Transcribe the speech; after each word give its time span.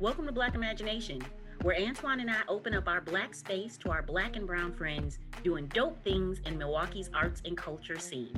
Welcome 0.00 0.26
to 0.26 0.32
Black 0.32 0.56
Imagination, 0.56 1.22
where 1.62 1.80
Antoine 1.80 2.18
and 2.18 2.28
I 2.28 2.40
open 2.48 2.74
up 2.74 2.88
our 2.88 3.00
Black 3.00 3.32
space 3.32 3.76
to 3.78 3.90
our 3.90 4.02
Black 4.02 4.34
and 4.34 4.44
Brown 4.44 4.72
friends 4.72 5.20
doing 5.44 5.66
dope 5.68 6.02
things 6.02 6.40
in 6.46 6.58
Milwaukee's 6.58 7.10
arts 7.14 7.40
and 7.44 7.56
culture 7.56 7.96
scene. 8.00 8.36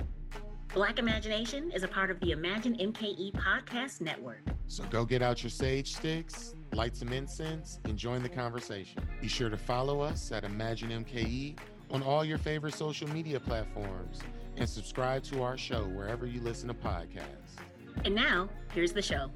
Black 0.74 0.98
Imagination 0.98 1.71
is 1.71 1.82
a 1.82 1.88
part 1.88 2.11
of 2.11 2.21
the 2.21 2.32
Imagine 2.32 2.77
MKE 2.77 3.32
podcast 3.32 4.03
network. 4.03 4.42
So 4.69 4.84
go 4.90 5.06
get 5.06 5.22
out 5.22 5.42
your 5.42 5.48
sage 5.48 5.95
sticks, 5.95 6.54
light 6.74 6.95
some 6.95 7.13
incense, 7.13 7.81
and 7.85 7.97
join 7.97 8.23
the 8.23 8.29
conversation. 8.29 9.03
Be 9.23 9.29
sure 9.29 9.49
to 9.49 9.57
follow 9.57 10.01
us 10.01 10.31
at 10.33 10.45
Imagine 10.45 10.91
MKE 11.04 11.57
on 11.91 12.03
all 12.03 12.23
your 12.23 12.38
favorite 12.38 12.75
social 12.75 13.09
media 13.09 13.41
platforms 13.41 14.21
and 14.59 14.69
subscribe 14.69 15.23
to 15.25 15.43
our 15.43 15.57
show 15.57 15.85
wherever 15.85 16.27
you 16.27 16.43
listen 16.43 16.69
to 16.69 16.75
podcasts. 16.75 17.57
And 18.05 18.15
now, 18.15 18.51
here's 18.75 18.93
the 18.93 19.01
show. 19.01 19.30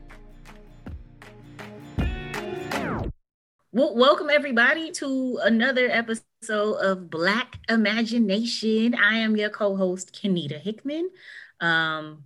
Well, 3.72 3.94
welcome 3.94 4.30
everybody 4.30 4.90
to 4.94 5.38
another 5.44 5.88
episode 5.88 6.74
of 6.80 7.08
Black 7.08 7.60
Imagination. 7.68 8.96
I 8.96 9.18
am 9.18 9.36
your 9.36 9.48
co-host 9.48 10.12
Kenita 10.12 10.60
Hickman, 10.60 11.08
um, 11.60 12.24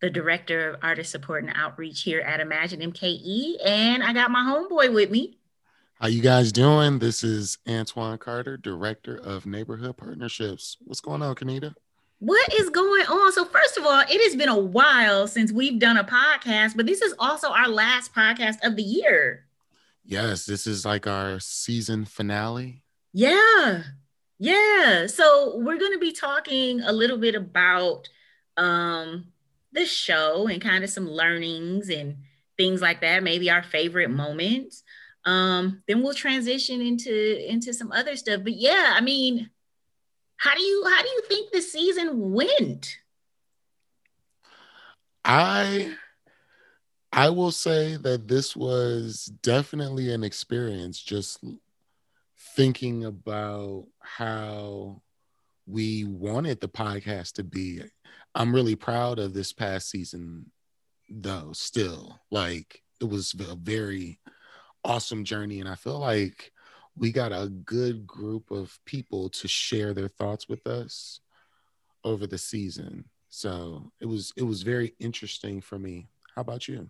the 0.00 0.10
director 0.10 0.70
of 0.70 0.80
artist 0.82 1.12
support 1.12 1.44
and 1.44 1.52
outreach 1.54 2.02
here 2.02 2.20
at 2.22 2.40
Imagine 2.40 2.80
MKE, 2.80 3.64
and 3.64 4.02
I 4.02 4.12
got 4.12 4.32
my 4.32 4.40
homeboy 4.40 4.92
with 4.92 5.12
me. 5.12 5.38
How 6.00 6.08
you 6.08 6.22
guys 6.22 6.50
doing? 6.50 6.98
This 6.98 7.22
is 7.22 7.58
Antoine 7.68 8.18
Carter, 8.18 8.56
director 8.56 9.16
of 9.16 9.46
neighborhood 9.46 9.96
partnerships. 9.96 10.76
What's 10.80 11.00
going 11.00 11.22
on, 11.22 11.36
Kenita? 11.36 11.72
What 12.18 12.52
is 12.54 12.68
going 12.68 13.06
on? 13.06 13.30
So, 13.30 13.44
first 13.44 13.78
of 13.78 13.84
all, 13.86 14.00
it 14.00 14.20
has 14.24 14.34
been 14.34 14.48
a 14.48 14.58
while 14.58 15.28
since 15.28 15.52
we've 15.52 15.78
done 15.78 15.98
a 15.98 16.04
podcast, 16.04 16.76
but 16.76 16.86
this 16.86 17.00
is 17.00 17.14
also 17.20 17.48
our 17.50 17.68
last 17.68 18.12
podcast 18.12 18.56
of 18.64 18.74
the 18.74 18.82
year. 18.82 19.46
Yes, 20.04 20.44
this 20.44 20.66
is 20.66 20.84
like 20.84 21.06
our 21.06 21.38
season 21.40 22.04
finale. 22.04 22.82
Yeah. 23.12 23.82
Yeah. 24.38 25.06
So 25.06 25.58
we're 25.58 25.78
going 25.78 25.92
to 25.92 25.98
be 25.98 26.12
talking 26.12 26.80
a 26.80 26.92
little 26.92 27.18
bit 27.18 27.34
about 27.34 28.08
um 28.56 29.26
the 29.72 29.86
show 29.86 30.48
and 30.48 30.60
kind 30.60 30.82
of 30.82 30.90
some 30.90 31.08
learnings 31.08 31.88
and 31.88 32.16
things 32.56 32.80
like 32.80 33.00
that, 33.02 33.22
maybe 33.22 33.50
our 33.50 33.62
favorite 33.62 34.10
moments. 34.10 34.82
Um 35.24 35.82
then 35.86 36.02
we'll 36.02 36.14
transition 36.14 36.80
into 36.80 37.48
into 37.48 37.72
some 37.72 37.92
other 37.92 38.16
stuff. 38.16 38.42
But 38.42 38.54
yeah, 38.54 38.94
I 38.96 39.00
mean, 39.00 39.50
how 40.36 40.54
do 40.54 40.62
you 40.62 40.84
how 40.88 41.02
do 41.02 41.08
you 41.08 41.22
think 41.28 41.52
the 41.52 41.62
season 41.62 42.32
went? 42.32 42.96
I 45.24 45.94
I 47.12 47.30
will 47.30 47.50
say 47.50 47.96
that 47.96 48.28
this 48.28 48.54
was 48.54 49.26
definitely 49.42 50.12
an 50.12 50.22
experience 50.22 51.02
just 51.02 51.44
thinking 52.54 53.04
about 53.04 53.86
how 54.00 55.02
we 55.66 56.04
wanted 56.04 56.60
the 56.60 56.68
podcast 56.68 57.32
to 57.34 57.44
be. 57.44 57.82
I'm 58.34 58.54
really 58.54 58.76
proud 58.76 59.18
of 59.18 59.34
this 59.34 59.52
past 59.52 59.90
season, 59.90 60.50
though, 61.08 61.50
still. 61.52 62.20
Like, 62.30 62.82
it 63.00 63.08
was 63.08 63.34
a 63.38 63.56
very 63.56 64.20
awesome 64.84 65.24
journey. 65.24 65.60
And 65.60 65.68
I 65.68 65.74
feel 65.74 65.98
like 65.98 66.52
we 66.96 67.10
got 67.10 67.32
a 67.32 67.48
good 67.48 68.06
group 68.06 68.50
of 68.50 68.78
people 68.84 69.28
to 69.30 69.48
share 69.48 69.94
their 69.94 70.08
thoughts 70.08 70.48
with 70.48 70.66
us 70.66 71.20
over 72.04 72.26
the 72.26 72.38
season. 72.38 73.04
So 73.28 73.90
it 74.00 74.06
was 74.06 74.32
it 74.36 74.42
was 74.42 74.62
very 74.62 74.94
interesting 74.98 75.60
for 75.60 75.78
me. 75.78 76.08
How 76.34 76.42
about 76.42 76.68
you? 76.68 76.88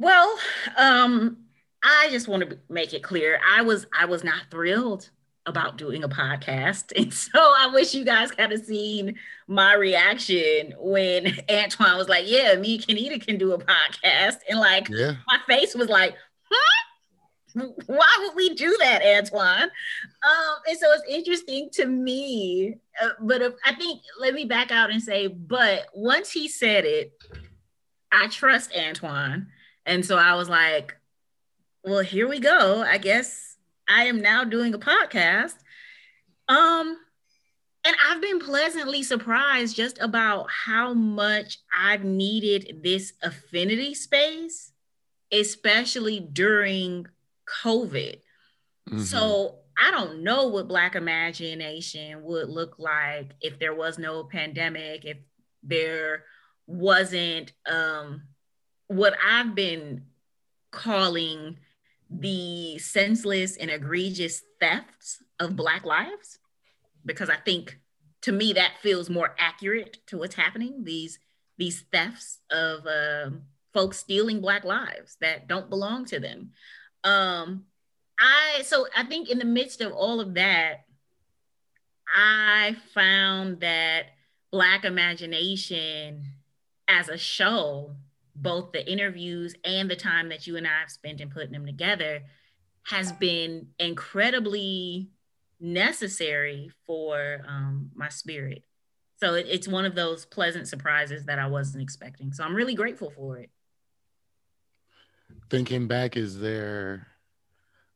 Well, 0.00 0.34
um, 0.78 1.36
I 1.82 2.08
just 2.10 2.26
want 2.26 2.48
to 2.48 2.58
make 2.70 2.94
it 2.94 3.02
clear. 3.02 3.38
I 3.46 3.60
was 3.60 3.86
I 3.96 4.06
was 4.06 4.24
not 4.24 4.44
thrilled 4.50 5.10
about 5.44 5.76
doing 5.76 6.02
a 6.02 6.08
podcast. 6.08 6.92
And 6.96 7.12
so 7.12 7.38
I 7.38 7.68
wish 7.72 7.94
you 7.94 8.04
guys 8.04 8.30
kind 8.30 8.52
of 8.52 8.64
seen 8.64 9.16
my 9.46 9.74
reaction 9.74 10.72
when 10.78 11.38
Antoine 11.50 11.98
was 11.98 12.08
like, 12.08 12.24
Yeah, 12.26 12.56
me 12.56 12.76
and 12.76 12.84
Kenita 12.84 13.24
can 13.24 13.36
do 13.36 13.52
a 13.52 13.58
podcast. 13.58 14.36
And 14.48 14.58
like 14.58 14.88
yeah. 14.88 15.16
my 15.28 15.38
face 15.46 15.74
was 15.74 15.88
like, 15.88 16.14
huh? 16.50 17.66
Why 17.86 18.16
would 18.20 18.36
we 18.36 18.54
do 18.54 18.74
that, 18.80 19.02
Antoine? 19.04 19.64
Um, 19.64 20.54
and 20.66 20.78
so 20.78 20.86
it's 20.92 21.04
interesting 21.10 21.68
to 21.74 21.84
me. 21.84 22.76
Uh, 23.02 23.08
but 23.20 23.42
if, 23.42 23.54
I 23.66 23.74
think 23.74 24.00
let 24.18 24.32
me 24.32 24.46
back 24.46 24.70
out 24.70 24.90
and 24.90 25.02
say, 25.02 25.26
but 25.26 25.88
once 25.92 26.30
he 26.30 26.48
said 26.48 26.86
it, 26.86 27.12
I 28.12 28.28
trust 28.28 28.74
Antoine 28.74 29.48
and 29.86 30.04
so 30.04 30.16
I 30.16 30.34
was 30.34 30.48
like, 30.48 30.96
well, 31.84 32.00
here 32.00 32.28
we 32.28 32.40
go. 32.40 32.82
I 32.82 32.98
guess 32.98 33.56
I 33.88 34.04
am 34.04 34.20
now 34.20 34.44
doing 34.44 34.74
a 34.74 34.78
podcast. 34.78 35.56
Um, 36.48 36.96
and 37.84 37.96
I've 38.08 38.20
been 38.20 38.40
pleasantly 38.40 39.02
surprised 39.02 39.74
just 39.74 39.98
about 40.00 40.48
how 40.50 40.92
much 40.92 41.58
I've 41.76 42.04
needed 42.04 42.80
this 42.82 43.14
affinity 43.22 43.94
space, 43.94 44.72
especially 45.32 46.20
during 46.20 47.06
COVID. 47.62 48.20
Mm-hmm. 48.88 49.00
So 49.00 49.60
I 49.82 49.90
don't 49.90 50.22
know 50.22 50.48
what 50.48 50.68
Black 50.68 50.94
imagination 50.94 52.22
would 52.24 52.50
look 52.50 52.78
like 52.78 53.30
if 53.40 53.58
there 53.58 53.74
was 53.74 53.98
no 53.98 54.24
pandemic, 54.24 55.06
if 55.06 55.16
there 55.62 56.24
wasn't 56.66 57.52
um, 57.66 58.22
what 58.90 59.14
I've 59.24 59.54
been 59.54 60.02
calling 60.72 61.58
the 62.10 62.76
senseless 62.78 63.56
and 63.56 63.70
egregious 63.70 64.42
thefts 64.58 65.22
of 65.38 65.54
Black 65.54 65.84
lives, 65.84 66.40
because 67.06 67.30
I 67.30 67.36
think 67.36 67.78
to 68.22 68.32
me 68.32 68.52
that 68.54 68.78
feels 68.82 69.08
more 69.08 69.36
accurate 69.38 69.98
to 70.08 70.18
what's 70.18 70.34
happening. 70.34 70.82
These 70.82 71.20
these 71.56 71.82
thefts 71.92 72.38
of 72.50 72.84
uh, 72.84 73.30
folks 73.72 73.98
stealing 73.98 74.40
Black 74.40 74.64
lives 74.64 75.16
that 75.20 75.46
don't 75.46 75.70
belong 75.70 76.04
to 76.06 76.18
them. 76.18 76.50
Um, 77.04 77.66
I 78.18 78.62
so 78.64 78.88
I 78.96 79.04
think 79.04 79.30
in 79.30 79.38
the 79.38 79.44
midst 79.44 79.80
of 79.82 79.92
all 79.92 80.18
of 80.18 80.34
that, 80.34 80.80
I 82.12 82.74
found 82.92 83.60
that 83.60 84.06
Black 84.50 84.84
imagination 84.84 86.24
as 86.88 87.08
a 87.08 87.16
show 87.16 87.94
both 88.34 88.72
the 88.72 88.90
interviews 88.90 89.54
and 89.64 89.90
the 89.90 89.96
time 89.96 90.28
that 90.28 90.46
you 90.46 90.56
and 90.56 90.66
I 90.66 90.80
have 90.80 90.90
spent 90.90 91.20
in 91.20 91.30
putting 91.30 91.52
them 91.52 91.66
together 91.66 92.22
has 92.84 93.12
been 93.12 93.68
incredibly 93.78 95.10
necessary 95.60 96.70
for 96.86 97.44
um, 97.46 97.90
my 97.94 98.08
spirit. 98.08 98.64
So 99.16 99.34
it, 99.34 99.46
it's 99.48 99.68
one 99.68 99.84
of 99.84 99.94
those 99.94 100.24
pleasant 100.24 100.66
surprises 100.66 101.26
that 101.26 101.38
I 101.38 101.46
wasn't 101.46 101.82
expecting. 101.82 102.32
So 102.32 102.42
I'm 102.42 102.54
really 102.54 102.74
grateful 102.74 103.10
for 103.10 103.38
it. 103.38 103.50
Thinking 105.50 105.86
back, 105.86 106.16
is 106.16 106.40
there 106.40 107.06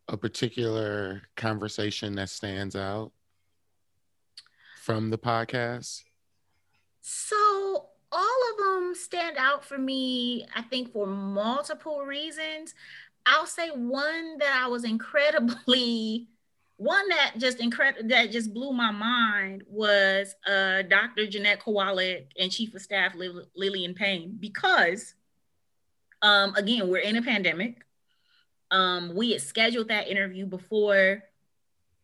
a 0.08 0.16
particular 0.16 1.22
conversation 1.36 2.14
that 2.16 2.28
stands 2.28 2.76
out 2.76 3.12
from 4.82 5.08
the 5.08 5.18
podcast? 5.18 6.02
So 7.00 7.88
all 8.14 8.40
of 8.52 8.58
them 8.58 8.94
stand 8.94 9.36
out 9.36 9.64
for 9.64 9.76
me, 9.76 10.46
I 10.54 10.62
think, 10.62 10.92
for 10.92 11.06
multiple 11.06 12.02
reasons. 12.02 12.74
I'll 13.26 13.46
say 13.46 13.70
one 13.70 14.38
that 14.38 14.62
I 14.64 14.68
was 14.68 14.84
incredibly 14.94 16.28
one 16.76 17.08
that 17.08 17.34
just 17.38 17.60
incredible 17.60 18.08
that 18.08 18.32
just 18.32 18.52
blew 18.52 18.72
my 18.72 18.90
mind 18.90 19.62
was 19.68 20.34
uh, 20.46 20.82
Dr. 20.82 21.26
Jeanette 21.26 21.60
Kowalik 21.60 22.26
and 22.38 22.50
Chief 22.50 22.74
of 22.74 22.82
Staff 22.82 23.14
Lill- 23.14 23.46
Lilliann 23.58 23.94
Paine 23.94 24.36
because 24.40 25.14
um, 26.22 26.54
again 26.56 26.88
we're 26.88 26.98
in 26.98 27.16
a 27.16 27.22
pandemic. 27.22 27.84
Um, 28.70 29.14
we 29.14 29.32
had 29.32 29.40
scheduled 29.40 29.88
that 29.88 30.08
interview 30.08 30.46
before 30.46 31.22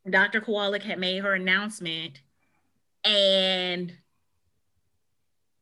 Dr. 0.08 0.40
Kowalik 0.40 0.82
had 0.82 0.98
made 0.98 1.22
her 1.22 1.34
announcement, 1.34 2.20
and 3.04 3.92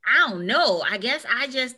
I 0.08 0.30
don't 0.30 0.46
know. 0.46 0.82
I 0.88 0.98
guess 0.98 1.24
I 1.30 1.48
just, 1.48 1.76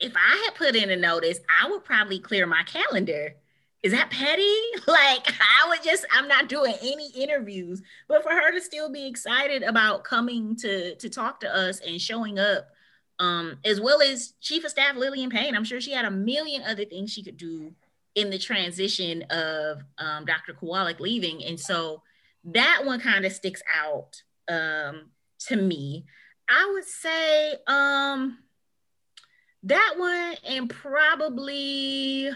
if 0.00 0.14
I 0.16 0.42
had 0.44 0.54
put 0.54 0.76
in 0.76 0.90
a 0.90 0.96
notice, 0.96 1.40
I 1.62 1.70
would 1.70 1.84
probably 1.84 2.18
clear 2.18 2.46
my 2.46 2.62
calendar. 2.64 3.34
Is 3.82 3.92
that 3.92 4.10
petty? 4.10 4.42
Like, 4.86 5.26
I 5.28 5.68
would 5.68 5.82
just, 5.82 6.04
I'm 6.12 6.28
not 6.28 6.48
doing 6.48 6.74
any 6.82 7.10
interviews. 7.14 7.80
But 8.06 8.22
for 8.22 8.30
her 8.30 8.52
to 8.52 8.60
still 8.60 8.90
be 8.90 9.06
excited 9.06 9.62
about 9.62 10.04
coming 10.04 10.56
to 10.56 10.94
to 10.96 11.08
talk 11.08 11.40
to 11.40 11.54
us 11.54 11.80
and 11.80 12.00
showing 12.00 12.38
up, 12.38 12.68
um, 13.18 13.58
as 13.64 13.80
well 13.80 14.02
as 14.02 14.34
Chief 14.40 14.64
of 14.64 14.70
Staff 14.70 14.96
Lilliann 14.96 15.30
Paine, 15.30 15.54
I'm 15.54 15.64
sure 15.64 15.80
she 15.80 15.92
had 15.92 16.04
a 16.04 16.10
million 16.10 16.62
other 16.62 16.84
things 16.84 17.12
she 17.12 17.22
could 17.22 17.38
do 17.38 17.72
in 18.14 18.30
the 18.30 18.38
transition 18.38 19.22
of 19.30 19.82
um, 19.98 20.24
Dr. 20.24 20.52
Kowalik 20.52 21.00
leaving. 21.00 21.42
And 21.44 21.58
so 21.58 22.02
that 22.44 22.82
one 22.84 23.00
kind 23.00 23.24
of 23.24 23.32
sticks 23.32 23.62
out 23.74 24.22
um, 24.48 25.06
to 25.48 25.56
me. 25.56 26.04
I 26.48 26.70
would 26.72 26.84
say 26.84 27.54
um 27.66 28.38
that 29.64 29.94
one 29.96 30.34
and 30.44 30.68
probably 30.68 32.30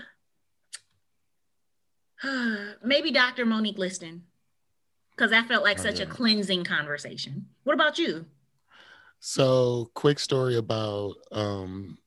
maybe 2.83 3.11
Dr. 3.11 3.47
Monique 3.47 3.79
Liston, 3.79 4.25
because 5.11 5.31
that 5.31 5.47
felt 5.47 5.65
like 5.65 5.79
oh, 5.81 5.83
such 5.83 5.99
yeah. 5.99 6.07
a 6.07 6.09
cleansing 6.09 6.65
conversation. 6.65 7.47
What 7.65 7.75
about 7.75 7.99
you? 7.99 8.27
So, 9.21 9.91
quick 9.95 10.19
story 10.19 10.57
about 10.57 11.17
um, 11.33 11.99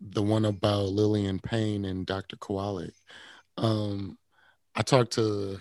the 0.00 0.22
one 0.22 0.44
about 0.46 0.88
Lilliann 0.88 1.42
Paine 1.42 1.84
and 1.84 2.06
Dr. 2.06 2.36
Kowalik. 2.36 2.94
Um, 3.58 4.18
I 4.74 4.82
talked 4.82 5.12
to 5.12 5.60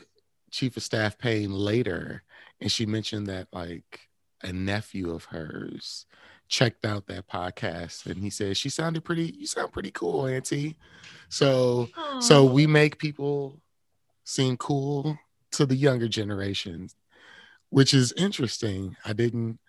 Chief 0.50 0.78
of 0.78 0.84
Staff 0.84 1.18
Paine 1.18 1.52
later, 1.52 2.24
and 2.62 2.72
she 2.72 2.86
mentioned 2.86 3.28
that 3.28 3.48
like 3.52 4.00
a 4.44 4.54
nephew 4.54 5.12
of 5.12 5.26
hers 5.26 6.06
checked 6.48 6.86
out 6.86 7.08
that 7.08 7.28
podcast 7.28 8.06
and 8.06 8.22
he 8.22 8.30
said 8.30 8.56
she 8.56 8.70
sounded 8.70 9.04
pretty 9.04 9.34
you 9.38 9.48
sound 9.48 9.72
pretty 9.72 9.92
cool 9.92 10.28
auntie. 10.28 10.78
So 11.30 11.88
Aww. 11.98 12.22
so 12.22 12.46
we 12.46 12.68
make 12.68 13.00
people 13.00 13.60
seem 14.24 14.58
cool 14.58 15.18
to 15.52 15.66
the 15.66 15.76
younger 15.76 16.08
generations 16.08 16.96
which 17.70 17.94
is 17.94 18.14
interesting. 18.14 18.96
I 19.06 19.14
didn't 19.14 19.60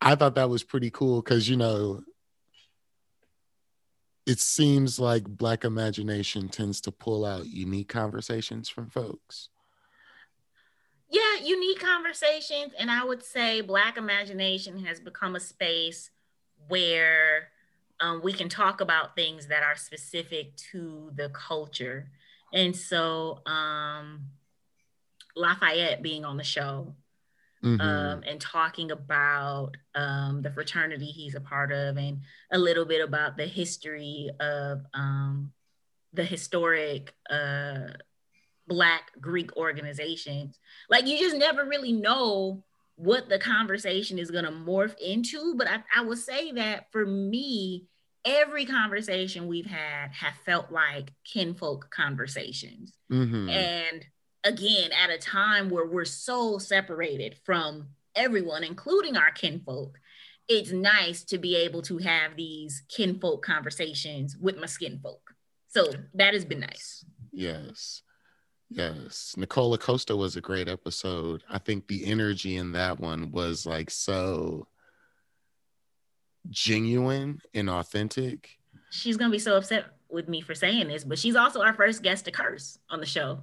i 0.00 0.14
thought 0.14 0.34
that 0.34 0.50
was 0.50 0.62
pretty 0.62 0.90
cool 0.90 1.22
because 1.22 1.48
you 1.48 1.56
know 1.56 2.02
it 4.26 4.40
seems 4.40 4.98
like 4.98 5.24
black 5.24 5.64
imagination 5.64 6.48
tends 6.48 6.80
to 6.82 6.90
pull 6.90 7.24
out 7.24 7.46
unique 7.46 7.88
conversations 7.88 8.68
from 8.68 8.88
folks 8.90 9.48
yeah 11.14 11.44
unique 11.44 11.78
conversations 11.78 12.72
and 12.78 12.90
i 12.90 13.04
would 13.04 13.22
say 13.22 13.60
black 13.60 13.96
imagination 13.96 14.84
has 14.84 14.98
become 14.98 15.36
a 15.36 15.40
space 15.40 16.10
where 16.68 17.48
um, 18.00 18.20
we 18.24 18.32
can 18.32 18.48
talk 18.48 18.80
about 18.80 19.14
things 19.14 19.46
that 19.46 19.62
are 19.62 19.76
specific 19.76 20.56
to 20.56 21.12
the 21.14 21.28
culture 21.28 22.08
and 22.52 22.74
so 22.74 23.40
um, 23.46 24.26
lafayette 25.36 26.02
being 26.02 26.24
on 26.24 26.36
the 26.36 26.44
show 26.44 26.92
mm-hmm. 27.62 27.80
um, 27.80 28.22
and 28.26 28.40
talking 28.40 28.90
about 28.90 29.76
um, 29.94 30.42
the 30.42 30.50
fraternity 30.50 31.06
he's 31.06 31.36
a 31.36 31.40
part 31.40 31.70
of 31.70 31.96
and 31.96 32.22
a 32.50 32.58
little 32.58 32.84
bit 32.84 33.00
about 33.00 33.36
the 33.36 33.46
history 33.46 34.30
of 34.40 34.80
um, 34.94 35.52
the 36.12 36.24
historic 36.24 37.14
uh, 37.30 37.86
Black 38.66 39.10
Greek 39.20 39.56
organizations. 39.56 40.58
Like 40.88 41.06
you 41.06 41.18
just 41.18 41.36
never 41.36 41.64
really 41.64 41.92
know 41.92 42.64
what 42.96 43.28
the 43.28 43.38
conversation 43.38 44.18
is 44.18 44.30
going 44.30 44.44
to 44.44 44.50
morph 44.50 44.96
into. 44.98 45.54
But 45.56 45.68
I, 45.68 45.82
I 45.96 46.02
would 46.04 46.18
say 46.18 46.52
that 46.52 46.92
for 46.92 47.04
me, 47.04 47.86
every 48.24 48.64
conversation 48.64 49.46
we've 49.46 49.66
had 49.66 50.12
have 50.12 50.34
felt 50.46 50.70
like 50.70 51.12
kinfolk 51.24 51.90
conversations. 51.90 52.92
Mm-hmm. 53.10 53.48
And 53.48 54.06
again 54.44 54.90
at 54.92 55.10
a 55.10 55.18
time 55.18 55.70
where 55.70 55.86
we're 55.86 56.04
so 56.04 56.58
separated 56.58 57.36
from 57.44 57.88
everyone, 58.14 58.62
including 58.62 59.16
our 59.16 59.32
kinfolk, 59.32 59.98
it's 60.48 60.70
nice 60.70 61.24
to 61.24 61.38
be 61.38 61.56
able 61.56 61.82
to 61.82 61.98
have 61.98 62.36
these 62.36 62.82
kinfolk 62.88 63.44
conversations 63.44 64.36
with 64.38 64.56
my 64.56 64.66
skinfolk. 64.66 65.20
So 65.68 65.90
that 66.14 66.34
has 66.34 66.44
been 66.44 66.60
nice. 66.60 67.04
Yes. 67.32 68.02
Yes. 68.70 69.34
Nicola 69.36 69.78
Costa 69.78 70.16
was 70.16 70.36
a 70.36 70.40
great 70.40 70.68
episode. 70.68 71.44
I 71.48 71.58
think 71.58 71.86
the 71.86 72.06
energy 72.06 72.56
in 72.56 72.72
that 72.72 72.98
one 72.98 73.30
was 73.30 73.66
like 73.66 73.90
so 73.90 74.66
genuine 76.50 77.40
and 77.52 77.70
authentic. 77.70 78.58
She's 78.90 79.16
going 79.16 79.30
to 79.30 79.34
be 79.34 79.38
so 79.38 79.56
upset 79.56 79.86
with 80.08 80.28
me 80.28 80.40
for 80.40 80.54
saying 80.54 80.88
this, 80.88 81.04
but 81.04 81.18
she's 81.18 81.36
also 81.36 81.62
our 81.62 81.74
first 81.74 82.02
guest 82.02 82.24
to 82.26 82.30
curse 82.30 82.78
on 82.90 83.00
the 83.00 83.06
show. 83.06 83.40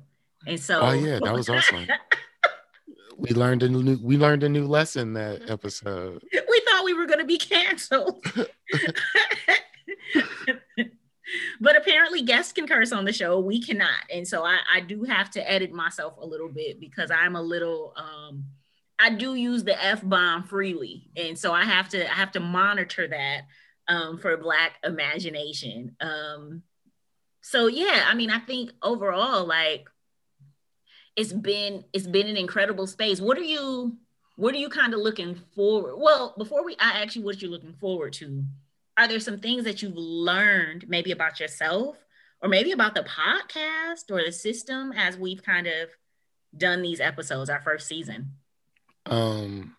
And 0.48 0.60
so, 0.60 0.82
oh 0.82 0.92
yeah, 0.94 1.20
that 1.22 1.34
was 1.34 1.50
awesome. 1.50 1.88
we 3.18 3.30
learned 3.30 3.64
a 3.64 3.70
new 3.70 4.00
we 4.02 4.18
learned 4.18 4.44
a 4.44 4.50
new 4.50 4.66
lesson 4.66 5.14
that 5.14 5.50
episode. 5.50 6.24
We 6.34 6.62
thought 6.66 6.84
we 6.84 6.94
were 6.94 7.06
going 7.06 7.20
to 7.20 7.26
be 7.26 7.38
canceled. 7.38 8.26
but 11.60 11.76
apparently 11.76 12.22
guests 12.22 12.54
can 12.54 12.68
curse 12.68 12.92
on 12.92 13.06
the 13.06 13.14
show 13.14 13.40
we 13.40 13.62
cannot 13.62 14.02
and 14.14 14.28
so 14.28 14.44
I, 14.44 14.60
I 14.74 14.82
do 14.82 15.04
have 15.04 15.30
to 15.32 15.52
edit 15.52 15.72
myself 15.72 16.16
a 16.20 16.26
little 16.26 16.50
bit 16.50 16.80
because 16.80 17.12
i'm 17.12 17.36
a 17.36 17.42
little 17.42 17.94
um 17.96 18.46
i 19.00 19.10
do 19.10 19.36
use 19.36 19.64
the 19.64 19.84
f-bomb 19.84 20.44
freely 20.44 21.10
and 21.16 21.38
so 21.38 21.54
i 21.54 21.64
have 21.64 21.90
to 21.90 22.10
i 22.10 22.14
have 22.14 22.32
to 22.32 22.40
monitor 22.40 23.08
that 23.08 23.42
um 23.88 24.18
for 24.18 24.36
black 24.38 24.74
imagination 24.84 25.96
um 26.02 26.64
so 27.42 27.68
yeah 27.68 28.06
i 28.08 28.14
mean 28.14 28.30
i 28.30 28.40
think 28.40 28.72
overall 28.84 29.46
like 29.46 29.88
it's 31.16 31.34
been 31.34 31.84
it's 31.94 32.08
been 32.08 32.28
an 32.28 32.38
incredible 32.38 32.88
space. 32.88 33.20
What 33.22 33.38
are 33.38 33.44
you 33.44 33.98
what 34.38 34.56
are 34.56 34.60
you 34.60 34.70
kind 34.70 34.94
of 34.94 35.02
looking 35.02 35.36
forward? 35.56 35.96
Well, 35.98 36.34
before 36.38 36.66
we 36.66 36.76
I 36.80 37.04
ask 37.04 37.16
you 37.16 37.22
what 37.22 37.42
you're 37.42 37.52
looking 37.52 37.74
forward 37.74 38.14
to, 38.14 38.44
are 38.98 39.08
there 39.08 39.20
some 39.20 39.40
things 39.40 39.64
that 39.64 39.82
you've 39.82 39.96
learned 39.96 40.86
maybe 40.88 41.12
about 41.12 41.40
yourself 41.40 41.98
or 42.42 42.50
maybe 42.50 42.72
about 42.72 42.96
the 42.96 43.04
podcast 43.04 44.12
or 44.12 44.24
the 44.24 44.32
system 44.32 44.92
as 44.92 45.18
we've 45.18 45.44
kind 45.44 45.68
of 45.68 45.90
done 46.56 46.82
these 46.82 47.00
episodes, 47.00 47.50
our 47.50 47.62
first 47.62 47.88
season? 47.88 48.34
Um 49.06 49.76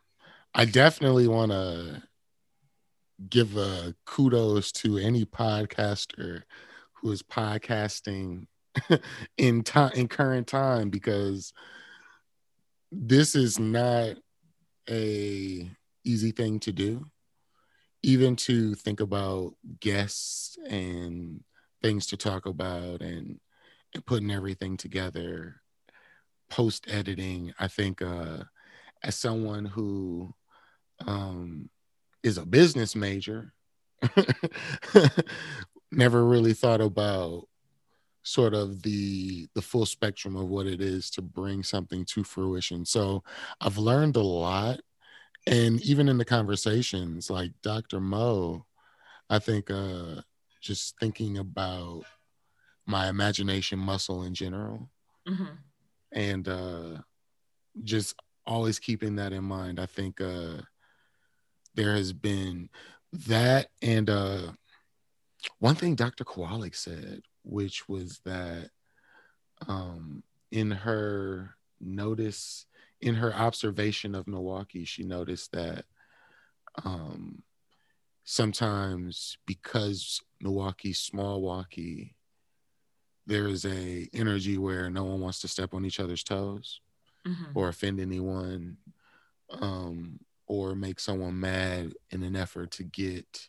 I 0.54 0.64
definitely 0.66 1.28
want 1.28 1.52
to 1.52 2.02
give 3.28 3.56
a 3.56 3.94
kudos 4.04 4.72
to 4.72 4.98
any 4.98 5.24
podcaster 5.24 6.42
who 6.94 7.10
is 7.10 7.22
podcasting 7.22 8.46
in 9.38 9.62
time 9.62 9.92
in 9.94 10.08
current 10.08 10.46
time 10.46 10.90
because 10.90 11.52
this 12.90 13.34
is 13.34 13.58
not 13.58 14.16
a 14.90 15.70
easy 16.04 16.32
thing 16.32 16.58
to 16.60 16.72
do 16.72 17.06
even 18.02 18.36
to 18.36 18.74
think 18.74 19.00
about 19.00 19.54
guests 19.80 20.58
and 20.68 21.42
things 21.82 22.06
to 22.06 22.16
talk 22.16 22.46
about 22.46 23.00
and, 23.00 23.38
and 23.94 24.06
putting 24.06 24.30
everything 24.30 24.76
together 24.76 25.60
post 26.50 26.86
editing 26.88 27.52
i 27.58 27.66
think 27.66 28.02
uh 28.02 28.38
as 29.02 29.16
someone 29.16 29.64
who 29.64 30.32
um 31.06 31.68
is 32.22 32.38
a 32.38 32.46
business 32.46 32.94
major 32.94 33.52
never 35.92 36.24
really 36.24 36.52
thought 36.52 36.80
about 36.80 37.48
sort 38.22 38.54
of 38.54 38.82
the 38.82 39.48
the 39.54 39.62
full 39.62 39.86
spectrum 39.86 40.36
of 40.36 40.48
what 40.48 40.66
it 40.66 40.80
is 40.80 41.10
to 41.10 41.20
bring 41.20 41.62
something 41.62 42.04
to 42.04 42.22
fruition. 42.22 42.84
So 42.84 43.22
i've 43.60 43.78
learned 43.78 44.16
a 44.16 44.22
lot 44.22 44.80
and 45.46 45.80
even 45.82 46.08
in 46.08 46.18
the 46.18 46.24
conversations 46.24 47.30
like 47.30 47.52
dr 47.62 47.98
mo 48.00 48.64
i 49.30 49.38
think 49.38 49.70
uh 49.70 50.20
just 50.60 50.98
thinking 51.00 51.38
about 51.38 52.02
my 52.86 53.08
imagination 53.08 53.78
muscle 53.78 54.22
in 54.22 54.34
general 54.34 54.88
mm-hmm. 55.28 55.44
and 56.12 56.48
uh 56.48 56.96
just 57.82 58.14
always 58.46 58.78
keeping 58.78 59.16
that 59.16 59.32
in 59.32 59.44
mind 59.44 59.80
i 59.80 59.86
think 59.86 60.20
uh 60.20 60.60
there 61.74 61.94
has 61.94 62.12
been 62.12 62.68
that 63.12 63.68
and 63.80 64.10
uh 64.10 64.50
one 65.58 65.74
thing 65.74 65.94
dr 65.94 66.24
kowalik 66.24 66.74
said 66.74 67.22
which 67.44 67.88
was 67.88 68.20
that 68.24 68.70
um, 69.68 70.22
in 70.50 70.70
her 70.70 71.54
notice, 71.80 72.66
in 73.02 73.16
her 73.16 73.34
observation 73.34 74.14
of 74.14 74.28
Milwaukee, 74.28 74.84
she 74.84 75.02
noticed 75.02 75.52
that 75.52 75.84
um, 76.84 77.42
sometimes 78.24 79.36
because 79.46 80.20
Milwaukee's 80.40 81.10
Smallwaukee, 81.12 82.14
there 83.26 83.48
is 83.48 83.64
a 83.66 84.08
energy 84.14 84.56
where 84.56 84.88
no 84.88 85.04
one 85.04 85.20
wants 85.20 85.40
to 85.40 85.48
step 85.48 85.74
on 85.74 85.84
each 85.84 86.00
other's 86.00 86.24
toes 86.24 86.80
mm-hmm. 87.26 87.52
or 87.54 87.68
offend 87.68 88.00
anyone 88.00 88.78
um, 89.50 90.20
or 90.46 90.74
make 90.74 90.98
someone 90.98 91.38
mad 91.38 91.92
in 92.10 92.22
an 92.22 92.36
effort 92.36 92.70
to 92.72 92.84
get 92.84 93.48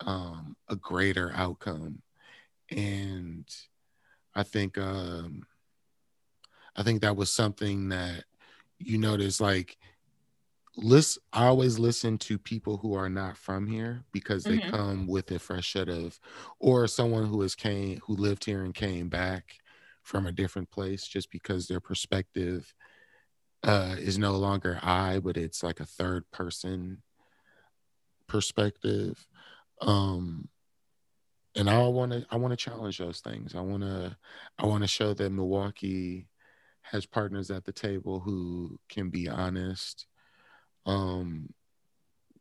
um, 0.00 0.56
a 0.68 0.76
greater 0.76 1.30
outcome 1.34 2.02
and 2.70 3.44
I 4.34 4.42
think 4.42 4.78
um, 4.78 5.44
I 6.76 6.82
think 6.82 7.02
that 7.02 7.16
was 7.16 7.32
something 7.32 7.88
that 7.88 8.24
you 8.80 8.98
notice 8.98 9.40
like 9.40 9.76
list 10.76 11.18
I 11.32 11.46
always 11.46 11.78
listen 11.78 12.18
to 12.18 12.38
people 12.38 12.78
who 12.78 12.94
are 12.94 13.08
not 13.08 13.36
from 13.36 13.66
here 13.66 14.04
because 14.12 14.44
they 14.44 14.58
mm-hmm. 14.58 14.70
come 14.70 15.06
with 15.06 15.30
a 15.30 15.38
fresh 15.38 15.72
set 15.72 15.88
of 15.88 16.18
or 16.58 16.86
someone 16.86 17.26
who 17.26 17.42
has 17.42 17.54
came 17.54 18.00
who 18.06 18.16
lived 18.16 18.44
here 18.44 18.62
and 18.62 18.74
came 18.74 19.08
back 19.08 19.58
from 20.02 20.26
a 20.26 20.32
different 20.32 20.70
place 20.70 21.06
just 21.06 21.30
because 21.30 21.66
their 21.66 21.80
perspective 21.80 22.74
uh, 23.62 23.96
is 23.98 24.18
no 24.18 24.32
longer 24.32 24.78
I, 24.82 25.18
but 25.18 25.36
it's 25.36 25.62
like 25.62 25.80
a 25.80 25.86
third 25.86 26.30
person 26.30 27.02
perspective. 28.26 29.26
Um, 29.82 30.48
and 31.54 31.68
I 31.68 31.86
want 31.88 32.12
to 32.12 32.26
I 32.30 32.36
want 32.36 32.52
to 32.52 32.56
challenge 32.56 32.98
those 32.98 33.20
things. 33.20 33.54
I 33.54 33.60
want 33.60 33.82
to 33.82 34.16
I 34.58 34.66
want 34.66 34.82
to 34.82 34.88
show 34.88 35.14
that 35.14 35.30
Milwaukee 35.30 36.26
has 36.90 37.06
partners 37.06 37.50
at 37.50 37.64
the 37.64 37.72
table 37.72 38.20
who 38.20 38.78
can 38.88 39.10
be 39.10 39.28
honest 39.28 40.06
um, 40.86 41.52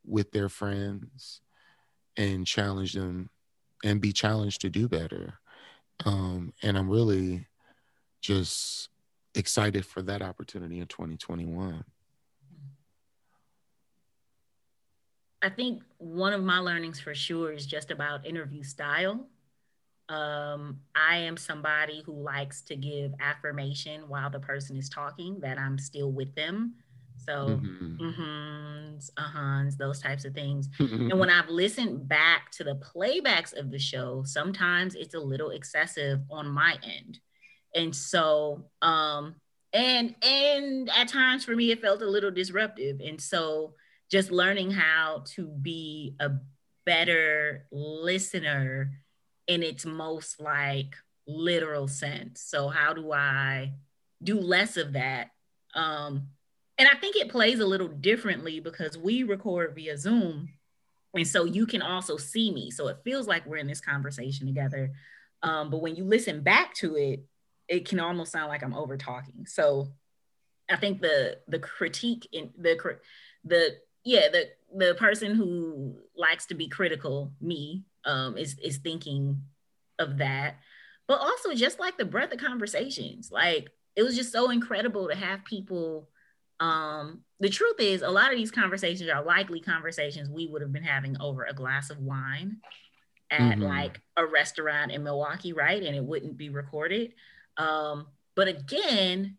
with 0.05 0.31
their 0.31 0.49
friends 0.49 1.41
and 2.17 2.47
challenge 2.47 2.93
them 2.93 3.29
and 3.83 4.01
be 4.01 4.11
challenged 4.11 4.61
to 4.61 4.69
do 4.69 4.87
better. 4.87 5.35
Um, 6.05 6.53
and 6.63 6.77
I'm 6.77 6.89
really 6.89 7.47
just 8.21 8.89
excited 9.35 9.85
for 9.85 10.01
that 10.01 10.21
opportunity 10.21 10.79
in 10.79 10.87
2021. 10.87 11.83
I 15.41 15.49
think 15.49 15.83
one 15.99 16.33
of 16.33 16.43
my 16.43 16.59
learnings 16.59 16.99
for 16.99 17.15
sure 17.15 17.53
is 17.53 17.65
just 17.65 17.91
about 17.91 18.25
interview 18.25 18.63
style. 18.63 19.27
Um, 20.09 20.79
I 20.95 21.17
am 21.17 21.37
somebody 21.37 22.01
who 22.03 22.13
likes 22.13 22.61
to 22.63 22.75
give 22.75 23.13
affirmation 23.19 24.01
while 24.07 24.29
the 24.29 24.39
person 24.39 24.75
is 24.75 24.89
talking 24.89 25.39
that 25.41 25.59
I'm 25.59 25.77
still 25.77 26.11
with 26.11 26.33
them. 26.33 26.73
So, 27.17 27.59
mm-hmm. 27.61 28.97
uh-huhs, 29.17 29.77
those 29.77 30.01
types 30.01 30.25
of 30.25 30.33
things. 30.33 30.67
and 30.79 31.13
when 31.19 31.29
I've 31.29 31.49
listened 31.49 32.07
back 32.07 32.49
to 32.51 32.63
the 32.63 32.75
playbacks 32.75 33.55
of 33.55 33.69
the 33.69 33.77
show, 33.77 34.23
sometimes 34.25 34.95
it's 34.95 35.13
a 35.13 35.19
little 35.19 35.51
excessive 35.51 36.21
on 36.31 36.49
my 36.49 36.77
end. 36.81 37.19
And 37.75 37.95
so, 37.95 38.65
um, 38.81 39.35
and 39.73 40.15
and 40.23 40.89
at 40.89 41.07
times 41.07 41.45
for 41.45 41.55
me, 41.55 41.69
it 41.69 41.81
felt 41.81 42.01
a 42.01 42.09
little 42.09 42.31
disruptive. 42.31 42.99
And 42.99 43.21
so, 43.21 43.75
just 44.09 44.31
learning 44.31 44.71
how 44.71 45.23
to 45.35 45.47
be 45.47 46.15
a 46.19 46.31
better 46.85 47.67
listener 47.71 48.91
in 49.49 49.63
its 49.63 49.83
most 49.83 50.39
like 50.39 50.95
literal 51.27 51.87
sense. 51.87 52.39
So 52.41 52.69
how 52.69 52.93
do 52.93 53.11
I 53.11 53.73
do 54.23 54.39
less 54.39 54.77
of 54.77 54.93
that? 54.93 55.31
Um, 55.73 56.27
and 56.77 56.87
I 56.87 56.95
think 56.95 57.15
it 57.15 57.29
plays 57.29 57.59
a 57.59 57.65
little 57.65 57.87
differently 57.87 58.59
because 58.59 58.95
we 58.95 59.23
record 59.23 59.73
via 59.75 59.97
Zoom. 59.97 60.49
And 61.15 61.27
so 61.27 61.45
you 61.45 61.65
can 61.65 61.81
also 61.81 62.15
see 62.15 62.51
me. 62.51 62.69
So 62.69 62.87
it 62.89 62.99
feels 63.03 63.27
like 63.27 63.45
we're 63.47 63.57
in 63.57 63.67
this 63.67 63.81
conversation 63.81 64.45
together. 64.45 64.91
Um, 65.41 65.71
but 65.71 65.81
when 65.81 65.95
you 65.95 66.03
listen 66.03 66.41
back 66.41 66.75
to 66.75 66.95
it, 66.95 67.25
it 67.67 67.87
can 67.87 67.99
almost 67.99 68.31
sound 68.31 68.49
like 68.49 68.63
I'm 68.63 68.75
over 68.75 68.97
talking. 68.97 69.47
So 69.47 69.87
I 70.69 70.75
think 70.75 71.01
the 71.01 71.39
the 71.47 71.59
critique 71.59 72.27
in 72.31 72.51
the 72.55 72.77
the 73.43 73.77
yeah 74.03 74.27
the 74.31 74.49
the 74.75 74.93
person 74.95 75.33
who 75.33 75.95
likes 76.15 76.45
to 76.47 76.53
be 76.53 76.67
critical 76.67 77.33
me 77.41 77.85
um 78.05 78.37
is 78.37 78.57
is 78.59 78.77
thinking 78.77 79.41
of 79.97 80.17
that. 80.17 80.55
But 81.07 81.21
also 81.21 81.53
just 81.55 81.79
like 81.79 81.97
the 81.97 82.05
breadth 82.05 82.33
of 82.33 82.39
conversations 82.39 83.31
like 83.31 83.69
it 83.95 84.03
was 84.03 84.15
just 84.15 84.31
so 84.31 84.49
incredible 84.49 85.09
to 85.09 85.15
have 85.15 85.43
people 85.43 86.07
um 86.59 87.21
the 87.39 87.49
truth 87.49 87.79
is 87.79 88.01
a 88.01 88.09
lot 88.09 88.31
of 88.31 88.37
these 88.37 88.51
conversations 88.51 89.09
are 89.09 89.23
likely 89.23 89.59
conversations 89.59 90.29
we 90.29 90.47
would 90.47 90.61
have 90.61 90.71
been 90.71 90.83
having 90.83 91.19
over 91.19 91.45
a 91.45 91.53
glass 91.53 91.89
of 91.89 91.97
wine 91.99 92.57
at 93.31 93.57
mm-hmm. 93.57 93.63
like 93.63 94.01
a 94.17 94.25
restaurant 94.25 94.91
in 94.91 95.03
Milwaukee 95.03 95.53
right? 95.53 95.81
And 95.81 95.95
it 95.95 96.03
wouldn't 96.03 96.37
be 96.37 96.49
recorded. 96.49 97.13
Um 97.57 98.07
but 98.35 98.47
again 98.47 99.37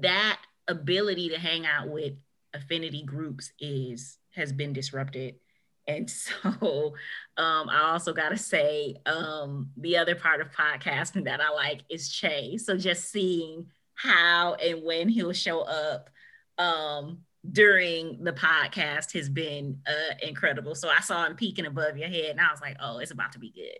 that 0.00 0.40
ability 0.68 1.28
to 1.28 1.38
hang 1.38 1.66
out 1.66 1.88
with 1.88 2.14
affinity 2.54 3.02
groups 3.02 3.52
is 3.60 4.18
has 4.34 4.52
been 4.52 4.72
disrupted 4.72 5.36
and 5.86 6.10
so 6.10 6.94
um, 7.36 7.68
I 7.68 7.90
also 7.92 8.12
got 8.12 8.30
to 8.30 8.36
say 8.36 8.96
um, 9.06 9.70
the 9.76 9.96
other 9.96 10.14
part 10.14 10.40
of 10.40 10.50
podcasting 10.50 11.24
that 11.24 11.40
I 11.40 11.50
like 11.50 11.82
is 11.88 12.08
Che. 12.08 12.58
So 12.58 12.76
just 12.76 13.10
seeing 13.10 13.66
how 13.94 14.54
and 14.54 14.82
when 14.82 15.08
he'll 15.08 15.32
show 15.32 15.60
up 15.60 16.10
um, 16.58 17.18
during 17.50 18.22
the 18.24 18.32
podcast 18.32 19.12
has 19.12 19.28
been 19.28 19.80
uh, 19.86 20.14
incredible. 20.22 20.74
So 20.74 20.88
I 20.88 21.00
saw 21.00 21.24
him 21.26 21.36
peeking 21.36 21.66
above 21.66 21.96
your 21.96 22.08
head 22.08 22.30
and 22.30 22.40
I 22.40 22.50
was 22.50 22.60
like, 22.60 22.76
oh, 22.80 22.98
it's 22.98 23.10
about 23.10 23.32
to 23.32 23.38
be 23.38 23.50
good. 23.50 23.78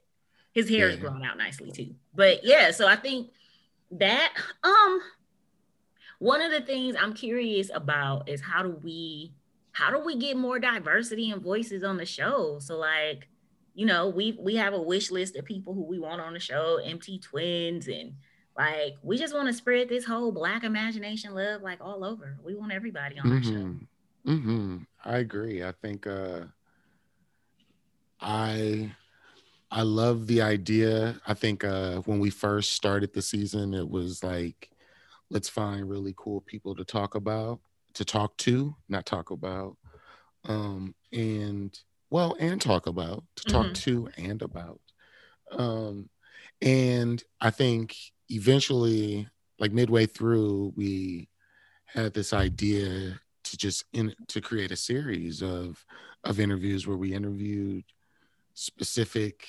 His 0.52 0.68
hair 0.68 0.88
yeah. 0.88 0.94
is 0.94 1.00
growing 1.00 1.24
out 1.24 1.36
nicely 1.36 1.70
too. 1.70 1.94
But 2.14 2.44
yeah, 2.44 2.70
so 2.70 2.86
I 2.86 2.96
think 2.96 3.30
that 3.92 4.34
um 4.64 5.00
one 6.18 6.40
of 6.40 6.50
the 6.50 6.62
things 6.62 6.96
I'm 6.98 7.12
curious 7.12 7.70
about 7.72 8.28
is 8.28 8.40
how 8.40 8.62
do 8.62 8.80
we 8.82 9.32
how 9.76 9.90
do 9.90 9.98
we 10.02 10.16
get 10.16 10.38
more 10.38 10.58
diversity 10.58 11.30
and 11.30 11.42
voices 11.42 11.84
on 11.84 11.98
the 11.98 12.06
show? 12.06 12.58
So 12.60 12.78
like, 12.78 13.28
you 13.74 13.84
know, 13.84 14.08
we 14.08 14.34
we 14.40 14.56
have 14.56 14.72
a 14.72 14.80
wish 14.80 15.10
list 15.10 15.36
of 15.36 15.44
people 15.44 15.74
who 15.74 15.84
we 15.84 15.98
want 15.98 16.22
on 16.22 16.32
the 16.32 16.40
show, 16.40 16.80
MT 16.82 17.18
twins 17.18 17.86
and 17.86 18.14
like 18.56 18.96
we 19.02 19.18
just 19.18 19.34
want 19.34 19.48
to 19.48 19.52
spread 19.52 19.90
this 19.90 20.06
whole 20.06 20.32
black 20.32 20.64
imagination 20.64 21.34
love 21.34 21.60
like 21.60 21.82
all 21.82 22.04
over. 22.04 22.38
We 22.42 22.54
want 22.54 22.72
everybody 22.72 23.18
on 23.18 23.26
mm-hmm. 23.26 23.36
our 23.36 23.42
show. 23.42 24.30
Mm-hmm. 24.32 24.76
I 25.04 25.18
agree. 25.18 25.62
I 25.62 25.72
think 25.72 26.06
uh 26.06 26.44
I 28.18 28.92
I 29.70 29.82
love 29.82 30.26
the 30.26 30.40
idea. 30.40 31.20
I 31.26 31.34
think 31.34 31.64
uh 31.64 31.96
when 32.06 32.18
we 32.18 32.30
first 32.30 32.72
started 32.72 33.12
the 33.12 33.20
season, 33.20 33.74
it 33.74 33.90
was 33.90 34.24
like 34.24 34.70
let's 35.28 35.50
find 35.50 35.86
really 35.86 36.14
cool 36.16 36.40
people 36.40 36.74
to 36.76 36.84
talk 36.84 37.14
about 37.14 37.60
to 37.96 38.04
talk 38.04 38.36
to 38.36 38.76
not 38.90 39.06
talk 39.06 39.30
about 39.30 39.76
um 40.44 40.94
and 41.12 41.80
well 42.10 42.36
and 42.38 42.60
talk 42.60 42.86
about 42.86 43.24
to 43.36 43.44
talk 43.44 43.66
mm-hmm. 43.66 43.72
to 43.72 44.08
and 44.18 44.42
about 44.42 44.80
um 45.52 46.08
and 46.60 47.24
i 47.40 47.48
think 47.50 47.96
eventually 48.28 49.26
like 49.58 49.72
midway 49.72 50.04
through 50.04 50.72
we 50.76 51.26
had 51.86 52.12
this 52.12 52.34
idea 52.34 53.18
to 53.42 53.56
just 53.56 53.84
in 53.94 54.14
to 54.28 54.42
create 54.42 54.70
a 54.70 54.76
series 54.76 55.42
of 55.42 55.82
of 56.22 56.38
interviews 56.38 56.86
where 56.86 56.98
we 56.98 57.14
interviewed 57.14 57.84
specific 58.52 59.46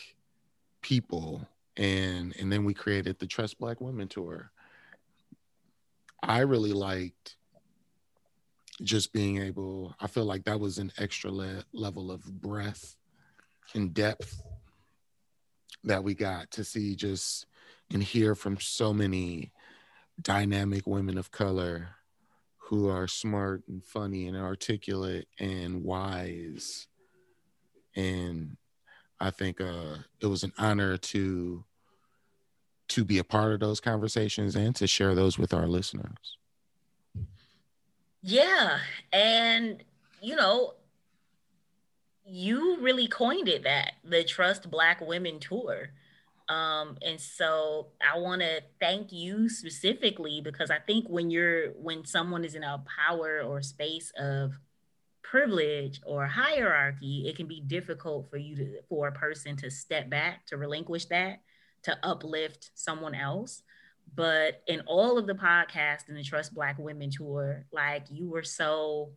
people 0.82 1.46
and 1.75 2.34
and 2.39 2.50
then 2.50 2.63
we 2.63 2.74
created 2.74 3.20
the 3.20 3.27
trust 3.27 3.60
black 3.60 3.82
women 3.82 4.08
tour 4.08 4.51
I 6.24 6.39
really 6.39 6.74
liked 6.74 7.37
just 8.81 9.13
being 9.13 9.41
able, 9.41 9.96
I 10.00 10.07
feel 10.07 10.25
like 10.25 10.46
that 10.46 10.60
was 10.60 10.77
an 10.77 10.91
extra 10.98 11.31
le- 11.31 11.63
level 11.74 12.12
of 12.12 12.24
breadth 12.41 12.96
and 13.74 13.93
depth 13.93 14.41
that 15.84 16.03
we 16.03 16.13
got 16.13 16.51
to 16.51 16.63
see 16.63 16.96
just 16.96 17.46
and 17.91 18.03
hear 18.03 18.36
from 18.36 18.60
so 18.60 18.93
many 18.93 19.51
dynamic 20.22 20.86
women 20.86 21.17
of 21.17 21.31
color 21.31 21.89
who 22.57 22.89
are 22.89 23.07
smart 23.07 23.63
and 23.67 23.84
funny 23.84 24.27
and 24.27 24.36
articulate 24.36 25.27
and 25.39 25.84
wise. 25.84 26.88
And 27.96 28.57
I 29.19 29.31
think 29.31 29.62
uh, 29.62 29.96
it 30.19 30.27
was 30.27 30.43
an 30.43 30.53
honor 30.57 30.98
to 30.98 31.63
to 32.89 33.03
be 33.03 33.17
a 33.17 33.24
part 33.24 33.51
of 33.51 33.60
those 33.60 33.81
conversations 33.81 34.55
and 34.55 34.74
to 34.74 34.88
share 34.88 35.13
those 35.13 35.38
with 35.38 35.53
our 35.53 35.67
listeners. 35.67 36.38
Yeah. 38.27 38.79
And, 39.13 39.81
you 40.22 40.36
know, 40.36 40.74
you 42.25 42.77
really 42.81 43.07
coined 43.07 43.48
it 43.48 43.63
that 43.63 43.93
the 44.03 44.25
Trust 44.25 44.69
Black 44.69 45.00
Women 45.00 45.39
Tour. 45.39 45.91
Um, 46.50 46.98
and 47.01 47.19
so 47.22 47.88
I 48.01 48.19
want 48.19 48.41
to 48.41 48.62
thank 48.81 49.13
you 49.13 49.48
specifically 49.48 50.41
because 50.41 50.69
I 50.69 50.79
think 50.79 51.07
when 51.07 51.29
you're 51.29 51.69
when 51.72 52.05
someone 52.05 52.43
is 52.43 52.55
in 52.55 52.63
a 52.63 52.84
power 53.07 53.41
or 53.41 53.62
space 53.62 54.12
of 54.17 54.60
privilege 55.24 56.01
or 56.05 56.25
hierarchy, 56.25 57.27
it 57.27 57.38
can 57.38 57.48
be 57.48 57.62
difficult 57.62 58.29
for 58.29 58.38
you 58.38 58.57
to 58.57 58.81
for 58.89 59.07
a 59.07 59.12
person 59.13 59.55
to 59.57 59.72
step 59.72 60.10
back 60.10 60.46
to 60.48 60.57
relinquish 60.57 61.05
that 61.05 61.41
to 61.84 61.98
uplift 62.03 62.72
someone 62.75 63.15
else. 63.15 63.62
But 64.16 64.64
in 64.68 64.82
all 64.82 65.18
of 65.18 65.28
the 65.28 65.34
podcasts 65.34 66.10
in 66.10 66.16
the 66.16 66.24
Trust 66.24 66.54
Black 66.54 66.78
Women 66.80 67.10
tour, 67.12 67.66
like 67.72 68.06
you 68.10 68.30
were 68.30 68.44
so 68.44 69.12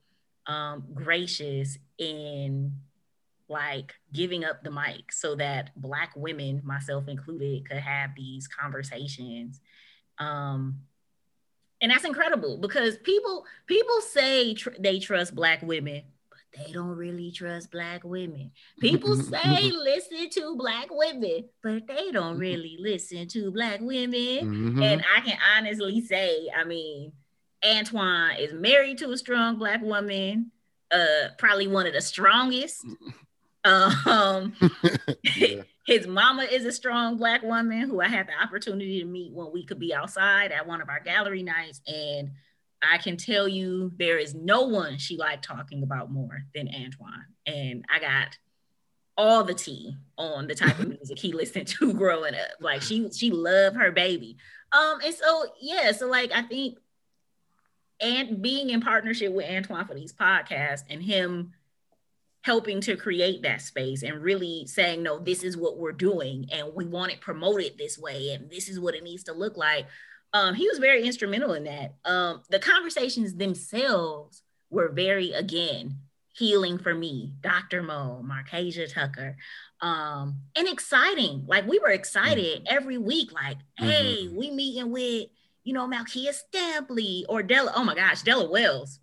um, 0.46 0.84
gracious 0.94 1.78
in 1.98 2.72
like 3.48 3.94
giving 4.12 4.44
up 4.44 4.62
the 4.62 4.70
mic 4.70 5.10
so 5.10 5.34
that 5.34 5.70
Black 5.76 6.12
women, 6.16 6.62
myself 6.64 7.08
included, 7.08 7.68
could 7.68 7.78
have 7.78 8.10
these 8.16 8.46
conversations. 8.46 9.60
Um, 10.18 10.82
and 11.80 11.90
that's 11.90 12.04
incredible 12.04 12.58
because 12.58 12.98
people 12.98 13.44
people 13.66 14.00
say 14.02 14.54
tr- 14.54 14.70
they 14.78 14.98
trust 14.98 15.34
Black 15.34 15.62
women, 15.62 16.02
they 16.56 16.72
don't 16.72 16.96
really 16.96 17.30
trust 17.30 17.70
black 17.70 18.02
women. 18.04 18.50
People 18.80 19.16
say 19.16 19.70
listen 19.70 20.30
to 20.30 20.56
black 20.56 20.88
women, 20.90 21.48
but 21.62 21.86
they 21.86 22.10
don't 22.10 22.38
really 22.38 22.76
listen 22.80 23.28
to 23.28 23.50
black 23.50 23.80
women. 23.80 24.10
Mm-hmm. 24.18 24.82
And 24.82 25.04
I 25.16 25.20
can 25.20 25.38
honestly 25.56 26.00
say, 26.00 26.48
I 26.56 26.64
mean, 26.64 27.12
Antoine 27.64 28.36
is 28.38 28.52
married 28.52 28.98
to 28.98 29.10
a 29.10 29.18
strong 29.18 29.56
black 29.56 29.82
woman, 29.82 30.50
uh, 30.90 31.28
probably 31.38 31.68
one 31.68 31.86
of 31.86 31.92
the 31.92 32.00
strongest 32.00 32.84
Um, 33.64 34.54
yeah. 35.36 35.62
his 35.86 36.06
mama 36.06 36.44
is 36.44 36.64
a 36.64 36.72
strong 36.72 37.16
black 37.16 37.42
woman 37.42 37.80
who 37.80 38.00
I 38.00 38.08
had 38.08 38.26
the 38.26 38.42
opportunity 38.42 39.00
to 39.00 39.06
meet 39.06 39.32
when 39.32 39.52
we 39.52 39.64
could 39.64 39.78
be 39.78 39.94
outside 39.94 40.52
at 40.52 40.66
one 40.66 40.80
of 40.80 40.88
our 40.88 41.00
gallery 41.00 41.42
nights. 41.42 41.80
And 41.86 42.30
I 42.82 42.98
can 42.98 43.16
tell 43.16 43.46
you 43.46 43.92
there 43.98 44.18
is 44.18 44.34
no 44.34 44.62
one 44.62 44.98
she 44.98 45.16
liked 45.16 45.44
talking 45.44 45.82
about 45.82 46.10
more 46.10 46.44
than 46.54 46.68
Antoine. 46.68 47.26
And 47.46 47.84
I 47.94 48.00
got 48.00 48.38
all 49.16 49.44
the 49.44 49.54
tea 49.54 49.96
on 50.16 50.46
the 50.46 50.54
type 50.54 50.78
of 50.78 50.88
music 51.00 51.18
he 51.18 51.32
listened 51.32 51.66
to 51.68 51.92
growing 51.94 52.34
up. 52.34 52.50
Like 52.60 52.82
she 52.82 53.10
she 53.10 53.30
loved 53.30 53.76
her 53.76 53.92
baby. 53.92 54.36
Um, 54.72 55.00
and 55.04 55.14
so 55.14 55.46
yeah, 55.60 55.92
so 55.92 56.06
like 56.06 56.32
I 56.32 56.42
think 56.42 56.78
and 58.00 58.40
being 58.40 58.70
in 58.70 58.80
partnership 58.80 59.32
with 59.32 59.48
Antoine 59.48 59.86
for 59.86 59.94
these 59.94 60.12
podcasts 60.12 60.84
and 60.88 61.02
him 61.02 61.52
helping 62.42 62.80
to 62.80 62.96
create 62.96 63.42
that 63.42 63.60
space 63.60 64.02
and 64.02 64.22
really 64.22 64.66
saying, 64.66 65.02
no, 65.02 65.18
this 65.18 65.42
is 65.42 65.56
what 65.56 65.76
we're 65.76 65.92
doing 65.92 66.46
and 66.50 66.74
we 66.74 66.86
want 66.86 67.12
it 67.12 67.20
promoted 67.20 67.76
this 67.76 67.98
way 67.98 68.30
and 68.30 68.50
this 68.50 68.68
is 68.68 68.80
what 68.80 68.94
it 68.94 69.04
needs 69.04 69.24
to 69.24 69.34
look 69.34 69.56
like. 69.56 69.86
Um, 70.32 70.54
he 70.54 70.68
was 70.68 70.78
very 70.78 71.04
instrumental 71.04 71.54
in 71.54 71.64
that. 71.64 71.94
Um, 72.04 72.42
the 72.50 72.58
conversations 72.58 73.34
themselves 73.34 74.42
were 74.70 74.88
very, 74.88 75.32
again, 75.32 75.96
healing 76.34 76.78
for 76.78 76.94
me, 76.94 77.32
Dr. 77.40 77.82
Mo, 77.82 78.24
Markasa 78.24 78.92
Tucker, 78.92 79.36
um, 79.80 80.36
and 80.54 80.68
exciting. 80.68 81.44
Like 81.46 81.66
we 81.66 81.78
were 81.78 81.90
excited 81.90 82.64
mm-hmm. 82.64 82.76
every 82.76 82.98
week, 82.98 83.32
like, 83.32 83.58
hey, 83.76 84.26
mm-hmm. 84.26 84.36
we 84.36 84.50
meeting 84.50 84.92
with, 84.92 85.26
you 85.64 85.72
know, 85.72 85.88
Malkia 85.88 86.32
Stampley 86.32 87.24
or 87.28 87.42
Della. 87.42 87.72
Oh 87.74 87.84
my 87.84 87.94
gosh, 87.94 88.22
Della 88.22 88.48
Wells 88.48 89.00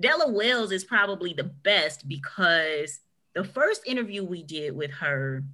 Della 0.00 0.30
Wells 0.30 0.72
is 0.72 0.82
probably 0.82 1.34
the 1.34 1.44
best 1.44 2.08
because 2.08 3.00
the 3.34 3.44
first 3.44 3.86
interview 3.86 4.24
we 4.24 4.42
did 4.42 4.74
with 4.74 4.90
her, 4.92 5.44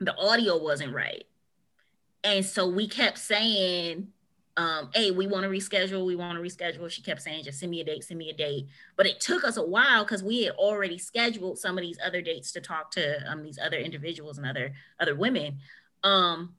the 0.00 0.14
audio 0.16 0.58
wasn't 0.58 0.92
right. 0.92 1.24
And 2.24 2.44
so 2.44 2.66
we 2.66 2.88
kept 2.88 3.18
saying, 3.18 4.08
um, 4.56 4.90
hey, 4.94 5.10
we 5.10 5.26
want 5.26 5.44
to 5.44 5.50
reschedule, 5.50 6.06
we 6.06 6.16
want 6.16 6.36
to 6.36 6.42
reschedule. 6.42 6.90
She 6.90 7.02
kept 7.02 7.20
saying, 7.20 7.44
just 7.44 7.60
send 7.60 7.70
me 7.70 7.80
a 7.80 7.84
date, 7.84 8.04
send 8.04 8.18
me 8.18 8.30
a 8.30 8.32
date. 8.32 8.68
But 8.96 9.06
it 9.06 9.20
took 9.20 9.44
us 9.44 9.58
a 9.58 9.62
while 9.62 10.04
because 10.04 10.22
we 10.22 10.44
had 10.44 10.54
already 10.54 10.98
scheduled 10.98 11.58
some 11.58 11.76
of 11.76 11.82
these 11.82 11.98
other 12.04 12.22
dates 12.22 12.52
to 12.52 12.60
talk 12.60 12.90
to 12.92 13.30
um, 13.30 13.42
these 13.42 13.58
other 13.58 13.76
individuals 13.76 14.38
and 14.38 14.46
other 14.46 14.72
other 14.98 15.14
women. 15.14 15.58
Um, 16.02 16.54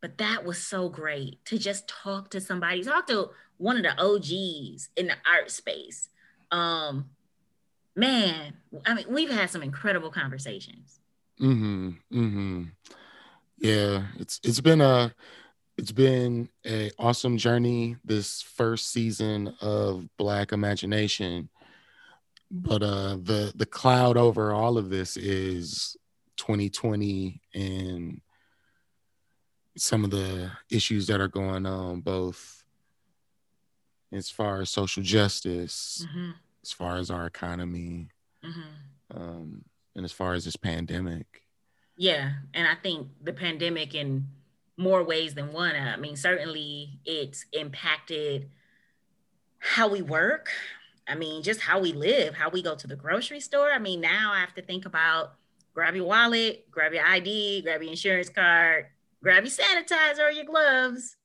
but 0.00 0.18
that 0.18 0.44
was 0.44 0.58
so 0.58 0.88
great 0.88 1.44
to 1.46 1.58
just 1.58 1.88
talk 1.88 2.30
to 2.30 2.40
somebody, 2.40 2.84
talk 2.84 3.08
to 3.08 3.30
one 3.56 3.76
of 3.76 3.82
the 3.82 4.00
OGs 4.00 4.90
in 4.96 5.06
the 5.06 5.16
art 5.28 5.50
space. 5.50 6.08
Um, 6.52 7.06
man, 7.96 8.54
I 8.84 8.94
mean, 8.94 9.06
we've 9.08 9.30
had 9.30 9.50
some 9.50 9.62
incredible 9.62 10.10
conversations. 10.10 11.00
Mm-hmm. 11.40 11.88
Mm-hmm. 12.12 12.62
Yeah, 13.58 14.04
it's 14.18 14.38
it's 14.44 14.60
been 14.60 14.80
a 14.80 15.12
it's 15.78 15.92
been 15.92 16.48
a 16.66 16.90
awesome 16.98 17.36
journey 17.36 17.96
this 18.04 18.42
first 18.42 18.92
season 18.92 19.54
of 19.60 20.08
Black 20.16 20.52
Imagination. 20.52 21.48
But 22.50 22.82
uh 22.82 23.16
the 23.22 23.52
the 23.56 23.66
cloud 23.66 24.16
over 24.16 24.52
all 24.52 24.78
of 24.78 24.88
this 24.88 25.16
is 25.16 25.96
2020 26.36 27.40
and 27.54 28.20
some 29.76 30.04
of 30.04 30.10
the 30.10 30.50
issues 30.70 31.06
that 31.08 31.20
are 31.20 31.28
going 31.28 31.66
on 31.66 32.00
both 32.00 32.64
as 34.12 34.30
far 34.30 34.60
as 34.60 34.70
social 34.70 35.02
justice, 35.02 36.06
mm-hmm. 36.08 36.30
as 36.62 36.72
far 36.72 36.96
as 36.96 37.10
our 37.10 37.26
economy, 37.26 38.08
mm-hmm. 38.44 39.18
um, 39.18 39.64
and 39.94 40.04
as 40.04 40.12
far 40.12 40.34
as 40.34 40.44
this 40.44 40.56
pandemic. 40.56 41.42
Yeah, 41.98 42.32
and 42.54 42.66
I 42.66 42.74
think 42.74 43.08
the 43.22 43.32
pandemic 43.32 43.94
in 43.94 44.28
more 44.76 45.02
ways 45.02 45.34
than 45.34 45.52
one. 45.52 45.74
I 45.74 45.96
mean, 45.96 46.16
certainly 46.16 47.00
it's 47.04 47.46
impacted 47.52 48.50
how 49.58 49.88
we 49.88 50.02
work. 50.02 50.50
I 51.08 51.14
mean, 51.14 51.42
just 51.42 51.60
how 51.60 51.80
we 51.80 51.92
live, 51.92 52.34
how 52.34 52.50
we 52.50 52.62
go 52.62 52.74
to 52.74 52.86
the 52.86 52.96
grocery 52.96 53.40
store. 53.40 53.70
I 53.70 53.78
mean, 53.78 54.00
now 54.00 54.32
I 54.32 54.40
have 54.40 54.54
to 54.54 54.62
think 54.62 54.86
about 54.86 55.34
grab 55.74 55.94
your 55.94 56.06
wallet, 56.06 56.70
grab 56.70 56.92
your 56.92 57.06
ID, 57.06 57.62
grab 57.62 57.82
your 57.82 57.90
insurance 57.90 58.28
card, 58.28 58.86
grab 59.22 59.44
your 59.44 59.52
sanitizer 59.52 60.28
or 60.28 60.30
your 60.30 60.44
gloves, 60.44 61.16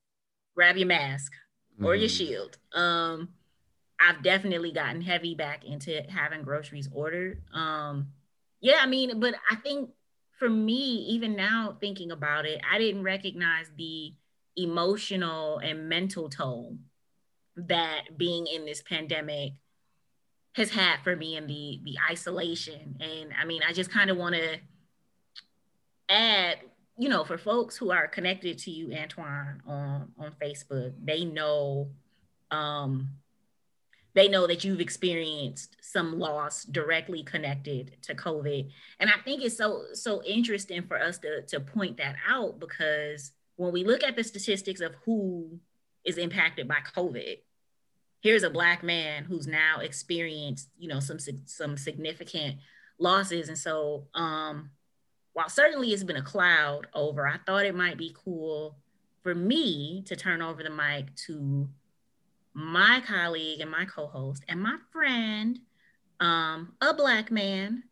grab 0.56 0.78
your 0.78 0.88
mask 0.88 1.34
or 1.82 1.96
your 1.96 2.08
mm-hmm. 2.08 2.16
shield. 2.16 2.58
Um, 2.74 3.30
I've 4.00 4.24
definitely 4.24 4.72
gotten 4.72 5.02
heavy 5.02 5.36
back 5.36 5.66
into 5.66 6.02
having 6.10 6.44
groceries 6.44 6.90
ordered. 6.92 7.42
Um, 7.54 8.08
yeah, 8.60 8.78
I 8.82 8.88
mean, 8.88 9.20
but 9.20 9.36
I 9.50 9.56
think 9.56 9.90
for 10.42 10.50
me, 10.50 11.06
even 11.10 11.36
now 11.36 11.78
thinking 11.80 12.10
about 12.10 12.48
it, 12.48 12.60
I 12.68 12.80
didn't 12.80 13.04
recognize 13.04 13.68
the 13.78 14.12
emotional 14.58 15.60
and 15.60 15.88
mental 15.88 16.30
toll 16.30 16.80
that 17.56 18.18
being 18.18 18.48
in 18.48 18.66
this 18.66 18.82
pandemic 18.82 19.54
has 20.54 20.72
had 20.72 20.96
for 21.04 21.16
me 21.16 21.36
and 21.36 21.48
the 21.48 21.80
the 21.84 21.96
isolation. 22.10 22.98
And 23.00 23.30
I 23.40 23.46
mean, 23.46 23.62
I 23.70 23.72
just 23.72 23.92
kind 23.92 24.10
of 24.10 24.18
want 24.18 24.34
to 24.34 24.58
add 26.10 26.58
you 26.98 27.08
know, 27.08 27.24
for 27.24 27.38
folks 27.38 27.78
who 27.78 27.92
are 27.92 28.08
connected 28.08 28.58
to 28.60 28.72
you, 28.72 28.96
Antoine, 28.96 29.62
on 29.68 30.12
on 30.18 30.34
Facebook, 30.42 30.94
they 31.04 31.24
know, 31.24 31.92
um, 32.50 33.10
they 34.14 34.28
know 34.28 34.48
that 34.48 34.64
you've 34.64 34.82
experienced 34.82 35.78
some 35.82 36.20
loss 36.20 36.66
directly 36.66 37.24
connected 37.24 37.98
to 38.04 38.16
COVID, 38.16 38.70
and 39.00 39.10
I 39.10 39.22
think 39.24 39.44
it's 39.44 39.58
so 39.58 39.86
so 39.94 40.24
interesting 40.24 40.84
for 40.84 41.00
us 41.00 41.18
to 41.20 41.44
to 41.44 41.60
point 41.60 41.98
that 41.98 42.16
out 42.28 42.60
because 42.60 43.32
when 43.56 43.72
we 43.72 43.84
look 43.84 44.04
at 44.04 44.16
the 44.16 44.24
statistics 44.24 44.82
of 44.82 44.96
who 45.06 45.60
is 46.04 46.18
impacted 46.18 46.68
by 46.68 46.80
COVID, 46.96 47.38
here's 48.22 48.44
a 48.44 48.50
black 48.50 48.84
man 48.84 49.24
who's 49.24 49.48
now 49.48 49.80
experienced, 49.80 50.70
you 50.78 50.88
know, 50.88 51.00
some 51.00 51.20
some 51.46 51.78
significant 51.78 52.58
losses, 53.00 53.50
and 53.50 53.58
so 53.58 54.08
um, 54.14 54.72
while 55.34 55.50
certainly 55.50 55.92
it's 55.92 56.04
been 56.04 56.18
a 56.18 56.22
cloud 56.22 56.88
over, 56.94 57.28
I 57.28 57.38
thought 57.46 57.66
it 57.66 57.76
might 57.76 57.98
be 57.98 58.16
cool 58.26 58.78
for 59.24 59.36
me 59.36 60.04
to 60.08 60.16
turn 60.16 60.42
over 60.42 60.64
the 60.64 60.70
mic 60.70 61.16
to 61.28 61.70
my 62.54 63.02
colleague 63.06 63.62
and 63.62 63.72
my 63.72 63.86
co-host 63.86 64.44
and 64.48 64.62
my 64.62 64.78
friend, 64.92 65.60
um, 66.20 66.74
a 66.82 66.94
black 66.94 67.32
man, 67.32 67.84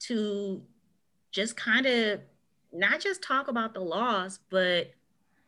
to 0.00 0.62
just 1.30 1.56
kind 1.56 1.86
of 1.86 2.20
not 2.72 3.00
just 3.00 3.22
talk 3.22 3.48
about 3.48 3.74
the 3.74 3.80
loss, 3.80 4.38
but 4.50 4.92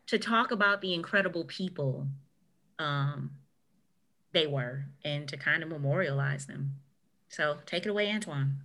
to 0.06 0.18
talk 0.18 0.50
about 0.50 0.80
the 0.80 0.94
incredible 0.94 1.44
people 1.44 2.06
um, 2.78 3.30
they 4.32 4.46
were 4.46 4.86
and 5.04 5.28
to 5.28 5.36
kind 5.36 5.62
of 5.62 5.68
memorialize 5.68 6.46
them. 6.46 6.74
So 7.28 7.58
take 7.66 7.86
it 7.86 7.88
away, 7.88 8.10
Antoine. 8.12 8.58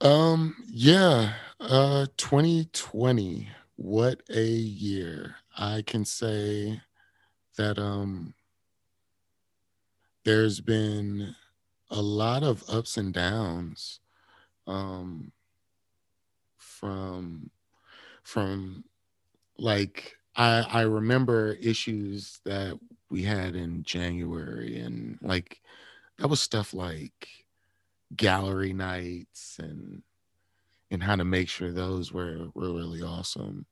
Um, 0.00 0.56
yeah, 0.68 1.34
uh 1.60 2.06
2020. 2.16 3.48
What 3.76 4.22
a 4.28 4.44
year. 4.44 5.36
I 5.56 5.82
can 5.86 6.04
say 6.04 6.80
that 7.56 7.78
um 7.78 8.34
there's 10.26 10.60
been 10.60 11.36
a 11.90 12.02
lot 12.02 12.44
of 12.44 12.64
ups 12.70 12.98
and 12.98 13.14
downs 13.14 14.00
um 14.66 15.32
from 16.58 17.50
from 18.24 18.84
like 19.58 20.14
I 20.36 20.62
I 20.62 20.82
remember 20.82 21.52
issues 21.62 22.40
that 22.44 22.78
we 23.10 23.24
had 23.24 23.56
in 23.56 23.84
January 23.84 24.78
and 24.78 25.18
like 25.22 25.60
that 26.18 26.28
was 26.28 26.40
stuff 26.40 26.74
like 26.74 27.28
gallery 28.16 28.72
nights 28.72 29.58
and 29.60 30.02
and 30.90 31.02
how 31.02 31.16
to 31.16 31.24
make 31.24 31.48
sure 31.48 31.72
those 31.72 32.12
were 32.12 32.48
were 32.54 32.72
really 32.74 33.02
awesome. 33.02 33.66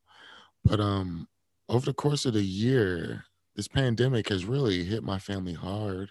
But 0.64 0.80
um 0.80 1.28
over 1.68 1.86
the 1.86 1.94
course 1.94 2.26
of 2.26 2.34
the 2.34 2.44
year, 2.44 3.24
this 3.56 3.68
pandemic 3.68 4.28
has 4.30 4.44
really 4.46 4.84
hit 4.84 5.04
my 5.04 5.18
family 5.18 5.54
hard. 5.54 6.10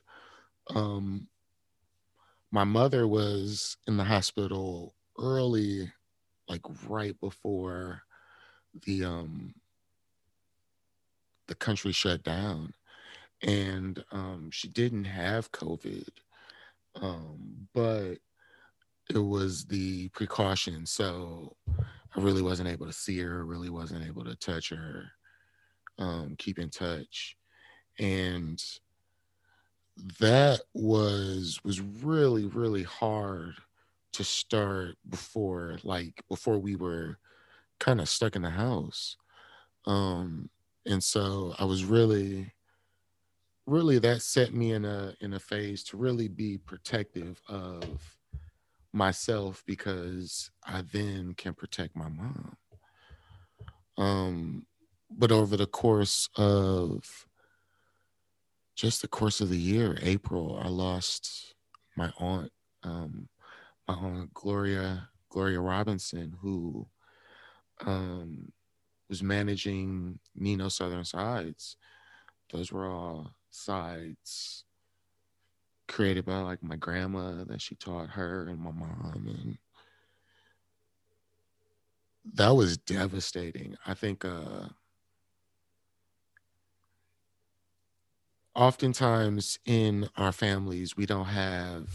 Um 0.70 1.28
my 2.52 2.64
mother 2.64 3.08
was 3.08 3.78
in 3.88 3.98
the 3.98 4.04
hospital 4.04 4.94
early 5.18 5.92
like 6.48 6.62
right 6.88 7.20
before 7.20 8.04
the 8.86 9.04
um 9.04 9.54
the 11.48 11.56
country 11.56 11.92
shut 11.92 12.24
down 12.24 12.74
and 13.42 14.04
um 14.12 14.50
she 14.52 14.68
didn't 14.68 15.06
have 15.06 15.52
covid 15.52 16.08
um, 17.02 17.68
but 17.74 18.16
it 19.10 19.18
was 19.18 19.66
the 19.66 20.10
precaution. 20.10 20.86
So 20.86 21.56
I 21.68 22.20
really 22.20 22.42
wasn't 22.42 22.70
able 22.70 22.86
to 22.86 22.94
see 22.94 23.20
her, 23.20 23.46
really 23.46 23.70
wasn't 23.70 24.06
able 24.06 24.24
to 24.26 24.36
touch 24.36 24.70
her, 24.70 25.06
um, 25.98 26.36
keep 26.38 26.60
in 26.60 26.70
touch. 26.70 27.36
And 28.00 28.62
that 30.20 30.62
was 30.74 31.60
was 31.64 31.82
really, 31.82 32.46
really 32.46 32.84
hard 32.84 33.56
to 34.14 34.24
start 34.24 34.96
before 35.10 35.78
like 35.84 36.24
before 36.30 36.58
we 36.60 36.76
were 36.76 37.18
kind 37.80 38.00
of 38.00 38.10
stuck 38.10 38.36
in 38.36 38.42
the 38.42 38.50
house. 38.50 39.18
Um 39.86 40.50
and 40.86 41.04
so 41.04 41.54
I 41.60 41.66
was 41.66 41.84
really 41.86 42.54
really 43.66 43.98
that 44.00 44.22
set 44.22 44.54
me 44.54 44.74
in 44.74 44.86
a 44.86 45.16
in 45.22 45.34
a 45.34 45.40
phase 45.40 45.84
to 45.86 45.98
really 45.98 46.28
be 46.28 46.58
protective 46.58 47.42
of 47.48 47.84
myself 48.92 49.64
because 49.66 50.52
I 50.66 50.84
then 50.92 51.34
can 51.36 51.54
protect 51.54 51.96
my 51.96 52.10
mom. 52.10 52.58
Um 53.98 54.66
but 55.10 55.32
over 55.32 55.58
the 55.58 55.68
course 55.68 56.30
of 56.36 57.28
just 58.76 59.02
the 59.02 59.08
course 59.08 59.42
of 59.42 59.50
the 59.50 59.58
year, 59.58 59.98
April, 60.02 60.60
I 60.62 60.68
lost 60.68 61.56
my 61.96 62.12
aunt, 62.20 62.52
um, 62.84 63.28
my 63.88 63.94
aunt 63.96 64.34
Gloria 64.34 65.10
Gloria 65.30 65.60
Robinson, 65.60 66.36
who 66.42 66.88
um, 67.86 68.52
was 69.10 69.24
managing 69.24 70.20
Nino 70.36 70.70
Southern 70.70 71.06
Sides. 71.06 71.78
Those 72.52 72.72
were 72.72 72.88
all 72.88 73.32
sides 73.50 74.66
created 75.88 76.26
by 76.26 76.40
like 76.40 76.64
my 76.64 76.76
grandma 76.76 77.44
that 77.44 77.62
she 77.62 77.76
taught 77.76 78.10
her 78.10 78.48
and 78.48 78.60
my 78.60 78.72
mom 78.72 79.28
and 79.28 79.58
that 82.34 82.50
was 82.52 82.78
devastating. 82.78 83.76
I 83.86 83.94
think 83.94 84.24
uh 84.26 84.68
oftentimes 88.56 89.60
in 89.66 90.08
our 90.18 90.32
families 90.32 90.96
we 90.96 91.06
don't 91.06 91.26
have 91.26 91.90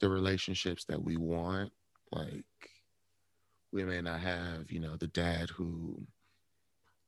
the 0.00 0.08
relationships 0.08 0.84
that 0.84 1.02
we 1.02 1.16
want 1.16 1.72
like 2.12 2.44
we 3.72 3.84
may 3.84 4.00
not 4.00 4.20
have 4.20 4.70
you 4.70 4.78
know 4.78 4.96
the 4.96 5.08
dad 5.08 5.50
who 5.50 6.06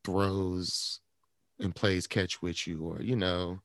throws 0.04 1.00
and 1.60 1.74
plays 1.74 2.06
catch 2.06 2.42
with 2.42 2.66
you 2.66 2.82
or 2.82 3.00
you 3.00 3.16
know 3.16 3.60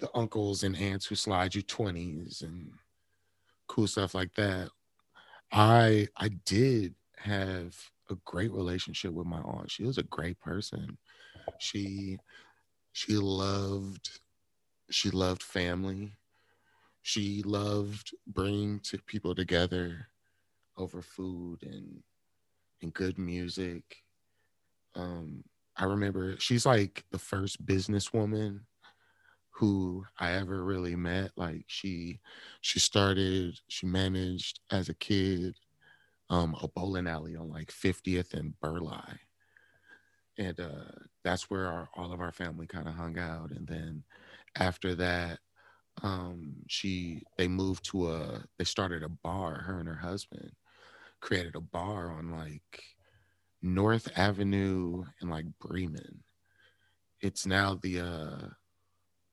the 0.00 0.10
uncles 0.14 0.62
and 0.62 0.76
aunts 0.76 1.06
who 1.06 1.14
slide 1.14 1.54
you 1.54 1.62
20s 1.62 2.42
and 2.42 2.72
cool 3.68 3.86
stuff 3.86 4.14
like 4.14 4.34
that. 4.34 4.68
I 5.52 6.08
i 6.16 6.28
did 6.44 6.94
have 7.16 7.76
a 8.10 8.16
great 8.24 8.50
relationship 8.52 9.12
with 9.12 9.26
my 9.26 9.40
aunt. 9.40 9.70
She 9.70 9.84
was 9.84 9.98
a 9.98 10.02
great 10.04 10.40
person. 10.40 10.98
She 11.58 12.18
she 12.92 13.14
loved 13.16 14.20
she 14.90 15.10
loved 15.10 15.42
family. 15.42 16.12
She 17.02 17.42
loved 17.44 18.14
bringing 18.26 18.80
to 18.80 18.98
people 18.98 19.34
together 19.34 20.08
over 20.76 21.02
food 21.02 21.62
and 21.62 22.02
and 22.82 22.94
good 22.94 23.18
music. 23.18 24.02
Um, 24.94 25.44
I 25.76 25.84
remember 25.84 26.36
she's 26.38 26.66
like 26.66 27.04
the 27.10 27.18
first 27.18 27.64
businesswoman 27.64 28.60
who 29.50 30.04
I 30.18 30.32
ever 30.32 30.64
really 30.64 30.96
met. 30.96 31.32
Like 31.36 31.64
she 31.66 32.20
she 32.60 32.78
started, 32.80 33.58
she 33.68 33.86
managed 33.86 34.60
as 34.70 34.88
a 34.88 34.94
kid 34.94 35.54
um, 36.30 36.56
a 36.62 36.68
bowling 36.68 37.08
alley 37.08 37.36
on 37.36 37.50
like 37.50 37.72
50th 37.72 38.32
and 38.34 38.58
Burleigh. 38.60 39.18
And 40.38 40.58
uh, 40.58 40.92
that's 41.24 41.50
where 41.50 41.66
our, 41.66 41.88
all 41.96 42.12
of 42.12 42.20
our 42.20 42.32
family 42.32 42.66
kind 42.66 42.88
of 42.88 42.94
hung 42.94 43.18
out. 43.18 43.50
And 43.50 43.66
then 43.66 44.04
after 44.56 44.94
that 44.94 45.38
um 46.02 46.54
she 46.68 47.22
they 47.36 47.48
moved 47.48 47.84
to 47.84 48.10
a 48.10 48.42
they 48.58 48.64
started 48.64 49.02
a 49.02 49.08
bar 49.08 49.56
her 49.56 49.78
and 49.78 49.88
her 49.88 49.96
husband 49.96 50.52
created 51.20 51.54
a 51.54 51.60
bar 51.60 52.10
on 52.10 52.30
like 52.30 52.82
north 53.62 54.08
avenue 54.16 55.04
and 55.20 55.30
like 55.30 55.46
bremen. 55.60 56.22
It's 57.20 57.46
now 57.46 57.74
the 57.74 58.00
uh 58.00 58.48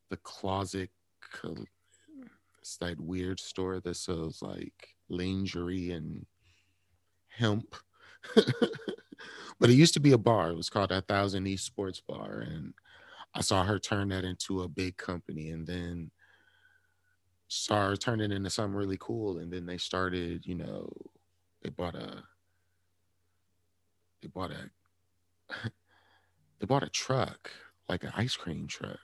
the 0.10 0.18
closet 0.18 0.90
it's 2.62 2.78
that 2.78 3.00
weird 3.00 3.40
store 3.40 3.80
that 3.80 3.96
sells 3.96 4.42
like 4.42 4.96
lingerie 5.10 5.92
and 5.92 6.26
hemp. 7.30 7.76
But 9.60 9.72
it 9.72 9.74
used 9.74 9.96
to 9.96 10.00
be 10.00 10.12
a 10.12 10.20
bar. 10.20 10.52
It 10.52 10.56
was 10.56 10.70
called 10.70 10.92
a 10.92 11.02
thousand 11.02 11.48
east 11.48 11.66
sports 11.66 12.00
bar 12.00 12.44
and 12.46 12.76
I 13.38 13.42
saw 13.42 13.64
her 13.64 13.78
turn 13.78 14.10
that 14.10 14.26
into 14.26 14.64
a 14.64 14.68
big 14.68 14.98
company 14.98 15.52
and 15.52 15.68
then 15.68 16.10
saw 17.48 17.90
her 17.90 17.96
turn 17.96 18.20
it 18.20 18.32
into 18.32 18.50
something 18.50 18.76
really 18.76 18.98
cool. 19.00 19.38
And 19.38 19.54
then 19.54 19.68
they 19.68 19.78
started, 19.78 20.44
you 20.48 20.56
know, 20.56 20.92
they 21.62 21.70
bought 21.70 21.94
a 21.94 22.24
they 24.24 24.28
bought 24.28 24.50
a 24.50 24.72
they 26.60 26.66
bought 26.66 26.82
a 26.82 26.90
truck, 26.90 27.52
like 27.88 28.04
an 28.04 28.12
ice 28.18 28.36
cream 28.36 28.66
truck. 28.66 28.98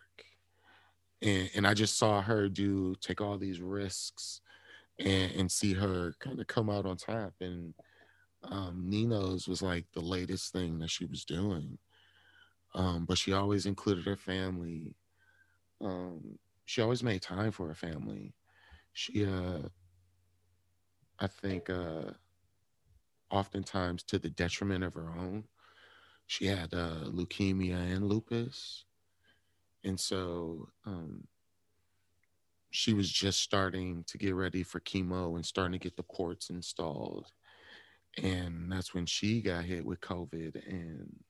And 1.22 1.52
and 1.54 1.68
I 1.68 1.76
just 1.76 2.00
saw 2.00 2.20
her 2.24 2.50
do 2.50 2.96
take 3.02 3.22
all 3.22 3.38
these 3.38 3.62
risks 3.62 4.42
and, 4.98 5.32
and 5.34 5.52
see 5.52 5.74
her 5.74 6.16
kind 6.20 6.40
of 6.40 6.48
come 6.48 6.72
out 6.72 6.88
on 6.88 6.98
top. 6.98 7.34
And 7.40 7.76
um, 8.46 8.86
Nino's 8.90 9.48
was 9.48 9.62
like 9.62 9.86
the 9.94 10.02
latest 10.02 10.52
thing 10.52 10.80
that 10.80 10.90
she 10.90 11.06
was 11.06 11.24
doing 11.24 11.78
um, 12.76 13.06
but 13.06 13.18
she 13.18 13.34
always 13.34 13.66
included 13.66 14.06
her 14.06 14.18
family. 14.18 14.96
Um, 15.82 16.40
she 16.66 16.82
always 16.82 17.04
made 17.04 17.22
time 17.22 17.52
for 17.52 17.68
her 17.68 17.76
family. 17.76 18.34
She, 18.94 19.26
uh, 19.26 19.60
I 21.20 21.28
think, 21.28 21.70
uh, 21.70 22.12
oftentimes 23.30 24.04
to 24.04 24.20
the 24.20 24.30
detriment 24.30 24.84
of 24.84 24.94
her 24.94 25.10
own. 25.10 25.46
She 26.28 26.46
had 26.46 26.74
uh, 26.74 27.06
leukemia 27.06 27.96
and 27.96 28.08
lupus, 28.08 28.86
and 29.84 30.00
so 30.00 30.70
um, 30.86 31.28
she 32.72 32.94
was 32.94 33.12
just 33.12 33.42
starting 33.42 34.04
to 34.08 34.18
get 34.18 34.34
ready 34.34 34.64
for 34.64 34.80
chemo 34.80 35.36
and 35.36 35.46
starting 35.46 35.74
to 35.74 35.84
get 35.84 35.96
the 35.96 36.04
ports 36.04 36.50
installed. 36.50 37.28
And 38.18 38.72
that's 38.72 38.94
when 38.94 39.06
she 39.06 39.42
got 39.42 39.66
hit 39.66 39.86
with 39.86 40.02
COVID 40.02 40.56
and 40.68 41.24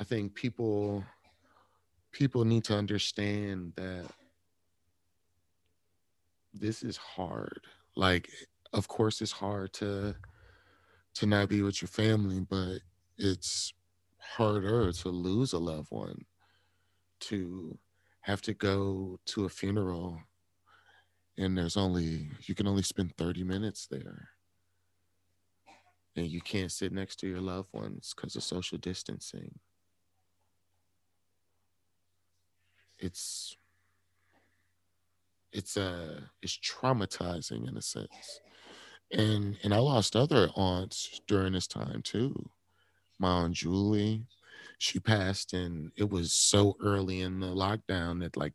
I 0.00 0.04
think 0.04 0.34
people 0.34 1.04
people 2.10 2.44
need 2.44 2.64
to 2.64 2.76
understand 2.76 3.74
that 3.76 4.06
this 6.54 6.82
is 6.82 6.96
hard. 6.96 7.60
Like, 7.96 8.28
of 8.72 8.88
course, 8.88 9.20
it's 9.20 9.30
hard 9.30 9.74
to 9.74 10.14
to 11.14 11.26
not 11.26 11.50
be 11.50 11.60
with 11.60 11.82
your 11.82 11.88
family, 11.88 12.40
but 12.40 12.78
it's 13.18 13.74
harder 14.18 14.90
to 14.90 15.08
lose 15.10 15.52
a 15.52 15.58
loved 15.58 15.90
one, 15.90 16.24
to 17.20 17.78
have 18.22 18.40
to 18.42 18.54
go 18.54 19.18
to 19.26 19.44
a 19.44 19.48
funeral 19.48 20.20
and 21.38 21.56
there's 21.56 21.76
only 21.76 22.28
you 22.42 22.54
can 22.54 22.66
only 22.66 22.82
spend 22.82 23.16
30 23.16 23.44
minutes 23.44 23.86
there 23.90 24.28
and 26.16 26.26
you 26.26 26.40
can't 26.40 26.70
sit 26.70 26.92
next 26.92 27.16
to 27.16 27.28
your 27.28 27.40
loved 27.40 27.72
ones 27.72 28.12
because 28.14 28.36
of 28.36 28.42
social 28.42 28.76
distancing 28.76 29.58
it's 33.00 33.56
it's 35.52 35.76
uh 35.76 36.20
it's 36.42 36.58
traumatizing 36.58 37.68
in 37.68 37.76
a 37.76 37.82
sense. 37.82 38.40
And 39.12 39.58
and 39.64 39.74
i 39.74 39.78
lost 39.78 40.14
other 40.14 40.48
aunts 40.54 41.20
during 41.26 41.52
this 41.52 41.66
time 41.66 42.02
too. 42.02 42.50
My 43.18 43.30
aunt 43.30 43.54
julie 43.54 44.26
she 44.78 45.00
passed 45.00 45.52
and 45.52 45.90
it 45.96 46.08
was 46.08 46.32
so 46.32 46.76
early 46.82 47.20
in 47.20 47.40
the 47.40 47.48
lockdown 47.48 48.20
that 48.20 48.36
like 48.36 48.54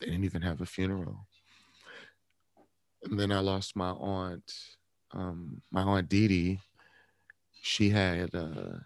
they 0.00 0.06
didn't 0.06 0.24
even 0.24 0.42
have 0.42 0.60
a 0.60 0.66
funeral. 0.66 1.26
And 3.04 3.18
then 3.18 3.30
i 3.30 3.38
lost 3.38 3.76
my 3.76 3.90
aunt 3.90 4.52
um 5.12 5.62
my 5.70 5.82
aunt 5.82 6.08
Dee 6.08 6.28
Dee. 6.28 6.60
she 7.62 7.90
had 7.90 8.34
uh 8.34 8.78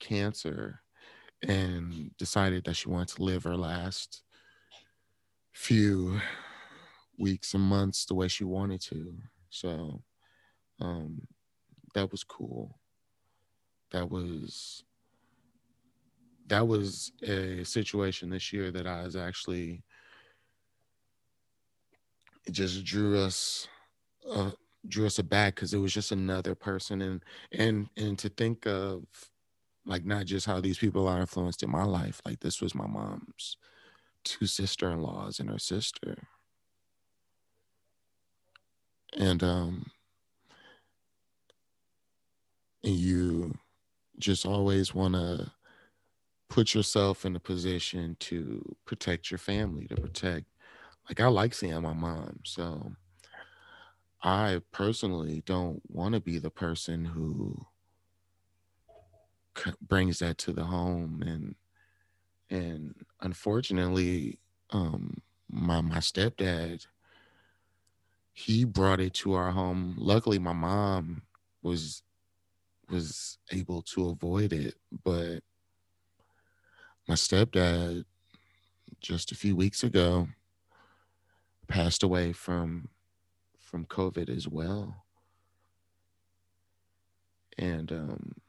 cancer 0.00 0.80
and 1.48 2.10
decided 2.18 2.64
that 2.64 2.74
she 2.74 2.88
wanted 2.88 3.08
to 3.16 3.22
live 3.22 3.44
her 3.44 3.56
last 3.56 4.22
few 5.52 6.20
weeks 7.18 7.54
and 7.54 7.62
months 7.62 8.04
the 8.04 8.14
way 8.14 8.28
she 8.28 8.44
wanted 8.44 8.80
to. 8.80 9.14
So 9.50 10.02
um, 10.80 11.26
that 11.94 12.10
was 12.10 12.24
cool. 12.24 12.78
That 13.90 14.10
was 14.10 14.84
that 16.46 16.66
was 16.66 17.12
a 17.22 17.64
situation 17.64 18.30
this 18.30 18.52
year 18.52 18.70
that 18.70 18.86
I 18.86 19.04
was 19.04 19.16
actually 19.16 19.84
it 22.46 22.52
just 22.52 22.84
drew 22.84 23.18
us 23.18 23.68
uh, 24.30 24.50
drew 24.88 25.06
us 25.06 25.18
aback 25.18 25.54
because 25.54 25.72
it 25.72 25.78
was 25.78 25.92
just 25.92 26.12
another 26.12 26.54
person 26.54 27.02
and 27.02 27.24
and 27.52 27.88
and 27.96 28.18
to 28.18 28.28
think 28.28 28.66
of 28.66 29.04
like 29.86 30.04
not 30.04 30.26
just 30.26 30.46
how 30.46 30.60
these 30.60 30.78
people 30.78 31.08
are 31.08 31.20
influenced 31.20 31.62
in 31.62 31.70
my 31.70 31.84
life 31.84 32.20
like 32.24 32.40
this 32.40 32.60
was 32.60 32.74
my 32.74 32.86
mom's 32.86 33.56
two 34.24 34.46
sister-in-laws 34.46 35.40
and 35.40 35.50
her 35.50 35.58
sister. 35.58 36.28
And 39.16 39.42
um 39.42 39.90
and 42.84 42.94
you 42.94 43.54
just 44.18 44.46
always 44.46 44.94
want 44.94 45.14
to 45.14 45.50
put 46.48 46.74
yourself 46.74 47.24
in 47.24 47.34
a 47.34 47.40
position 47.40 48.16
to 48.20 48.76
protect 48.84 49.30
your 49.30 49.38
family 49.38 49.86
to 49.86 49.96
protect 49.96 50.46
like 51.08 51.18
i 51.18 51.26
like 51.26 51.54
seeing 51.54 51.80
my 51.80 51.94
mom 51.94 52.38
so 52.44 52.92
i 54.22 54.60
personally 54.70 55.42
don't 55.46 55.80
want 55.88 56.14
to 56.14 56.20
be 56.20 56.38
the 56.38 56.50
person 56.50 57.06
who 57.06 57.56
brings 59.80 60.18
that 60.18 60.36
to 60.36 60.52
the 60.52 60.64
home 60.64 61.22
and 61.24 61.54
and 62.52 62.94
unfortunately 63.22 64.38
um 64.70 65.22
my 65.50 65.80
my 65.80 65.98
stepdad 65.98 66.86
he 68.34 68.64
brought 68.64 69.00
it 69.00 69.14
to 69.14 69.34
our 69.34 69.50
home. 69.50 69.94
Luckily 69.98 70.38
my 70.38 70.52
mom 70.52 71.22
was 71.62 72.02
was 72.88 73.38
able 73.50 73.82
to 73.82 74.08
avoid 74.08 74.52
it 74.52 74.74
but 75.04 75.42
my 77.08 77.14
stepdad 77.14 78.04
just 79.00 79.32
a 79.32 79.34
few 79.34 79.56
weeks 79.56 79.82
ago 79.82 80.28
passed 81.68 82.02
away 82.02 82.32
from 82.32 82.88
from 83.58 83.86
covid 83.86 84.28
as 84.28 84.46
well. 84.48 85.04
And 87.58 87.92
um 87.92 88.41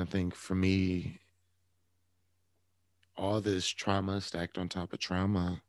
And 0.00 0.08
I 0.08 0.10
think 0.10 0.34
for 0.34 0.54
me, 0.54 1.18
all 3.18 3.42
this 3.42 3.68
trauma 3.68 4.22
stacked 4.22 4.56
on 4.56 4.66
top 4.66 4.94
of 4.94 4.98
trauma, 4.98 5.60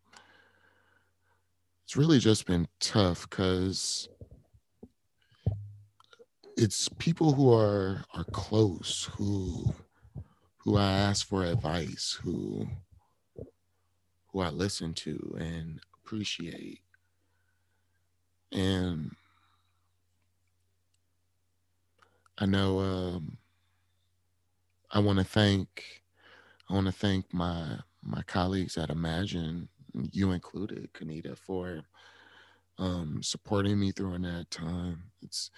it's 1.83 1.97
really 1.97 2.17
just 2.17 2.45
been 2.45 2.69
tough 2.79 3.29
because 3.29 4.07
it's 6.55 6.87
people 6.97 7.33
who 7.33 7.53
are 7.53 8.05
are 8.13 8.23
close 8.31 9.09
who 9.17 9.75
who 10.59 10.77
I 10.77 10.89
ask 10.89 11.27
for 11.27 11.43
advice, 11.43 12.17
who 12.23 12.69
who 14.27 14.39
I 14.39 14.47
listen 14.47 14.93
to 14.93 15.35
and 15.41 15.81
appreciate. 16.01 16.79
And 18.53 19.11
I 22.37 22.45
know 22.45 22.79
um, 22.79 23.37
I 24.91 24.99
want 24.99 25.19
to 25.19 25.25
thank 25.25 26.03
I 26.69 26.73
want 26.73 26.87
to 26.87 26.91
thank 26.93 27.33
my 27.33 27.79
my 28.03 28.23
colleagues 28.23 28.77
at 28.77 28.89
Imagine, 28.89 29.69
you 29.93 30.31
included, 30.31 30.91
Kenita, 30.93 31.37
for 31.37 31.83
um, 32.77 33.21
supporting 33.21 33.79
me 33.79 33.91
during 33.91 34.23
that 34.23 34.49
time. 34.51 35.03
It's 35.21 35.51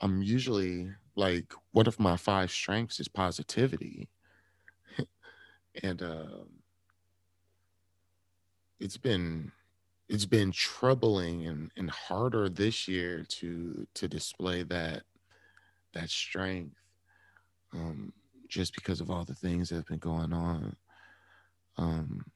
I'm 0.00 0.22
usually 0.22 0.90
like 1.16 1.52
one 1.72 1.86
of 1.86 2.00
my 2.00 2.16
five 2.16 2.50
strengths 2.50 3.00
is 3.00 3.08
positivity, 3.08 4.08
and 5.82 6.02
uh, 6.02 6.44
it's 8.80 8.96
been 8.96 9.52
it's 10.08 10.26
been 10.26 10.50
troubling 10.52 11.46
and, 11.46 11.70
and 11.76 11.90
harder 11.90 12.48
this 12.48 12.88
year 12.88 13.24
to 13.28 13.86
to 13.94 14.08
display 14.08 14.62
that 14.64 15.02
that 15.92 16.10
strength 16.10 16.76
um, 17.72 18.12
just 18.48 18.74
because 18.74 19.00
of 19.00 19.10
all 19.10 19.24
the 19.24 19.34
things 19.34 19.68
that 19.68 19.76
have 19.76 19.86
been 19.86 19.98
going 19.98 20.32
on. 20.32 20.76
Um, 21.76 22.26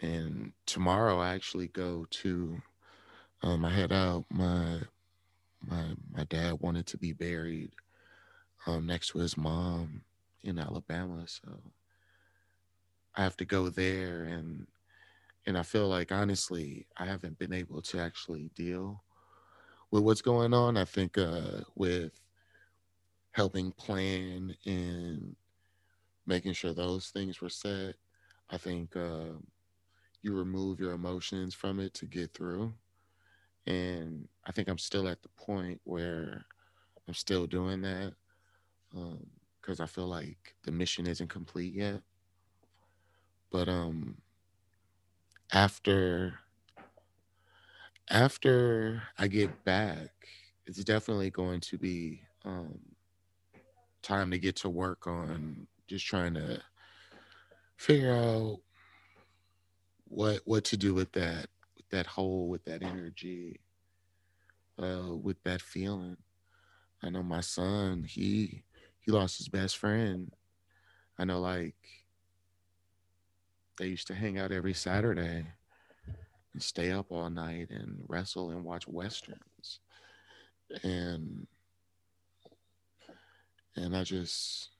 and 0.00 0.52
tomorrow 0.66 1.18
I 1.18 1.34
actually 1.34 1.68
go 1.68 2.06
to, 2.10 2.60
um, 3.42 3.64
I 3.64 3.70
head 3.70 3.92
out. 3.92 4.24
My 4.30 4.80
my 5.62 5.94
my 6.10 6.24
dad 6.24 6.58
wanted 6.60 6.86
to 6.86 6.96
be 6.96 7.12
buried 7.12 7.72
um, 8.66 8.86
next 8.86 9.08
to 9.08 9.18
his 9.18 9.36
mom 9.36 10.02
in 10.42 10.58
Alabama, 10.58 11.24
so 11.26 11.60
I 13.14 13.22
have 13.22 13.36
to 13.38 13.44
go 13.44 13.68
there 13.68 14.24
and 14.24 14.66
and 15.46 15.58
I 15.58 15.62
feel 15.62 15.88
like 15.88 16.12
honestly 16.12 16.86
I 16.96 17.06
haven't 17.06 17.38
been 17.38 17.52
able 17.52 17.82
to 17.82 17.98
actually 17.98 18.50
deal 18.54 19.02
with 19.90 20.02
what's 20.02 20.22
going 20.22 20.54
on. 20.54 20.76
I 20.76 20.84
think 20.84 21.18
uh, 21.18 21.62
with 21.74 22.12
helping 23.32 23.72
plan 23.72 24.56
and 24.66 25.36
making 26.26 26.52
sure 26.54 26.74
those 26.74 27.10
things 27.10 27.40
were 27.40 27.48
set. 27.50 27.96
I 28.50 28.58
think 28.58 28.96
uh, 28.96 29.34
you 30.22 30.34
remove 30.36 30.80
your 30.80 30.92
emotions 30.92 31.54
from 31.54 31.80
it 31.80 31.94
to 31.94 32.06
get 32.06 32.34
through. 32.34 32.74
And 33.66 34.28
I 34.44 34.52
think 34.52 34.68
I'm 34.68 34.78
still 34.78 35.08
at 35.08 35.22
the 35.22 35.28
point 35.30 35.80
where 35.84 36.46
I'm 37.08 37.14
still 37.14 37.46
doing 37.46 37.82
that 37.82 38.14
because 38.90 39.80
um, 39.80 39.84
I 39.84 39.86
feel 39.86 40.06
like 40.08 40.56
the 40.64 40.72
mission 40.72 41.06
isn't 41.06 41.28
complete 41.28 41.74
yet. 41.74 42.02
But 43.50 43.68
um, 43.68 44.22
after 45.52 46.40
after 48.08 49.02
I 49.18 49.28
get 49.28 49.64
back, 49.64 50.28
it's 50.66 50.82
definitely 50.84 51.30
going 51.30 51.60
to 51.60 51.78
be 51.78 52.22
um, 52.44 52.96
time 54.02 54.30
to 54.30 54.38
get 54.38 54.56
to 54.56 54.68
work 54.68 55.06
on 55.06 55.66
just 55.86 56.06
trying 56.06 56.34
to 56.34 56.60
figure 57.76 58.14
out 58.14 58.58
what 60.04 60.40
what 60.44 60.64
to 60.64 60.76
do 60.76 60.92
with 60.92 61.12
that 61.12 61.46
with 61.76 61.88
that 61.90 62.06
hole 62.06 62.48
with 62.48 62.64
that 62.64 62.82
energy 62.82 63.60
uh 64.82 65.14
with 65.14 65.42
that 65.44 65.60
feeling. 65.60 66.16
I 67.02 67.10
know 67.10 67.22
my 67.22 67.40
son 67.40 68.04
he 68.04 68.62
he 68.98 69.10
lost 69.10 69.38
his 69.38 69.48
best 69.48 69.76
friend. 69.78 70.32
I 71.18 71.24
know 71.24 71.40
like 71.40 71.76
they 73.78 73.86
used 73.86 74.08
to 74.08 74.14
hang 74.14 74.38
out 74.38 74.52
every 74.52 74.74
saturday 74.74 75.46
and 76.52 76.62
stay 76.62 76.90
up 76.90 77.06
all 77.10 77.30
night 77.30 77.70
and 77.70 78.04
wrestle 78.08 78.50
and 78.50 78.64
watch 78.64 78.86
westerns. 78.88 79.80
And 80.82 81.46
and 83.76 83.96
I 83.96 84.04
just 84.04 84.70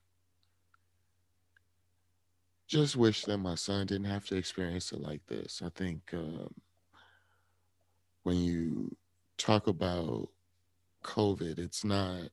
just 2.67 2.95
wish 2.95 3.23
that 3.25 3.37
my 3.37 3.55
son 3.55 3.85
didn't 3.85 4.05
have 4.05 4.25
to 4.27 4.35
experience 4.35 4.91
it 4.93 5.01
like 5.01 5.25
this. 5.27 5.61
I 5.63 5.69
think 5.69 6.01
um, 6.13 6.53
when 8.23 8.37
you 8.37 8.95
talk 9.37 9.67
about 9.67 10.29
COVID, 11.03 11.59
it's 11.59 11.83
not. 11.83 12.29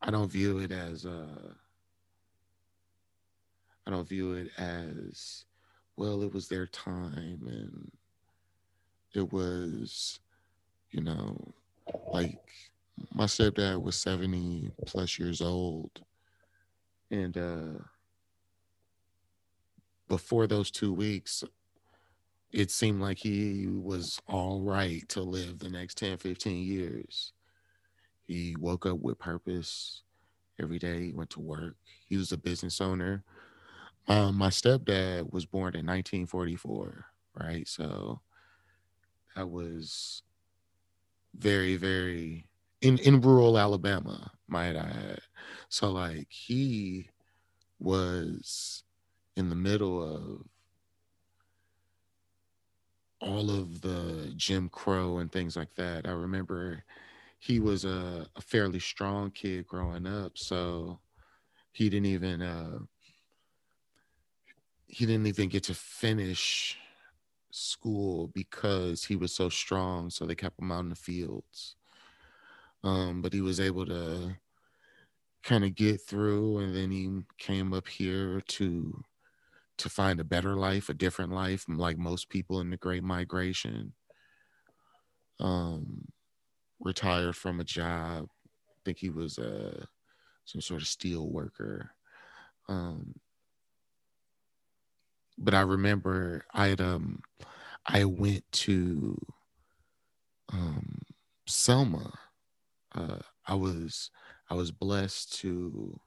I 0.00 0.10
don't 0.10 0.30
view 0.30 0.58
it 0.58 0.70
as 0.70 1.06
Uh, 1.06 1.54
I 3.86 3.90
don't 3.90 4.08
view 4.08 4.32
it 4.32 4.50
as, 4.56 5.44
well, 5.96 6.22
it 6.22 6.32
was 6.32 6.48
their 6.48 6.66
time 6.66 7.40
and 7.46 7.92
it 9.12 9.32
was, 9.32 10.20
you 10.90 11.02
know, 11.02 11.36
like 12.12 12.40
my 13.12 13.24
stepdad 13.24 13.82
was 13.82 13.96
70 13.96 14.72
plus 14.86 15.18
years 15.18 15.40
old. 15.40 15.90
And 17.10 17.36
uh, 17.36 17.82
before 20.08 20.46
those 20.46 20.70
two 20.70 20.92
weeks, 20.92 21.44
it 22.52 22.70
seemed 22.70 23.00
like 23.00 23.18
he 23.18 23.66
was 23.66 24.20
all 24.28 24.62
right 24.62 25.08
to 25.08 25.22
live 25.22 25.58
the 25.58 25.70
next 25.70 25.98
10, 25.98 26.18
15 26.18 26.64
years. 26.64 27.32
He 28.26 28.56
woke 28.58 28.86
up 28.86 29.00
with 29.00 29.18
purpose 29.18 30.02
every 30.60 30.78
day, 30.78 31.06
he 31.06 31.12
went 31.12 31.30
to 31.30 31.40
work. 31.40 31.76
He 32.06 32.16
was 32.16 32.32
a 32.32 32.38
business 32.38 32.80
owner. 32.80 33.24
Um, 34.06 34.36
my 34.36 34.48
stepdad 34.48 35.32
was 35.32 35.46
born 35.46 35.74
in 35.74 35.86
1944, 35.86 37.06
right? 37.34 37.66
So 37.66 38.20
that 39.34 39.50
was 39.50 40.22
very, 41.34 41.76
very 41.76 42.46
in 42.84 42.98
in 42.98 43.20
rural 43.20 43.58
Alabama, 43.58 44.30
might 44.46 44.76
I 44.76 44.90
add. 45.10 45.20
So 45.68 45.90
like 45.90 46.26
he 46.28 47.08
was 47.80 48.84
in 49.36 49.48
the 49.48 49.56
middle 49.56 50.02
of 50.02 50.46
all 53.20 53.50
of 53.50 53.80
the 53.80 54.32
Jim 54.36 54.68
Crow 54.68 55.18
and 55.18 55.32
things 55.32 55.56
like 55.56 55.74
that. 55.76 56.06
I 56.06 56.10
remember 56.10 56.84
he 57.38 57.58
was 57.58 57.84
a, 57.86 58.26
a 58.36 58.40
fairly 58.42 58.80
strong 58.80 59.30
kid 59.30 59.66
growing 59.66 60.06
up, 60.06 60.36
so 60.36 61.00
he 61.72 61.88
didn't 61.88 62.06
even 62.06 62.42
uh, 62.42 62.78
he 64.86 65.06
didn't 65.06 65.26
even 65.26 65.48
get 65.48 65.64
to 65.64 65.74
finish 65.74 66.76
school 67.50 68.28
because 68.34 69.04
he 69.04 69.16
was 69.16 69.32
so 69.32 69.48
strong. 69.48 70.10
So 70.10 70.26
they 70.26 70.34
kept 70.34 70.60
him 70.60 70.70
out 70.70 70.80
in 70.80 70.90
the 70.90 70.96
fields 70.96 71.76
um, 72.84 73.20
but 73.22 73.32
he 73.32 73.40
was 73.40 73.60
able 73.60 73.86
to 73.86 74.36
kind 75.42 75.64
of 75.64 75.74
get 75.74 76.00
through 76.00 76.58
and 76.58 76.74
then 76.74 76.90
he 76.90 77.22
came 77.38 77.72
up 77.72 77.88
here 77.88 78.40
to 78.40 79.02
to 79.78 79.88
find 79.90 80.20
a 80.20 80.24
better 80.24 80.56
life, 80.56 80.88
a 80.88 80.94
different 80.94 81.32
life, 81.32 81.66
like 81.68 81.98
most 81.98 82.30
people 82.30 82.60
in 82.60 82.70
the 82.70 82.76
Great 82.78 83.04
Migration. 83.04 83.94
Um, 85.40 86.06
retired 86.80 87.36
from 87.36 87.60
a 87.60 87.64
job. 87.64 88.28
I 88.46 88.74
think 88.84 88.98
he 88.98 89.10
was 89.10 89.38
uh, 89.38 89.86
some 90.44 90.60
sort 90.62 90.82
of 90.82 90.88
steel 90.88 91.30
worker. 91.30 91.92
Um, 92.68 93.16
but 95.38 95.54
I 95.54 95.60
remember 95.62 96.44
I 96.52 96.68
had 96.68 96.80
um 96.80 97.22
I 97.86 98.04
went 98.04 98.50
to 98.52 99.18
um 100.52 101.02
Selma. 101.46 102.18
Uh, 102.94 103.18
I 103.46 103.54
was 103.54 104.10
I 104.50 104.54
was 104.54 104.70
blessed 104.70 105.38
to 105.40 105.98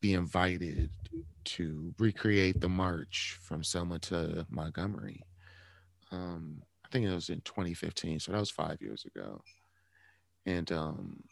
be 0.00 0.14
invited 0.14 0.90
to 1.44 1.94
recreate 1.98 2.60
the 2.60 2.68
march 2.68 3.38
from 3.40 3.62
Selma 3.62 3.98
to 4.00 4.46
Montgomery. 4.50 5.22
Um, 6.10 6.62
I 6.84 6.88
think 6.88 7.06
it 7.06 7.14
was 7.14 7.30
in 7.30 7.40
2015, 7.42 8.20
so 8.20 8.32
that 8.32 8.38
was 8.38 8.50
five 8.50 8.82
years 8.82 9.04
ago. 9.04 9.42
And 10.44 10.70
um, 10.72 11.22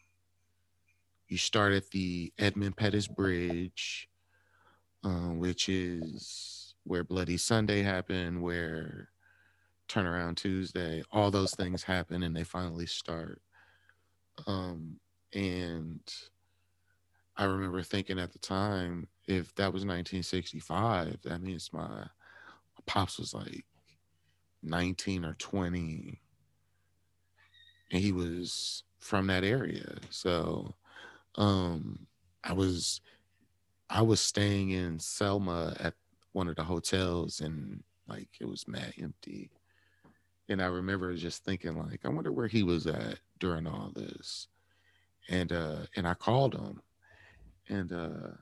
you 1.29 1.37
start 1.37 1.73
at 1.73 1.90
the 1.90 2.33
Edmund 2.38 2.77
Pettus 2.77 3.09
Bridge, 3.09 4.09
uh, 5.05 5.33
which 5.35 5.69
is 5.69 6.75
where 6.85 7.05
Bloody 7.05 7.37
Sunday 7.37 7.83
happened, 7.83 8.40
where 8.40 9.09
Turnaround 9.88 10.37
Tuesday, 10.37 11.03
all 11.12 11.31
those 11.31 11.55
things 11.55 11.83
happen, 11.83 12.23
and 12.23 12.35
they 12.35 12.45
finally 12.45 12.87
start. 12.87 13.43
Um, 14.46 14.98
and 15.33 16.00
I 17.37 17.44
remember 17.44 17.83
thinking 17.83 18.18
at 18.18 18.33
the 18.33 18.38
time, 18.38 19.09
if 19.26 19.55
that 19.55 19.72
was 19.72 19.85
1965, 19.85 21.22
that 21.22 21.42
means 21.42 21.70
my, 21.72 21.87
my 21.88 22.07
pops 22.87 23.18
was 23.18 23.33
like 23.33 23.64
19 24.62 25.24
or 25.24 25.35
20, 25.35 26.20
and 27.92 28.00
he 28.00 28.12
was 28.12 28.85
from 28.98 29.26
that 29.29 29.44
area. 29.44 29.96
So 30.11 30.74
um, 31.37 32.07
I 32.44 32.53
was 32.53 33.00
I 33.88 34.03
was 34.03 34.20
staying 34.20 34.70
in 34.70 34.98
Selma 35.00 35.74
at 35.81 35.94
one 36.33 36.48
of 36.48 36.57
the 36.57 36.64
hotels, 36.64 37.40
and 37.40 37.83
like 38.09 38.29
it 38.40 38.46
was 38.46 38.68
mad 38.68 38.94
empty. 39.00 39.50
And 40.48 40.61
I 40.61 40.66
remember 40.66 41.14
just 41.14 41.44
thinking, 41.44 41.76
like, 41.76 42.00
I 42.05 42.09
wonder 42.09 42.33
where 42.33 42.48
he 42.48 42.62
was 42.62 42.87
at 42.87 43.18
during 43.40 43.66
all 43.66 43.90
this. 43.94 44.46
And 45.29 45.53
uh, 45.53 45.87
and 45.96 46.07
I 46.07 46.14
called 46.14 46.55
him, 46.55 46.81
and 47.68 47.92
uh, 47.92 48.37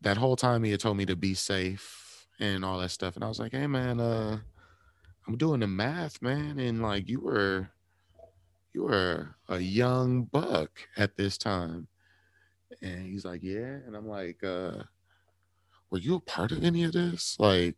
that 0.00 0.16
whole 0.16 0.36
time 0.36 0.62
he 0.62 0.70
had 0.70 0.80
told 0.80 0.96
me 0.96 1.06
to 1.06 1.16
be 1.16 1.34
safe 1.34 2.26
and 2.38 2.64
all 2.64 2.78
that 2.78 2.90
stuff. 2.90 3.16
And 3.16 3.24
I 3.24 3.28
was 3.28 3.40
like, 3.40 3.52
hey 3.52 3.66
man, 3.66 4.00
uh, 4.00 4.38
I'm 5.26 5.36
doing 5.36 5.60
the 5.60 5.66
math, 5.66 6.22
man, 6.22 6.58
and 6.58 6.82
like 6.82 7.08
you 7.08 7.20
were 7.20 7.70
you 8.72 8.84
were 8.84 9.34
a 9.48 9.58
young 9.58 10.24
buck 10.24 10.70
at 10.96 11.16
this 11.16 11.36
time. 11.38 11.88
And 12.82 13.06
he's 13.06 13.24
like, 13.24 13.42
yeah. 13.42 13.78
And 13.86 13.96
I'm 13.96 14.06
like, 14.06 14.44
uh, 14.44 14.84
were 15.90 15.98
you 15.98 16.16
a 16.16 16.20
part 16.20 16.52
of 16.52 16.62
any 16.62 16.84
of 16.84 16.92
this? 16.92 17.36
Like, 17.40 17.76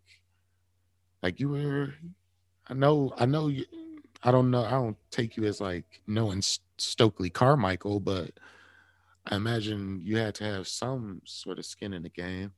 like 1.23 1.41
you 1.41 1.49
were, 1.49 1.95
I 2.69 2.75
know, 2.75 3.15
I 3.17 3.27
know 3.27 3.49
you, 3.49 3.65
I 4.23 4.31
don't 4.31 4.51
know. 4.51 4.65
I 4.65 4.71
don't 4.71 4.97
take 5.11 5.37
you 5.37 5.45
as 5.45 5.61
like 5.61 6.03
knowing 6.07 6.43
Stokely 6.77 7.31
Carmichael, 7.31 8.01
but 8.01 8.33
I 9.27 9.37
imagine 9.37 10.01
you 10.03 10.19
had 10.19 10.35
to 10.37 10.45
have 10.45 10.69
some 10.69 11.23
sort 11.25 11.59
of 11.59 11.65
skin 11.65 11.93
in 11.93 12.03
the 12.03 12.11
game. 12.11 12.53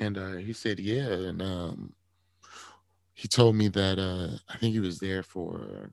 And 0.00 0.18
uh, 0.18 0.34
he 0.34 0.52
said, 0.52 0.78
yeah. 0.78 1.08
And 1.08 1.42
um, 1.42 1.92
he 3.12 3.28
told 3.28 3.56
me 3.56 3.68
that 3.68 3.98
uh, 3.98 4.36
I 4.48 4.58
think 4.58 4.72
he 4.72 4.80
was 4.80 4.98
there 4.98 5.22
for 5.22 5.90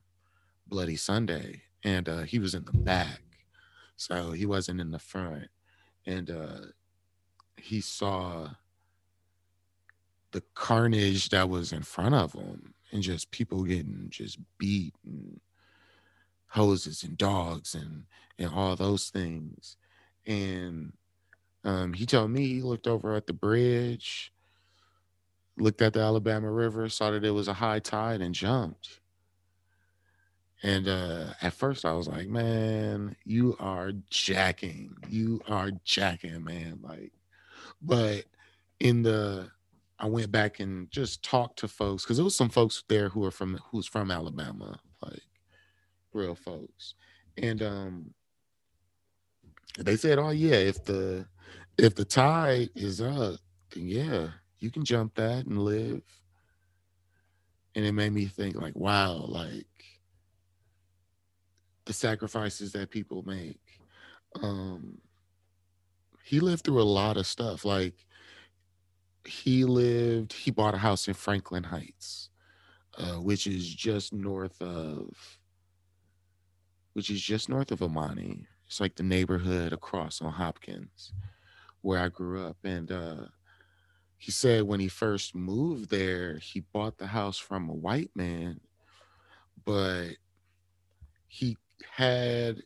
Bloody 0.68 0.96
Sunday 0.96 1.62
and 1.84 2.08
uh, 2.08 2.22
he 2.22 2.38
was 2.38 2.54
in 2.54 2.64
the 2.64 2.72
back. 2.72 3.22
So 3.96 4.32
he 4.32 4.46
wasn't 4.46 4.80
in 4.80 4.90
the 4.90 4.98
front. 4.98 5.48
And 6.06 6.30
uh, 6.30 6.58
he 7.56 7.80
saw 7.80 8.48
the 10.32 10.42
carnage 10.54 11.28
that 11.30 11.48
was 11.48 11.72
in 11.72 11.82
front 11.82 12.14
of 12.14 12.32
him 12.32 12.74
and 12.92 13.02
just 13.02 13.30
people 13.30 13.64
getting 13.64 14.06
just 14.10 14.38
beat 14.58 14.94
and 15.04 15.40
hoses 16.48 17.02
and 17.02 17.16
dogs 17.16 17.74
and 17.74 18.04
and 18.38 18.50
all 18.52 18.76
those 18.76 19.08
things. 19.10 19.76
And 20.26 20.92
um, 21.64 21.92
he 21.94 22.06
told 22.06 22.30
me 22.30 22.46
he 22.46 22.62
looked 22.62 22.86
over 22.86 23.14
at 23.14 23.26
the 23.26 23.32
bridge 23.32 24.32
looked 25.58 25.82
at 25.82 25.92
the 25.92 26.00
alabama 26.00 26.50
river 26.50 26.88
saw 26.88 27.10
that 27.10 27.24
it 27.24 27.30
was 27.30 27.46
a 27.48 27.52
high 27.52 27.78
tide 27.78 28.20
and 28.20 28.34
jumped. 28.34 29.00
And 30.62 30.86
uh, 30.88 31.34
at 31.42 31.52
first 31.52 31.84
i 31.84 31.92
was 31.92 32.08
like 32.08 32.28
man 32.28 33.16
you 33.24 33.56
are 33.58 33.92
jacking. 34.10 34.96
You 35.08 35.40
are 35.48 35.70
jacking 35.84 36.44
man 36.44 36.80
like 36.82 37.12
but 37.80 38.24
in 38.80 39.02
the 39.02 39.50
I 40.02 40.06
went 40.06 40.32
back 40.32 40.58
and 40.58 40.90
just 40.90 41.22
talked 41.22 41.60
to 41.60 41.68
folks 41.68 42.02
because 42.02 42.16
there 42.16 42.24
was 42.24 42.34
some 42.34 42.48
folks 42.48 42.82
there 42.88 43.08
who 43.08 43.24
are 43.24 43.30
from 43.30 43.60
who's 43.70 43.86
from 43.86 44.10
Alabama, 44.10 44.80
like 45.00 45.22
real 46.12 46.34
folks, 46.34 46.94
and 47.38 47.62
um, 47.62 48.14
they 49.78 49.96
said, 49.96 50.18
"Oh 50.18 50.30
yeah, 50.30 50.56
if 50.56 50.84
the 50.84 51.24
if 51.78 51.94
the 51.94 52.04
tide 52.04 52.70
is 52.74 53.00
up, 53.00 53.38
then 53.70 53.86
yeah, 53.86 54.28
you 54.58 54.72
can 54.72 54.84
jump 54.84 55.14
that 55.14 55.46
and 55.46 55.58
live." 55.62 56.02
And 57.76 57.86
it 57.86 57.92
made 57.92 58.12
me 58.12 58.26
think, 58.26 58.56
like, 58.56 58.76
wow, 58.76 59.14
like 59.14 59.66
the 61.86 61.92
sacrifices 61.92 62.72
that 62.72 62.90
people 62.90 63.22
make. 63.22 63.60
Um, 64.42 64.98
he 66.24 66.40
lived 66.40 66.64
through 66.64 66.82
a 66.82 66.84
lot 66.84 67.16
of 67.16 67.26
stuff, 67.26 67.64
like 67.64 67.94
he 69.24 69.64
lived, 69.64 70.32
he 70.32 70.50
bought 70.50 70.74
a 70.74 70.78
house 70.78 71.08
in 71.08 71.14
Franklin 71.14 71.64
Heights, 71.64 72.30
uh, 72.98 73.14
which 73.14 73.46
is 73.46 73.72
just 73.72 74.12
north 74.12 74.60
of, 74.60 75.38
which 76.92 77.10
is 77.10 77.20
just 77.20 77.48
north 77.48 77.70
of 77.70 77.82
Amani. 77.82 78.46
It's 78.66 78.80
like 78.80 78.96
the 78.96 79.02
neighborhood 79.02 79.72
across 79.72 80.20
on 80.20 80.32
Hopkins, 80.32 81.12
where 81.82 82.00
I 82.00 82.08
grew 82.08 82.44
up. 82.46 82.56
And 82.64 82.90
uh, 82.90 83.26
he 84.16 84.30
said 84.30 84.64
when 84.64 84.80
he 84.80 84.88
first 84.88 85.34
moved 85.34 85.90
there, 85.90 86.38
he 86.38 86.60
bought 86.60 86.98
the 86.98 87.06
house 87.06 87.38
from 87.38 87.68
a 87.68 87.74
white 87.74 88.10
man, 88.14 88.60
but 89.64 90.10
he 91.28 91.56
had 91.90 92.62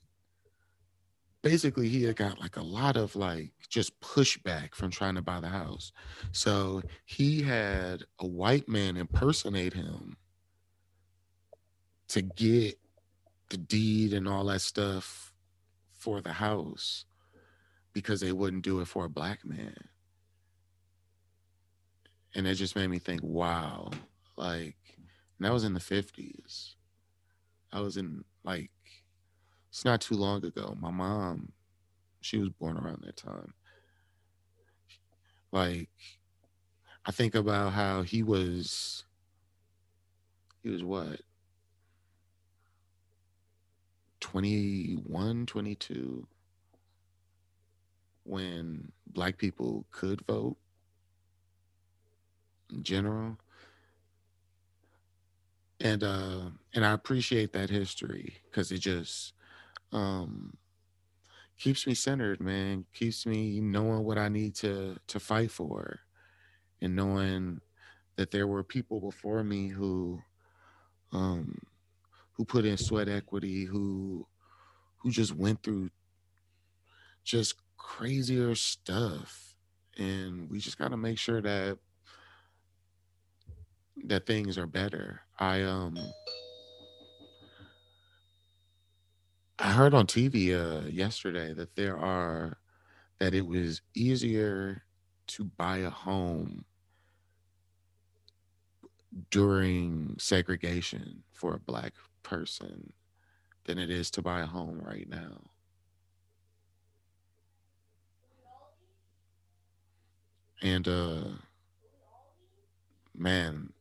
basically 1.46 1.88
he 1.88 2.02
had 2.02 2.16
got 2.16 2.40
like 2.40 2.56
a 2.56 2.62
lot 2.62 2.96
of 2.96 3.14
like 3.14 3.52
just 3.68 4.00
pushback 4.00 4.74
from 4.74 4.90
trying 4.90 5.14
to 5.14 5.22
buy 5.22 5.38
the 5.38 5.48
house. 5.48 5.92
So 6.32 6.82
he 7.04 7.40
had 7.40 8.02
a 8.18 8.26
white 8.26 8.68
man 8.68 8.96
impersonate 8.96 9.72
him 9.72 10.16
to 12.08 12.22
get 12.22 12.80
the 13.50 13.58
deed 13.58 14.12
and 14.12 14.26
all 14.26 14.44
that 14.46 14.60
stuff 14.60 15.32
for 15.92 16.20
the 16.20 16.32
house 16.32 17.04
because 17.92 18.20
they 18.20 18.32
wouldn't 18.32 18.64
do 18.64 18.80
it 18.80 18.88
for 18.88 19.04
a 19.04 19.08
black 19.08 19.44
man. 19.44 19.76
And 22.34 22.48
it 22.48 22.54
just 22.54 22.74
made 22.74 22.88
me 22.88 22.98
think, 22.98 23.20
wow, 23.22 23.90
like 24.36 24.98
that 25.38 25.52
was 25.52 25.62
in 25.62 25.74
the 25.74 25.80
50s. 25.80 26.74
I 27.72 27.78
was 27.78 27.96
in 27.96 28.24
like 28.42 28.72
it's 29.76 29.84
not 29.84 30.00
too 30.00 30.14
long 30.14 30.42
ago. 30.42 30.74
My 30.80 30.90
mom, 30.90 31.52
she 32.22 32.38
was 32.38 32.48
born 32.48 32.78
around 32.78 33.02
that 33.04 33.18
time. 33.18 33.52
Like, 35.52 35.90
I 37.04 37.12
think 37.12 37.34
about 37.34 37.74
how 37.74 38.00
he 38.00 38.22
was, 38.22 39.04
he 40.62 40.70
was 40.70 40.82
what? 40.82 41.20
21, 44.20 45.44
22 45.44 46.26
when 48.24 48.92
black 49.06 49.36
people 49.36 49.84
could 49.90 50.22
vote 50.22 50.56
in 52.72 52.82
general 52.82 53.36
and 55.80 56.02
uh 56.02 56.40
and 56.74 56.84
i 56.84 56.90
appreciate 56.90 57.52
that 57.52 57.70
history 57.70 58.38
because 58.50 58.72
it 58.72 58.78
just 58.78 59.35
um 59.92 60.56
keeps 61.58 61.86
me 61.86 61.94
centered 61.94 62.40
man 62.40 62.84
keeps 62.92 63.26
me 63.26 63.60
knowing 63.60 64.04
what 64.04 64.18
i 64.18 64.28
need 64.28 64.54
to 64.54 64.96
to 65.06 65.18
fight 65.18 65.50
for 65.50 66.00
and 66.82 66.94
knowing 66.94 67.60
that 68.16 68.30
there 68.30 68.46
were 68.46 68.62
people 68.62 69.00
before 69.00 69.42
me 69.42 69.68
who 69.68 70.20
um 71.12 71.58
who 72.32 72.44
put 72.44 72.64
in 72.64 72.76
sweat 72.76 73.08
equity 73.08 73.64
who 73.64 74.26
who 74.98 75.10
just 75.10 75.34
went 75.34 75.62
through 75.62 75.88
just 77.24 77.54
crazier 77.76 78.54
stuff 78.54 79.54
and 79.98 80.50
we 80.50 80.58
just 80.58 80.78
got 80.78 80.90
to 80.90 80.96
make 80.96 81.18
sure 81.18 81.40
that 81.40 81.78
that 84.04 84.26
things 84.26 84.58
are 84.58 84.66
better. 84.66 85.22
I 85.38 85.62
um 85.62 85.96
I 89.58 89.72
heard 89.72 89.94
on 89.94 90.06
TV 90.06 90.52
uh 90.54 90.86
yesterday 90.88 91.52
that 91.54 91.76
there 91.76 91.96
are 91.98 92.58
that 93.18 93.34
it 93.34 93.46
was 93.46 93.82
easier 93.94 94.84
to 95.28 95.44
buy 95.44 95.78
a 95.78 95.90
home 95.90 96.64
during 99.30 100.16
segregation 100.18 101.22
for 101.32 101.54
a 101.54 101.58
black 101.60 101.94
person 102.22 102.92
than 103.64 103.78
it 103.78 103.90
is 103.90 104.10
to 104.12 104.22
buy 104.22 104.40
a 104.40 104.46
home 104.46 104.80
right 104.80 105.08
now. 105.08 105.40
And 110.62 110.86
uh 110.88 111.24
man, 113.14 113.72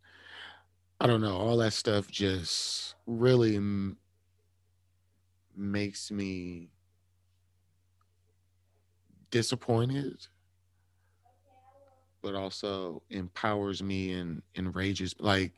I 0.99 1.07
don't 1.07 1.21
know, 1.21 1.35
all 1.37 1.57
that 1.57 1.73
stuff 1.73 2.09
just 2.09 2.95
really 3.05 3.59
makes 5.57 6.11
me 6.11 6.69
disappointed 9.31 10.27
but 12.21 12.33
also 12.33 13.03
empowers 13.11 13.83
me 13.83 14.13
and 14.13 14.41
enrages 14.55 15.13
like 15.19 15.53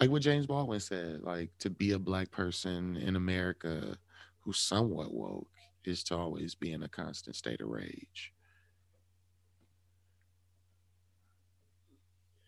like 0.00 0.10
what 0.10 0.22
James 0.22 0.46
Baldwin 0.46 0.80
said, 0.80 1.22
like 1.22 1.50
to 1.58 1.70
be 1.70 1.92
a 1.92 1.98
black 1.98 2.30
person 2.30 2.96
in 2.96 3.16
America 3.16 3.98
who's 4.40 4.58
somewhat 4.58 5.12
woke 5.12 5.50
is 5.84 6.02
to 6.04 6.16
always 6.16 6.54
be 6.54 6.72
in 6.72 6.82
a 6.82 6.88
constant 6.88 7.36
state 7.36 7.60
of 7.60 7.68
rage. 7.68 8.32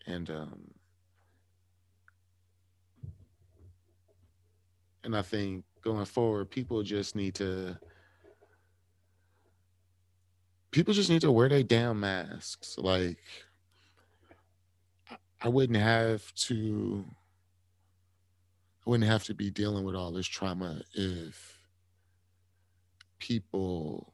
And 0.06 0.30
um 0.30 0.70
and 5.04 5.16
I 5.16 5.22
think 5.22 5.64
going 5.82 6.04
forward, 6.04 6.50
people 6.50 6.82
just 6.82 7.14
need 7.16 7.34
to 7.36 7.78
people 10.70 10.94
just 10.94 11.10
need 11.10 11.20
to 11.22 11.32
wear 11.32 11.48
their 11.48 11.62
damn 11.62 12.00
masks. 12.00 12.76
Like 12.78 13.18
I 15.40 15.48
wouldn't 15.48 15.78
have 15.78 16.32
to 16.34 17.04
I 18.86 18.90
wouldn't 18.90 19.10
have 19.10 19.24
to 19.24 19.34
be 19.34 19.50
dealing 19.50 19.84
with 19.84 19.94
all 19.94 20.12
this 20.12 20.26
trauma 20.26 20.82
if 20.94 21.58
people 23.18 24.12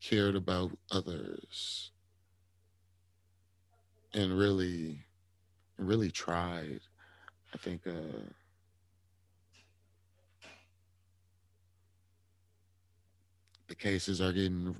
cared 0.00 0.34
about 0.34 0.70
others 0.90 1.90
and 4.14 4.36
really 4.36 5.04
really 5.76 6.10
tried. 6.10 6.80
I 7.54 7.58
think 7.58 7.86
uh 7.86 8.30
cases 13.80 14.20
are 14.20 14.32
getting 14.32 14.76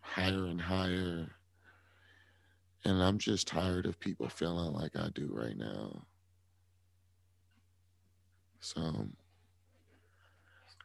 higher 0.00 0.46
and 0.46 0.60
higher 0.60 1.30
and 2.84 3.02
I'm 3.02 3.18
just 3.18 3.46
tired 3.46 3.86
of 3.86 4.00
people 4.00 4.28
feeling 4.28 4.72
like 4.72 4.96
I 4.96 5.08
do 5.14 5.30
right 5.32 5.56
now. 5.56 6.02
So 8.60 9.06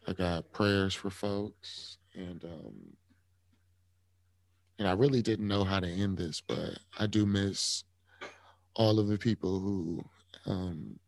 I 0.08 0.14
got 0.14 0.52
prayers 0.52 0.94
for 0.94 1.10
folks 1.10 1.98
and 2.14 2.44
um 2.44 2.98
and 4.80 4.88
I 4.88 4.92
really 4.92 5.24
didn't 5.24 5.48
know 5.48 5.64
how 5.64 5.80
to 5.80 5.88
end 5.88 6.20
this, 6.20 6.40
but 6.40 6.78
I 7.00 7.08
do 7.08 7.26
miss 7.26 7.84
all 8.76 9.00
of 9.00 9.08
the 9.08 9.18
people 9.18 9.60
who 9.60 10.04
um 10.46 11.00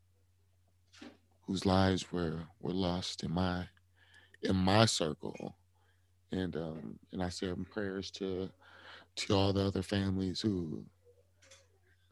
whose 1.45 1.65
lives 1.65 2.11
were 2.11 2.39
were 2.59 2.73
lost 2.73 3.23
in 3.23 3.31
my 3.31 3.67
in 4.41 4.55
my 4.55 4.85
circle. 4.85 5.55
And 6.31 6.55
um 6.55 6.99
and 7.11 7.23
I 7.23 7.29
send 7.29 7.69
prayers 7.69 8.11
to 8.11 8.49
to 9.17 9.35
all 9.35 9.53
the 9.53 9.65
other 9.65 9.81
families 9.81 10.41
who 10.41 10.85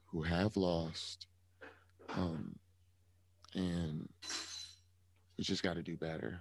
who 0.07 0.23
have 0.23 0.57
lost 0.57 1.27
um 2.15 2.55
and 3.55 4.07
we 5.37 5.43
just 5.43 5.63
got 5.63 5.75
to 5.75 5.83
do 5.83 5.95
better. 5.97 6.39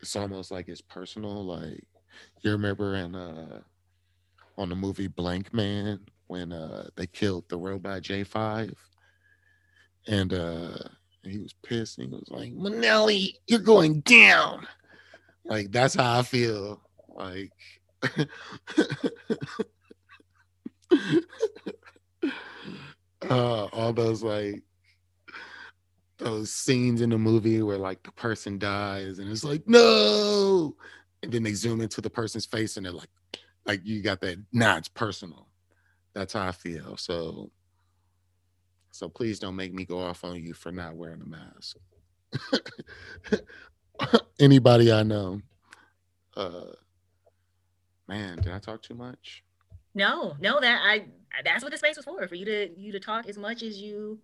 It's 0.00 0.16
almost 0.16 0.50
like 0.50 0.68
it's 0.68 0.80
personal 0.80 1.44
like 1.44 1.84
you 2.42 2.50
remember 2.52 2.94
in 2.94 3.14
uh 3.14 3.60
on 4.56 4.68
the 4.68 4.76
movie 4.76 5.08
Blankman 5.08 6.00
when 6.26 6.52
uh 6.52 6.88
they 6.96 7.06
killed 7.06 7.48
the 7.48 7.58
robot 7.58 8.02
j5 8.02 8.74
and 10.06 10.32
uh 10.32 10.78
he 11.22 11.38
was 11.38 11.52
pissed 11.62 11.98
and 11.98 12.08
he 12.08 12.14
was 12.14 12.28
like 12.30 12.52
Minelli 12.54 13.34
you're 13.46 13.60
going 13.60 14.00
down 14.00 14.66
like 15.50 15.70
that's 15.72 15.94
how 15.94 16.20
I 16.20 16.22
feel. 16.22 16.80
Like 17.08 17.50
uh, 23.28 23.64
all 23.66 23.92
those 23.92 24.22
like 24.22 24.62
those 26.18 26.52
scenes 26.52 27.00
in 27.00 27.10
the 27.10 27.18
movie 27.18 27.62
where 27.62 27.78
like 27.78 28.02
the 28.04 28.12
person 28.12 28.58
dies 28.58 29.18
and 29.18 29.28
it's 29.28 29.44
like 29.44 29.62
no, 29.66 30.76
and 31.22 31.32
then 31.32 31.42
they 31.42 31.52
zoom 31.52 31.80
into 31.80 32.00
the 32.00 32.10
person's 32.10 32.46
face 32.46 32.76
and 32.76 32.86
they're 32.86 32.92
like, 32.92 33.10
like 33.66 33.80
you 33.84 34.02
got 34.02 34.20
that. 34.20 34.38
Nah, 34.52 34.76
it's 34.76 34.88
personal. 34.88 35.48
That's 36.14 36.32
how 36.32 36.46
I 36.46 36.52
feel. 36.52 36.96
So, 36.96 37.50
so 39.00 39.08
please 39.08 39.38
don't 39.38 39.56
make 39.56 39.72
me 39.72 39.86
go 39.86 39.98
off 39.98 40.24
on 40.24 40.36
you 40.44 40.52
for 40.52 40.70
not 40.70 40.94
wearing 40.94 41.22
a 41.22 41.26
mask. 41.26 41.78
anybody 44.38 44.92
I 44.92 45.04
know. 45.04 45.40
Uh, 46.36 46.72
man, 48.06 48.36
did 48.42 48.52
I 48.52 48.58
talk 48.58 48.82
too 48.82 48.92
much? 48.92 49.42
No, 49.94 50.36
no, 50.38 50.60
that 50.60 50.82
I 50.84 51.06
that's 51.42 51.62
what 51.62 51.72
the 51.72 51.78
space 51.78 51.96
was 51.96 52.04
for, 52.04 52.28
for 52.28 52.34
you 52.34 52.44
to 52.44 52.78
you 52.78 52.92
to 52.92 53.00
talk 53.00 53.26
as 53.26 53.38
much 53.38 53.62
as 53.62 53.80
you 53.80 54.18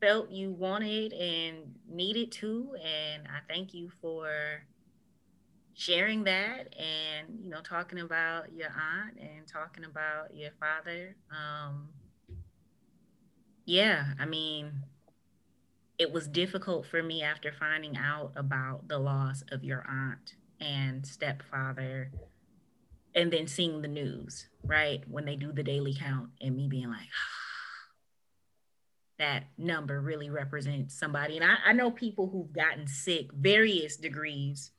felt 0.00 0.32
you 0.32 0.50
wanted 0.50 1.12
and 1.12 1.76
needed 1.88 2.32
to. 2.32 2.74
And 2.84 3.22
I 3.28 3.38
thank 3.48 3.72
you 3.72 3.88
for 4.00 4.32
sharing 5.74 6.24
that 6.24 6.74
and 6.76 7.38
you 7.40 7.50
know 7.50 7.60
talking 7.60 8.00
about 8.00 8.52
your 8.52 8.70
aunt 8.70 9.16
and 9.16 9.46
talking 9.46 9.84
about 9.84 10.34
your 10.34 10.50
father. 10.58 11.14
Um 11.30 11.88
yeah, 13.68 14.06
I 14.18 14.24
mean 14.24 14.72
it 15.98 16.12
was 16.12 16.28
difficult 16.28 16.86
for 16.86 17.02
me 17.02 17.22
after 17.22 17.52
finding 17.52 17.96
out 17.96 18.32
about 18.36 18.88
the 18.88 18.98
loss 18.98 19.42
of 19.50 19.64
your 19.64 19.84
aunt 19.88 20.34
and 20.60 21.04
stepfather 21.04 22.10
and 23.14 23.32
then 23.32 23.46
seeing 23.46 23.82
the 23.82 23.88
news 23.88 24.46
right 24.62 25.02
when 25.08 25.24
they 25.24 25.34
do 25.36 25.52
the 25.52 25.62
daily 25.62 25.92
count 25.92 26.30
and 26.40 26.56
me 26.56 26.68
being 26.68 26.88
like 26.88 27.08
that 29.18 29.44
number 29.58 30.00
really 30.00 30.30
represents 30.30 30.98
somebody. 30.98 31.36
And 31.36 31.44
I, 31.44 31.56
I, 31.66 31.72
know 31.72 31.90
people 31.90 32.28
who've 32.28 32.52
gotten 32.52 32.86
sick 32.86 33.32
various 33.32 33.96
degrees 33.96 34.70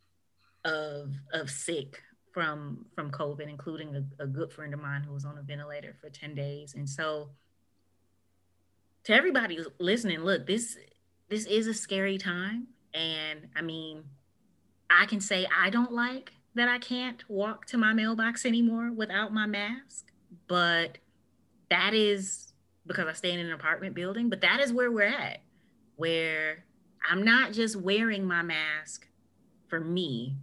of 0.66 1.14
of 1.34 1.50
sick 1.50 2.02
from 2.34 2.86
from 2.96 3.12
covid 3.12 3.50
including 3.50 3.96
a, 3.96 4.24
a 4.24 4.28
good 4.28 4.52
friend 4.52 4.74
of 4.74 4.80
mine 4.80 5.04
who 5.04 5.14
was 5.14 5.26
on 5.26 5.38
a 5.38 5.42
ventilator 5.42 5.96
for 6.00 6.10
10 6.10 6.34
days. 6.36 6.74
And 6.76 6.90
so 6.90 7.30
to 9.04 9.14
everybody 9.14 9.60
listening 9.80 10.20
look 10.20 10.46
this 10.46 10.78
this 11.30 11.46
is 11.46 11.68
a 11.68 11.74
scary 11.74 12.18
time. 12.18 12.68
And 12.94 13.50
I 13.56 13.62
mean, 13.62 14.04
I 14.90 15.06
can 15.06 15.22
say 15.22 15.48
I 15.56 15.70
don't 15.70 15.92
like 15.92 16.34
that 16.56 16.68
I 16.68 16.80
can't 16.80 17.24
walk 17.30 17.66
to 17.68 17.78
my 17.78 17.94
mailbox 17.94 18.46
anymore 18.46 18.92
without 18.92 19.32
my 19.32 19.46
mask, 19.46 20.12
but 20.48 20.98
that 21.70 21.94
is 21.94 22.52
because 22.88 23.08
I 23.08 23.14
stay 23.14 23.32
in 23.32 23.40
an 23.40 23.52
apartment 23.52 23.94
building, 23.94 24.30
but 24.30 24.42
that 24.42 24.60
is 24.60 24.74
where 24.74 24.92
we're 24.92 25.04
at, 25.04 25.42
where 25.96 26.66
I'm 27.08 27.24
not 27.24 27.54
just 27.54 27.76
wearing 27.76 28.26
my 28.26 28.42
mask 28.42 29.08
for 29.68 29.80
me, 29.80 30.36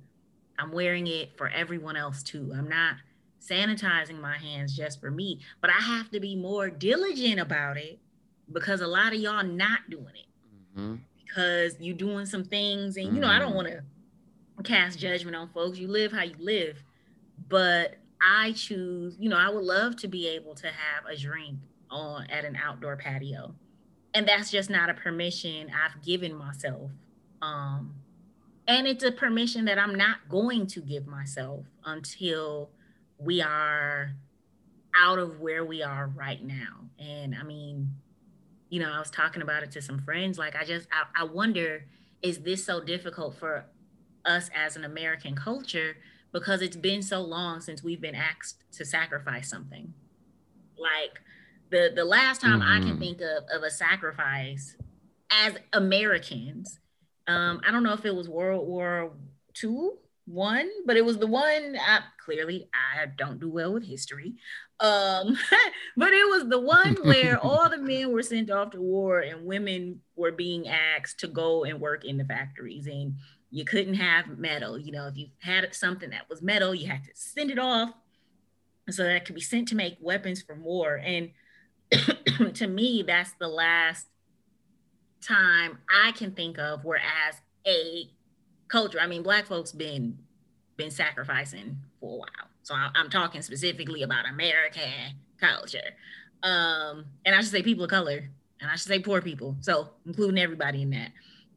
I'm 0.57 0.71
wearing 0.71 1.09
it 1.09 1.37
for 1.37 1.49
everyone 1.49 1.97
else 1.97 2.23
too. 2.23 2.53
I'm 2.57 2.69
not 2.69 2.95
sanitizing 3.41 4.21
my 4.21 4.39
hands 4.39 4.77
just 4.77 5.01
for 5.01 5.11
me, 5.11 5.41
but 5.61 5.71
I 5.71 5.81
have 5.83 6.11
to 6.11 6.21
be 6.21 6.37
more 6.37 6.71
diligent 6.71 7.41
about 7.41 7.77
it 7.77 7.99
because 8.53 8.81
a 8.81 8.87
lot 8.87 9.13
of 9.13 9.21
y'all 9.21 9.45
not 9.45 9.81
doing 9.91 10.15
it 10.15 10.79
mm-hmm. 10.79 10.97
because 11.25 11.77
you're 11.81 11.97
doing 11.97 12.27
some 12.27 12.45
things, 12.45 12.97
and 12.97 13.15
you 13.15 13.21
know, 13.21 13.29
I 13.29 13.39
don't 13.39 13.49
mm-hmm. 13.49 13.57
want 13.57 13.69
to 13.69 14.63
cast 14.63 14.99
judgment 14.99 15.37
on 15.37 15.49
folks. 15.49 15.79
You 15.79 15.89
live 15.89 16.13
how 16.13 16.23
you 16.23 16.37
live, 16.39 16.83
but 17.49 17.97
I 18.23 18.53
choose. 18.53 19.17
You 19.19 19.29
know, 19.29 19.37
I 19.37 19.49
would 19.49 19.65
love 19.65 19.97
to 19.97 20.09
be 20.09 20.29
able 20.29 20.55
to 20.57 20.67
have 20.67 21.07
a 21.11 21.17
drink 21.17 21.59
on 21.91 22.29
at 22.31 22.45
an 22.45 22.57
outdoor 22.57 22.97
patio, 22.97 23.55
and 24.15 24.27
that's 24.27 24.51
just 24.51 24.71
not 24.71 24.91
a 24.91 24.95
permission 24.95 25.71
I've 25.71 26.03
given 26.03 26.35
myself. 26.35 26.91
Um, 27.43 27.95
and 28.69 28.87
it's 28.87 29.05
a 29.05 29.13
permission 29.13 29.65
that 29.67 29.79
I'm 29.79 29.95
not 29.95 30.29
going 30.29 30.67
to 30.69 30.81
give 30.81 31.07
myself 31.07 31.65
until 31.85 32.71
we 33.19 33.41
are 33.41 34.13
out 34.99 35.19
of 35.19 35.41
where 35.41 35.65
we 35.65 35.83
are 35.83 36.09
right 36.09 36.43
now. 36.43 36.89
And 36.99 37.35
I 37.35 37.43
mean, 37.43 37.95
you 38.69 38.81
know, 38.81 38.93
I 38.93 38.99
was 38.99 39.11
talking 39.11 39.43
about 39.43 39.63
it 39.63 39.71
to 39.73 39.83
some 39.83 40.01
friends. 40.01 40.39
Like, 40.39 40.57
I 40.57 40.65
just, 40.65 40.89
I, 40.93 41.23
I 41.23 41.25
wonder, 41.25 41.85
is 42.23 42.39
this 42.41 42.65
so 42.65 42.81
difficult 42.81 43.39
for 43.39 43.65
us 44.25 44.51
as 44.55 44.77
an 44.77 44.85
American 44.85 45.35
culture 45.37 45.97
because 46.33 46.63
it's 46.63 46.77
been 46.77 47.03
so 47.03 47.21
long 47.21 47.61
since 47.61 47.83
we've 47.83 48.01
been 48.01 48.15
asked 48.15 48.65
to 48.73 48.85
sacrifice 48.85 49.49
something? 49.49 49.95
Like, 50.77 51.21
the 51.71 51.93
the 51.95 52.05
last 52.05 52.41
time 52.41 52.61
mm-hmm. 52.61 52.71
I 52.71 52.79
can 52.79 52.91
mm-hmm. 52.91 52.99
think 53.01 53.21
of 53.21 53.45
of 53.53 53.63
a 53.63 53.71
sacrifice 53.71 54.77
as 55.31 55.55
Americans, 55.73 56.79
um, 57.27 57.61
I 57.67 57.71
don't 57.71 57.83
know 57.83 57.93
if 57.93 58.05
it 58.05 58.15
was 58.15 58.29
World 58.29 58.67
War 58.67 59.13
Two 59.55 59.99
one, 60.27 60.69
but 60.85 60.97
it 60.97 61.05
was 61.05 61.19
the 61.19 61.27
one. 61.27 61.77
I, 61.81 62.01
clearly, 62.25 62.69
I 62.75 63.07
don't 63.07 63.41
do 63.41 63.49
well 63.49 63.73
with 63.73 63.85
history, 63.85 64.35
um, 64.81 65.37
but 65.97 66.13
it 66.13 66.29
was 66.29 66.49
the 66.49 66.61
one 66.61 66.95
where 67.03 67.39
all 67.39 67.69
the 67.69 67.79
men 67.79 68.13
were 68.13 68.23
sent 68.23 68.51
off 68.51 68.71
to 68.73 68.81
war 68.81 69.21
and 69.21 69.47
women 69.47 70.01
were 70.17 70.33
being 70.33 70.69
asked 70.69 71.21
to 71.21 71.29
go 71.29 71.65
and 71.65 71.81
work 71.81 72.05
in 72.05 72.19
the 72.19 72.25
factories, 72.25 72.87
and 72.87 73.17
you 73.51 73.65
couldn't 73.65 73.95
have 73.95 74.39
metal. 74.39 74.79
You 74.79 74.93
know, 74.93 75.07
if 75.07 75.17
you 75.17 75.29
had 75.39 75.75
something 75.75 76.11
that 76.11 76.29
was 76.29 76.43
metal, 76.43 76.75
you 76.75 76.89
had 76.89 77.05
to 77.05 77.11
send 77.15 77.51
it 77.51 77.59
off 77.59 77.91
so 78.91 79.03
that 79.03 79.17
it 79.17 79.25
could 79.25 79.35
be 79.35 79.41
sent 79.41 79.69
to 79.69 79.75
make 79.75 79.97
weapons 80.01 80.43
for 80.43 80.55
war. 80.55 81.01
And 81.03 81.31
to 82.55 82.67
me, 82.67 83.03
that's 83.07 83.33
the 83.39 83.49
last 83.49 84.07
time 85.21 85.79
I 85.91 86.13
can 86.13 86.33
think 86.33 86.59
of 86.59 86.85
where 86.85 87.01
as 87.29 87.41
a 87.67 88.11
culture. 88.69 89.01
I 89.01 89.07
mean, 89.07 89.23
black 89.23 89.47
folks 89.47 89.73
been 89.73 90.19
been 90.77 90.91
sacrificing 90.91 91.79
for 92.01 92.13
a 92.13 92.19
while. 92.19 92.56
So 92.67 92.75
I, 92.75 92.91
am 92.97 93.09
talking 93.11 93.43
specifically 93.43 94.03
about 94.03 94.29
American 94.29 95.15
culture. 95.39 95.95
Um, 96.43 97.05
and 97.25 97.33
I 97.33 97.41
should 97.41 97.53
say 97.53 97.63
people 97.63 97.85
of 97.85 97.91
color, 97.91 98.29
and 98.61 98.69
I 98.69 98.73
should 98.73 98.89
say 98.89 98.99
poor 98.99 99.23
people. 99.23 99.57
So 99.61 99.91
including 100.05 100.41
everybody 100.41 100.83
in 100.83 100.91
that. 100.91 101.13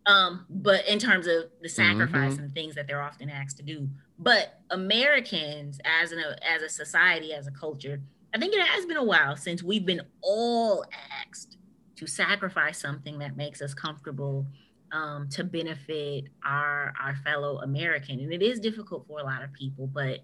Um, 0.06 0.46
but 0.52 0.88
in 0.88 1.00
terms 1.00 1.26
of 1.26 1.46
the 1.64 1.68
sacrifice 1.68 2.34
mm-hmm. 2.34 2.44
and 2.44 2.54
things 2.54 2.76
that 2.76 2.86
they're 2.86 3.02
often 3.02 3.28
asked 3.28 3.58
to 3.58 3.64
do. 3.64 3.90
But 4.20 4.60
Americans 4.70 5.80
as 5.84 6.12
an 6.12 6.20
as 6.48 6.62
a 6.62 6.70
society, 6.70 7.34
as 7.34 7.48
a 7.48 7.52
culture, 7.52 8.00
I 8.36 8.38
think 8.38 8.54
it 8.54 8.62
has 8.62 8.86
been 8.86 8.98
a 8.98 9.04
while 9.04 9.36
since 9.36 9.64
we've 9.64 9.88
been 9.88 10.02
all 10.22 10.86
asked 11.26 11.58
to 11.96 12.06
sacrifice 12.06 12.78
something 12.78 13.18
that 13.18 13.36
makes 13.36 13.64
us 13.64 13.74
comfortable 13.74 14.46
um, 14.92 15.28
to 15.30 15.44
benefit 15.44 16.26
our 16.46 16.94
our 17.02 17.16
fellow 17.24 17.62
American. 17.62 18.20
And 18.20 18.32
it 18.32 18.44
is 18.44 18.60
difficult 18.60 19.08
for 19.08 19.20
a 19.20 19.24
lot 19.24 19.42
of 19.42 19.52
people. 19.54 19.88
But 19.88 20.20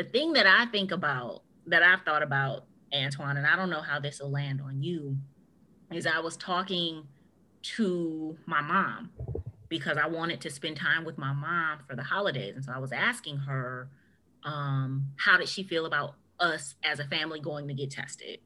the 0.00 0.08
thing 0.08 0.32
that 0.32 0.46
I 0.46 0.64
think 0.66 0.92
about, 0.92 1.42
that 1.66 1.82
I've 1.82 2.02
thought 2.02 2.22
about, 2.22 2.64
Antoine, 2.94 3.36
and 3.36 3.46
I 3.46 3.54
don't 3.54 3.68
know 3.68 3.82
how 3.82 4.00
this 4.00 4.20
will 4.20 4.30
land 4.30 4.62
on 4.62 4.82
you, 4.82 5.18
is 5.92 6.06
I 6.06 6.20
was 6.20 6.38
talking 6.38 7.06
to 7.62 8.38
my 8.46 8.62
mom 8.62 9.10
because 9.68 9.98
I 9.98 10.06
wanted 10.06 10.40
to 10.40 10.50
spend 10.50 10.78
time 10.78 11.04
with 11.04 11.18
my 11.18 11.34
mom 11.34 11.80
for 11.86 11.94
the 11.94 12.02
holidays. 12.02 12.54
And 12.56 12.64
so 12.64 12.72
I 12.72 12.78
was 12.78 12.92
asking 12.92 13.38
her, 13.38 13.90
um, 14.42 15.08
how 15.16 15.36
did 15.36 15.48
she 15.48 15.62
feel 15.62 15.84
about 15.84 16.14
us 16.38 16.76
as 16.82 16.98
a 16.98 17.04
family 17.04 17.38
going 17.38 17.68
to 17.68 17.74
get 17.74 17.90
tested? 17.90 18.38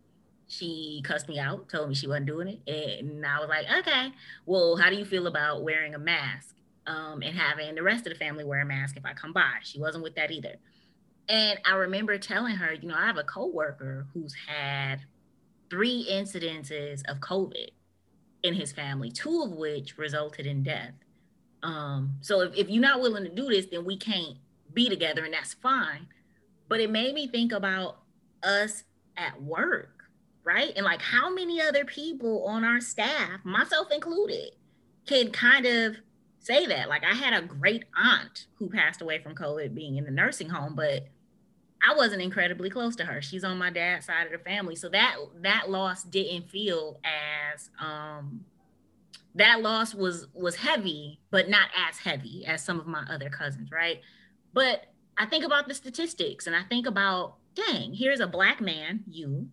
she 0.47 1.01
cussed 1.05 1.29
me 1.29 1.39
out, 1.39 1.69
told 1.69 1.89
me 1.89 1.95
she 1.95 2.07
wasn't 2.07 2.27
doing 2.27 2.61
it. 2.67 3.01
And 3.01 3.25
I 3.25 3.41
was 3.41 3.49
like, 3.49 3.65
okay, 3.79 4.13
well, 4.47 4.77
how 4.77 4.91
do 4.91 4.97
you 4.97 5.05
feel 5.05 5.27
about 5.27 5.63
wearing 5.63 5.95
a 5.95 5.99
mask 5.99 6.55
um, 6.87 7.23
and 7.23 7.35
having 7.37 7.75
the 7.75 7.83
rest 7.83 8.07
of 8.07 8.13
the 8.13 8.19
family 8.19 8.45
wear 8.45 8.61
a 8.61 8.67
mask 8.67 8.97
if 8.97 9.07
I 9.07 9.15
come 9.15 9.33
by? 9.33 9.55
She 9.63 9.81
wasn't 9.81 10.05
with 10.05 10.15
that 10.17 10.31
either. 10.31 10.57
And 11.29 11.59
I 11.65 11.75
remember 11.75 12.19
telling 12.19 12.57
her, 12.57 12.73
you 12.73 12.89
know, 12.89 12.95
I 12.97 13.07
have 13.07 13.19
a 13.19 13.25
coworker 13.25 14.07
who's 14.13 14.35
had 14.47 15.01
three 15.71 16.07
incidences 16.11 17.03
of 17.09 17.19
COVID 17.21 17.71
in 18.43 18.55
his 18.55 18.73
family, 18.73 19.11
two 19.11 19.43
of 19.43 19.53
which 19.53 19.97
resulted 19.97 20.47
in 20.47 20.63
death. 20.63 20.93
Um, 21.63 22.17
so 22.21 22.41
if, 22.43 22.55
if 22.55 22.69
you're 22.69 22.83
not 22.83 23.01
willing 23.01 23.25
to 23.25 23.31
do 23.31 23.49
this, 23.49 23.67
then 23.67 23.85
we 23.85 23.97
can't 23.97 24.37
be 24.75 24.89
together, 24.91 25.25
and 25.25 25.33
that's 25.33 25.55
fine. 25.55 26.07
But 26.69 26.81
it 26.81 26.91
made 26.91 27.15
me 27.15 27.27
think 27.27 27.53
about 27.53 28.01
us 28.43 28.85
at 29.17 29.41
work 29.41 29.95
right? 30.45 30.73
And 30.77 30.85
like 30.85 31.03
how 31.03 31.33
many 31.33 31.61
other 31.61 31.85
people 31.85 32.45
on 32.47 32.65
our 32.65 32.81
staff, 32.81 33.41
myself 33.45 33.89
included, 33.91 34.51
can 35.07 35.31
kind 35.31 35.67
of 35.67 35.97
say 36.39 36.67
that? 36.67 36.89
Like 36.89 37.03
I 37.05 37.15
had 37.15 37.35
a 37.35 37.47
great 37.47 37.85
aunt 37.97 38.47
who 38.57 38.69
passed 38.69 39.01
away 39.01 39.21
from 39.23 39.35
COVID 39.35 39.75
being 39.75 39.97
in 39.97 40.05
the 40.05 40.11
nursing 40.11 40.51
home, 40.51 40.75
but 40.77 41.09
I 41.87 41.95
wasn't 41.95 42.23
incredibly 42.23 42.71
close 42.71 42.97
to 42.97 43.05
her. 43.05 43.21
She's 43.21 43.45
on 43.45 43.59
my 43.59 43.71
dad's 43.71 44.07
side 44.07 44.27
of 44.27 44.33
the 44.33 44.39
family. 44.39 44.77
So 44.77 44.89
that 44.91 45.17
that 45.43 45.71
loss 45.71 46.03
didn't 46.05 46.49
feel 46.51 47.01
as 47.05 47.71
um 47.81 48.45
that 49.35 49.61
loss 49.61 49.95
was 49.95 50.29
was 50.33 50.57
heavy, 50.57 51.21
but 51.31 51.49
not 51.49 51.69
as 51.89 51.99
heavy 51.99 52.45
as 52.47 52.63
some 52.63 52.81
of 52.81 52.87
my 52.87 53.05
other 53.11 53.29
cousins, 53.29 53.71
right? 53.71 54.01
But 54.53 54.87
I 55.19 55.27
think 55.27 55.45
about 55.45 55.69
the 55.69 55.75
statistics 55.75 56.47
and 56.47 56.57
I 56.57 56.63
think 56.63 56.87
about, 56.87 57.37
dang, 57.55 57.93
here's 57.93 58.21
a 58.21 58.27
black 58.27 58.61
man, 58.61 59.05
you, 59.09 59.49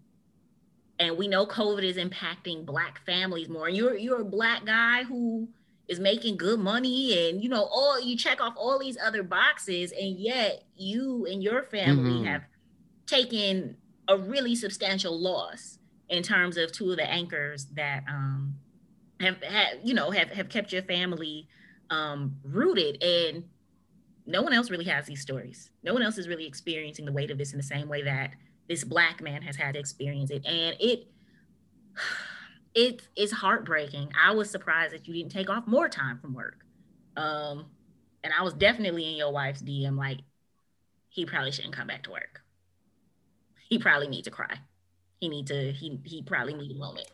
and 0.99 1.17
we 1.17 1.27
know 1.27 1.45
COVID 1.45 1.83
is 1.83 1.97
impacting 1.97 2.65
black 2.65 3.03
families 3.05 3.49
more. 3.49 3.69
You're 3.69 3.97
you're 3.97 4.21
a 4.21 4.25
black 4.25 4.65
guy 4.65 5.03
who 5.03 5.49
is 5.91 5.99
making 5.99 6.37
good 6.37 6.59
money 6.59 7.29
and 7.29 7.43
you 7.43 7.49
know 7.49 7.63
all 7.63 7.99
you 7.99 8.17
check 8.17 8.39
off 8.41 8.53
all 8.57 8.79
these 8.79 8.97
other 9.03 9.23
boxes 9.23 9.91
and 9.91 10.17
yet 10.17 10.63
you 10.75 11.27
and 11.29 11.43
your 11.43 11.63
family 11.63 12.11
mm-hmm. 12.11 12.25
have 12.25 12.43
taken 13.05 13.75
a 14.07 14.17
really 14.17 14.55
substantial 14.55 15.19
loss 15.19 15.77
in 16.09 16.23
terms 16.23 16.57
of 16.57 16.71
two 16.71 16.91
of 16.91 16.97
the 16.97 17.09
anchors 17.09 17.65
that 17.73 18.03
um 18.09 18.55
have 19.19 19.41
had 19.43 19.79
you 19.83 19.93
know 19.93 20.11
have 20.11 20.29
have 20.29 20.49
kept 20.49 20.71
your 20.71 20.83
family 20.83 21.47
um 21.91 22.37
rooted. 22.43 23.03
And 23.03 23.43
no 24.25 24.41
one 24.41 24.53
else 24.53 24.71
really 24.71 24.85
has 24.85 25.05
these 25.05 25.21
stories. 25.21 25.69
No 25.83 25.93
one 25.93 26.01
else 26.01 26.17
is 26.17 26.27
really 26.27 26.47
experiencing 26.47 27.05
the 27.05 27.11
weight 27.11 27.29
of 27.29 27.37
this 27.37 27.51
in 27.51 27.57
the 27.57 27.63
same 27.63 27.87
way 27.87 28.01
that 28.03 28.31
this 28.67 28.83
black 28.83 29.21
man 29.21 29.41
has 29.41 29.55
had 29.55 29.73
to 29.73 29.79
experience 29.79 30.31
it. 30.31 30.45
And 30.45 30.75
it 30.79 31.07
it 32.73 33.01
is 33.15 33.31
heartbreaking. 33.31 34.11
I 34.19 34.31
was 34.33 34.49
surprised 34.49 34.93
that 34.93 35.07
you 35.07 35.13
didn't 35.13 35.31
take 35.31 35.49
off 35.49 35.67
more 35.67 35.89
time 35.89 36.19
from 36.19 36.33
work. 36.33 36.65
Um 37.17 37.65
and 38.23 38.31
i 38.37 38.43
was 38.43 38.53
definitely 38.53 39.09
in 39.09 39.15
your 39.15 39.31
wife's 39.31 39.63
dm 39.63 39.97
like 39.97 40.19
he 41.09 41.25
probably 41.25 41.51
shouldn't 41.51 41.75
come 41.75 41.87
back 41.87 42.03
to 42.03 42.11
work. 42.11 42.41
He 43.67 43.77
probably 43.77 44.07
needs 44.07 44.25
to 44.25 44.31
cry. 44.31 44.57
He 45.19 45.27
need 45.27 45.47
to 45.47 45.71
he 45.73 45.99
he 46.05 46.21
probably 46.21 46.53
need 46.53 46.71
a 46.71 46.75
moment. 46.75 47.11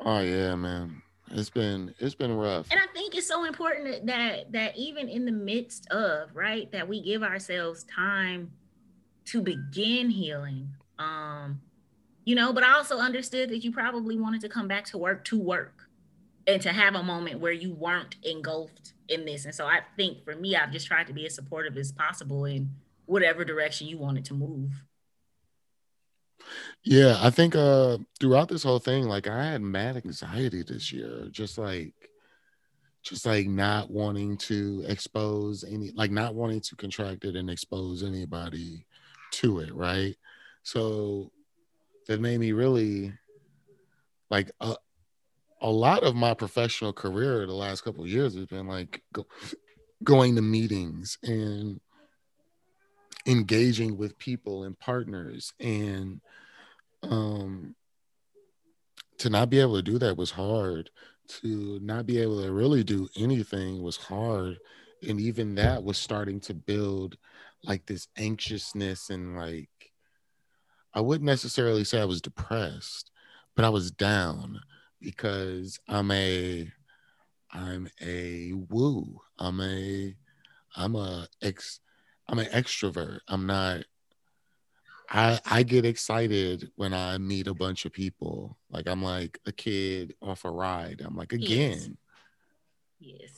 Oh 0.00 0.20
yeah 0.20 0.54
man. 0.54 1.02
It's 1.32 1.50
been 1.50 1.92
it's 1.98 2.14
been 2.14 2.36
rough. 2.36 2.68
And 2.70 2.80
i 2.80 2.86
think 2.92 3.14
it's 3.16 3.26
so 3.26 3.44
important 3.44 4.06
that 4.06 4.52
that 4.52 4.76
even 4.76 5.08
in 5.08 5.24
the 5.24 5.32
midst 5.32 5.90
of 5.90 6.34
right 6.34 6.70
that 6.70 6.88
we 6.88 7.02
give 7.02 7.22
ourselves 7.22 7.84
time 7.84 8.52
to 9.24 9.40
begin 9.42 10.10
healing 10.10 10.68
um, 10.98 11.60
you 12.24 12.34
know, 12.34 12.52
but 12.52 12.62
I 12.62 12.72
also 12.72 12.98
understood 12.98 13.50
that 13.50 13.64
you 13.64 13.72
probably 13.72 14.18
wanted 14.18 14.40
to 14.42 14.48
come 14.48 14.68
back 14.68 14.84
to 14.86 14.98
work 14.98 15.24
to 15.26 15.38
work 15.38 15.88
and 16.46 16.60
to 16.62 16.72
have 16.72 16.94
a 16.94 17.02
moment 17.02 17.40
where 17.40 17.52
you 17.52 17.72
weren't 17.72 18.16
engulfed 18.22 18.92
in 19.08 19.24
this. 19.24 19.44
And 19.44 19.54
so 19.54 19.66
I 19.66 19.80
think 19.96 20.24
for 20.24 20.34
me, 20.34 20.56
I've 20.56 20.72
just 20.72 20.86
tried 20.86 21.06
to 21.08 21.12
be 21.12 21.26
as 21.26 21.34
supportive 21.34 21.76
as 21.76 21.92
possible 21.92 22.44
in 22.44 22.70
whatever 23.06 23.44
direction 23.44 23.86
you 23.86 23.98
wanted 23.98 24.24
to 24.26 24.34
move. 24.34 24.70
Yeah, 26.84 27.18
I 27.20 27.30
think 27.30 27.54
uh 27.54 27.98
throughout 28.18 28.48
this 28.48 28.62
whole 28.62 28.80
thing, 28.80 29.04
like 29.04 29.28
I 29.28 29.44
had 29.52 29.62
mad 29.62 29.96
anxiety 29.96 30.62
this 30.62 30.92
year, 30.92 31.28
just 31.30 31.58
like 31.58 31.94
just 33.02 33.26
like 33.26 33.46
not 33.46 33.90
wanting 33.90 34.36
to 34.38 34.84
expose 34.86 35.64
any 35.64 35.90
like 35.94 36.10
not 36.10 36.34
wanting 36.34 36.60
to 36.60 36.76
contract 36.76 37.24
it 37.24 37.36
and 37.36 37.50
expose 37.50 38.02
anybody 38.02 38.86
to 39.32 39.60
it, 39.60 39.74
right? 39.74 40.16
So 40.62 41.30
that 42.06 42.20
made 42.20 42.40
me 42.40 42.52
really 42.52 43.12
like 44.30 44.50
a, 44.60 44.74
a 45.60 45.70
lot 45.70 46.02
of 46.02 46.14
my 46.14 46.34
professional 46.34 46.92
career 46.92 47.46
the 47.46 47.52
last 47.52 47.82
couple 47.82 48.06
years 48.06 48.34
has 48.34 48.46
been 48.46 48.66
like 48.66 49.02
go, 49.12 49.26
going 50.02 50.34
to 50.34 50.42
meetings 50.42 51.18
and 51.22 51.80
engaging 53.26 53.96
with 53.96 54.18
people 54.18 54.64
and 54.64 54.78
partners. 54.78 55.52
And 55.60 56.20
um 57.02 57.74
to 59.18 59.30
not 59.30 59.50
be 59.50 59.60
able 59.60 59.76
to 59.76 59.82
do 59.82 59.98
that 59.98 60.16
was 60.16 60.32
hard. 60.32 60.90
To 61.40 61.78
not 61.80 62.06
be 62.06 62.18
able 62.18 62.42
to 62.42 62.50
really 62.52 62.82
do 62.82 63.08
anything 63.16 63.80
was 63.80 63.96
hard. 63.96 64.58
And 65.06 65.20
even 65.20 65.54
that 65.54 65.84
was 65.84 65.98
starting 65.98 66.40
to 66.40 66.54
build 66.54 67.16
like 67.62 67.86
this 67.86 68.08
anxiousness 68.16 69.10
and 69.10 69.36
like 69.36 69.68
I 70.94 71.00
wouldn't 71.00 71.26
necessarily 71.26 71.84
say 71.84 72.00
I 72.00 72.06
was 72.06 72.20
depressed, 72.20 73.10
but 73.56 73.64
I 73.64 73.70
was 73.70 73.90
down 73.90 74.60
because 75.00 75.78
I'm 75.88 76.10
a 76.10 76.70
I'm 77.52 77.88
a 78.00 78.52
woo. 78.52 79.20
I'm 79.38 79.60
a 79.60 80.14
I'm 80.76 80.96
a 80.96 81.28
ex 81.42 81.80
I'm 82.28 82.38
an 82.38 82.46
extrovert. 82.46 83.20
I'm 83.28 83.46
not 83.46 83.84
I 85.10 85.40
I 85.44 85.62
get 85.62 85.84
excited 85.84 86.70
when 86.76 86.94
I 86.94 87.18
meet 87.18 87.46
a 87.46 87.54
bunch 87.54 87.84
of 87.84 87.92
people. 87.92 88.58
Like 88.70 88.88
I'm 88.88 89.02
like 89.02 89.38
a 89.46 89.52
kid 89.52 90.14
off 90.22 90.44
a 90.44 90.50
ride. 90.50 91.02
I'm 91.04 91.16
like 91.16 91.32
again. 91.32 91.96
Yes. 92.98 93.20
yes. 93.20 93.30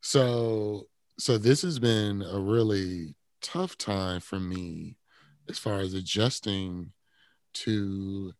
So 0.00 0.88
so 1.18 1.38
this 1.38 1.62
has 1.62 1.78
been 1.78 2.22
a 2.22 2.38
really 2.38 3.14
tough 3.40 3.76
time 3.76 4.20
for 4.20 4.38
me 4.38 4.96
as 5.48 5.58
far 5.58 5.80
as 5.80 5.94
adjusting 5.94 6.92
to 7.54 8.32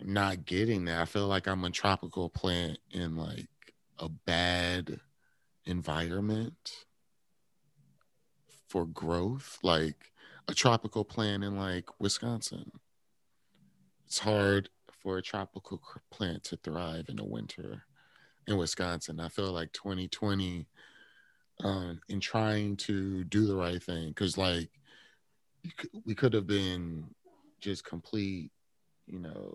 not 0.00 0.44
getting 0.44 0.84
that. 0.86 1.00
I 1.00 1.04
feel 1.04 1.26
like 1.26 1.46
I'm 1.46 1.64
a 1.64 1.70
tropical 1.70 2.28
plant 2.28 2.78
in 2.90 3.16
like 3.16 3.48
a 3.98 4.08
bad 4.08 5.00
environment 5.64 6.86
for 8.68 8.86
growth. 8.86 9.58
Like 9.62 10.12
a 10.48 10.54
tropical 10.54 11.04
plant 11.04 11.44
in 11.44 11.56
like 11.56 11.88
Wisconsin. 12.00 12.70
It's 14.06 14.18
hard 14.18 14.68
for 15.02 15.18
a 15.18 15.22
tropical 15.22 15.80
plant 16.10 16.44
to 16.44 16.56
thrive 16.56 17.06
in 17.08 17.16
the 17.16 17.24
winter 17.24 17.84
in 18.46 18.56
Wisconsin. 18.56 19.20
I 19.20 19.28
feel 19.28 19.52
like 19.52 19.72
2020 19.72 20.66
um, 21.64 22.00
in 22.08 22.20
trying 22.20 22.76
to 22.76 23.24
do 23.24 23.46
the 23.46 23.56
right 23.56 23.82
thing 23.82 24.08
because 24.08 24.36
like 24.36 24.70
we 26.04 26.14
could 26.14 26.32
have 26.32 26.46
been 26.46 27.06
just 27.60 27.84
complete, 27.84 28.50
you 29.06 29.18
know, 29.18 29.54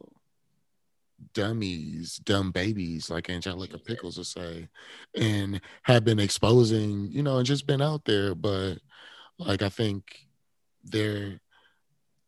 dummies, 1.33 2.17
dumb 2.17 2.51
babies, 2.51 3.09
like 3.09 3.29
Angelica 3.29 3.77
Pickles 3.77 4.17
would 4.17 4.27
say, 4.27 4.69
and 5.15 5.61
have 5.83 6.03
been 6.03 6.19
exposing, 6.19 7.11
you 7.11 7.23
know, 7.23 7.37
and 7.37 7.45
just 7.45 7.67
been 7.67 7.81
out 7.81 8.05
there. 8.05 8.35
But 8.35 8.75
like 9.39 9.61
I 9.61 9.69
think 9.69 10.27
there 10.83 11.39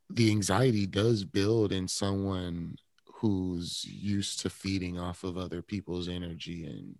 the 0.09 0.31
anxiety 0.31 0.87
does 0.87 1.23
build 1.23 1.71
in 1.71 1.87
someone 1.87 2.75
who's 3.05 3.85
used 3.85 4.39
to 4.39 4.49
feeding 4.49 4.97
off 4.97 5.23
of 5.23 5.37
other 5.37 5.61
people's 5.61 6.09
energy 6.09 6.65
and 6.65 6.95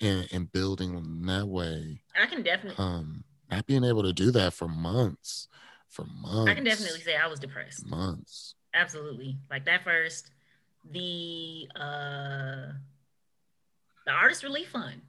and, 0.00 0.28
and 0.32 0.52
building 0.52 0.94
them 0.94 1.24
that 1.26 1.46
way. 1.46 2.02
I 2.20 2.26
can 2.26 2.42
definitely 2.42 2.82
um 2.82 3.24
not 3.50 3.66
being 3.66 3.84
able 3.84 4.02
to 4.02 4.12
do 4.12 4.30
that 4.32 4.54
for 4.54 4.66
months. 4.66 5.48
For 5.92 6.06
months. 6.06 6.50
I 6.50 6.54
can 6.54 6.64
definitely 6.64 7.00
say 7.00 7.16
I 7.16 7.26
was 7.26 7.38
depressed. 7.38 7.86
Months. 7.86 8.54
Absolutely. 8.74 9.36
Like 9.50 9.66
that 9.66 9.84
first, 9.84 10.30
the 10.90 11.68
uh 11.76 12.72
the 14.06 14.12
artist 14.12 14.42
relief 14.42 14.70
fund. 14.70 15.02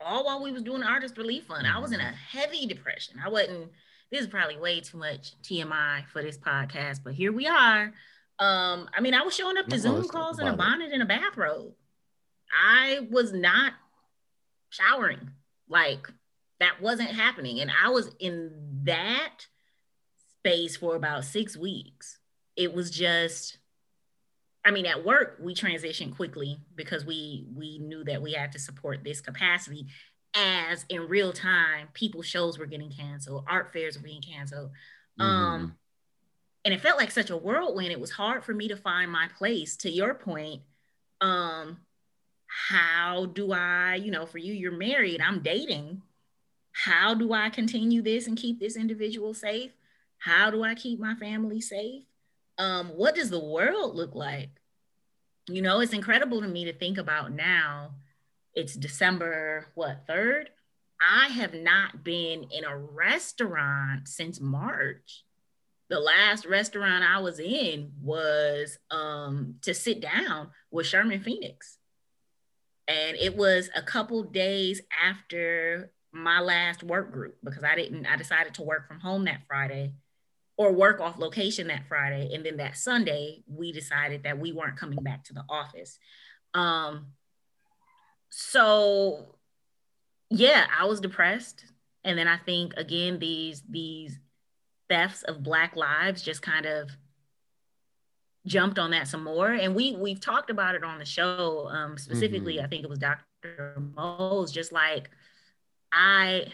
All 0.00 0.26
while 0.26 0.42
we 0.42 0.52
was 0.52 0.62
doing 0.62 0.80
the 0.80 0.86
artist 0.86 1.16
relief 1.16 1.44
fund, 1.44 1.66
mm-hmm. 1.66 1.76
I 1.76 1.80
was 1.80 1.92
in 1.92 2.00
a 2.00 2.04
mm-hmm. 2.04 2.38
heavy 2.38 2.66
depression. 2.66 3.16
I 3.24 3.30
wasn't 3.30 3.70
this 4.10 4.20
is 4.20 4.26
probably 4.26 4.58
way 4.58 4.80
too 4.80 4.98
much 4.98 5.32
TMI 5.42 6.06
for 6.12 6.22
this 6.22 6.36
podcast, 6.36 7.00
but 7.02 7.14
here 7.14 7.32
we 7.32 7.46
are. 7.46 7.94
Um, 8.38 8.88
I 8.94 9.00
mean, 9.00 9.14
I 9.14 9.22
was 9.22 9.34
showing 9.34 9.56
up 9.56 9.66
to 9.68 9.76
no, 9.76 9.82
Zoom 9.82 10.08
calls 10.08 10.38
in 10.38 10.46
a 10.46 10.54
bonnet 10.54 10.90
it. 10.90 10.92
and 10.92 11.02
a 11.02 11.06
bathrobe. 11.06 11.72
I 12.52 13.06
was 13.10 13.32
not 13.32 13.72
showering. 14.68 15.30
Like 15.68 16.06
that 16.60 16.82
wasn't 16.82 17.10
happening. 17.10 17.60
And 17.60 17.70
I 17.70 17.88
was 17.88 18.10
in 18.20 18.52
that 18.84 19.46
space 20.44 20.76
for 20.76 20.96
about 20.96 21.24
six 21.24 21.56
weeks. 21.56 22.18
It 22.56 22.74
was 22.74 22.90
just, 22.90 23.58
I 24.64 24.72
mean, 24.72 24.86
at 24.86 25.04
work 25.04 25.38
we 25.40 25.54
transitioned 25.54 26.16
quickly 26.16 26.58
because 26.74 27.04
we 27.04 27.46
we 27.54 27.78
knew 27.78 28.02
that 28.04 28.22
we 28.22 28.32
had 28.32 28.52
to 28.52 28.58
support 28.58 29.04
this 29.04 29.20
capacity. 29.20 29.86
As 30.34 30.84
in 30.88 31.08
real 31.08 31.32
time 31.32 31.88
people 31.92 32.22
shows 32.22 32.58
were 32.58 32.66
getting 32.66 32.90
canceled 32.90 33.44
art 33.48 33.72
fairs 33.72 33.96
were 33.96 34.02
being 34.04 34.22
canceled. 34.22 34.70
Mm-hmm. 35.20 35.22
um 35.22 35.76
and 36.64 36.72
it 36.72 36.80
felt 36.80 36.98
like 36.98 37.10
such 37.10 37.30
a 37.30 37.36
whirlwind. 37.36 37.92
It 37.92 38.00
was 38.00 38.10
hard 38.10 38.44
for 38.44 38.54
me 38.54 38.68
to 38.68 38.76
find 38.76 39.10
my 39.10 39.28
place. 39.36 39.76
To 39.78 39.90
your 39.90 40.14
point 40.14 40.62
um 41.20 41.78
how 42.68 43.26
do 43.32 43.52
i 43.52 43.94
you 43.94 44.10
know 44.10 44.26
for 44.26 44.38
you 44.38 44.52
you're 44.52 44.72
married 44.72 45.20
i'm 45.20 45.40
dating. 45.40 46.02
How 46.72 47.14
do 47.14 47.32
i 47.32 47.48
continue 47.48 48.02
this 48.02 48.26
and 48.26 48.36
keep 48.36 48.58
this 48.58 48.76
individual 48.76 49.34
safe 49.34 49.72
how 50.24 50.50
do 50.50 50.62
i 50.62 50.74
keep 50.74 50.98
my 50.98 51.14
family 51.16 51.60
safe 51.60 52.04
um 52.58 52.88
what 52.88 53.14
does 53.14 53.30
the 53.30 53.44
world 53.44 53.94
look 53.94 54.14
like 54.14 54.50
you 55.48 55.62
know 55.62 55.80
it's 55.80 55.92
incredible 55.92 56.40
to 56.40 56.48
me 56.48 56.64
to 56.64 56.72
think 56.72 56.98
about 56.98 57.32
now 57.32 57.92
it's 58.54 58.74
December, 58.74 59.68
what, 59.74 60.06
3rd? 60.06 60.46
I 61.00 61.28
have 61.28 61.54
not 61.54 62.04
been 62.04 62.44
in 62.50 62.64
a 62.64 62.76
restaurant 62.76 64.08
since 64.08 64.40
March. 64.40 65.24
The 65.88 65.98
last 65.98 66.46
restaurant 66.46 67.02
I 67.04 67.18
was 67.20 67.40
in 67.40 67.92
was 68.00 68.78
um, 68.90 69.56
to 69.62 69.74
sit 69.74 70.00
down 70.00 70.50
with 70.70 70.86
Sherman 70.86 71.20
Phoenix. 71.20 71.78
And 72.86 73.16
it 73.16 73.36
was 73.36 73.70
a 73.74 73.82
couple 73.82 74.22
days 74.22 74.80
after 75.02 75.92
my 76.12 76.40
last 76.40 76.82
work 76.82 77.10
group 77.10 77.36
because 77.42 77.64
I 77.64 77.74
didn't, 77.74 78.06
I 78.06 78.16
decided 78.16 78.54
to 78.54 78.62
work 78.62 78.86
from 78.86 79.00
home 79.00 79.24
that 79.24 79.42
Friday 79.48 79.94
or 80.56 80.72
work 80.72 81.00
off 81.00 81.18
location 81.18 81.68
that 81.68 81.86
Friday. 81.88 82.34
And 82.34 82.44
then 82.44 82.58
that 82.58 82.76
Sunday, 82.76 83.42
we 83.46 83.72
decided 83.72 84.24
that 84.24 84.38
we 84.38 84.52
weren't 84.52 84.76
coming 84.76 85.02
back 85.02 85.24
to 85.24 85.34
the 85.34 85.44
office. 85.48 85.98
Um, 86.54 87.06
so 88.30 89.36
yeah, 90.30 90.66
I 90.78 90.86
was 90.86 91.00
depressed. 91.00 91.64
And 92.04 92.18
then 92.18 92.28
I 92.28 92.36
think 92.36 92.74
again, 92.76 93.18
these 93.18 93.62
these 93.68 94.18
thefts 94.88 95.22
of 95.22 95.42
black 95.42 95.76
lives 95.76 96.22
just 96.22 96.42
kind 96.42 96.66
of 96.66 96.90
jumped 98.46 98.78
on 98.78 98.90
that 98.90 99.08
some 99.08 99.24
more. 99.24 99.52
And 99.52 99.74
we 99.74 99.94
we've 99.96 100.20
talked 100.20 100.50
about 100.50 100.74
it 100.74 100.84
on 100.84 100.98
the 100.98 101.04
show. 101.04 101.68
Um, 101.68 101.96
specifically, 101.96 102.56
mm-hmm. 102.56 102.64
I 102.64 102.68
think 102.68 102.84
it 102.84 102.90
was 102.90 102.98
Dr. 102.98 103.82
Mose, 103.94 104.50
just 104.50 104.72
like 104.72 105.10
I 105.92 106.46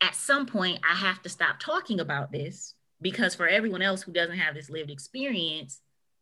at 0.00 0.14
some 0.14 0.46
point 0.46 0.80
I 0.88 0.94
have 0.94 1.22
to 1.22 1.28
stop 1.28 1.58
talking 1.58 2.00
about 2.00 2.32
this 2.32 2.74
because 3.00 3.34
for 3.34 3.46
everyone 3.46 3.82
else 3.82 4.02
who 4.02 4.12
doesn't 4.12 4.38
have 4.38 4.54
this 4.54 4.70
lived 4.70 4.90
experience, 4.90 5.80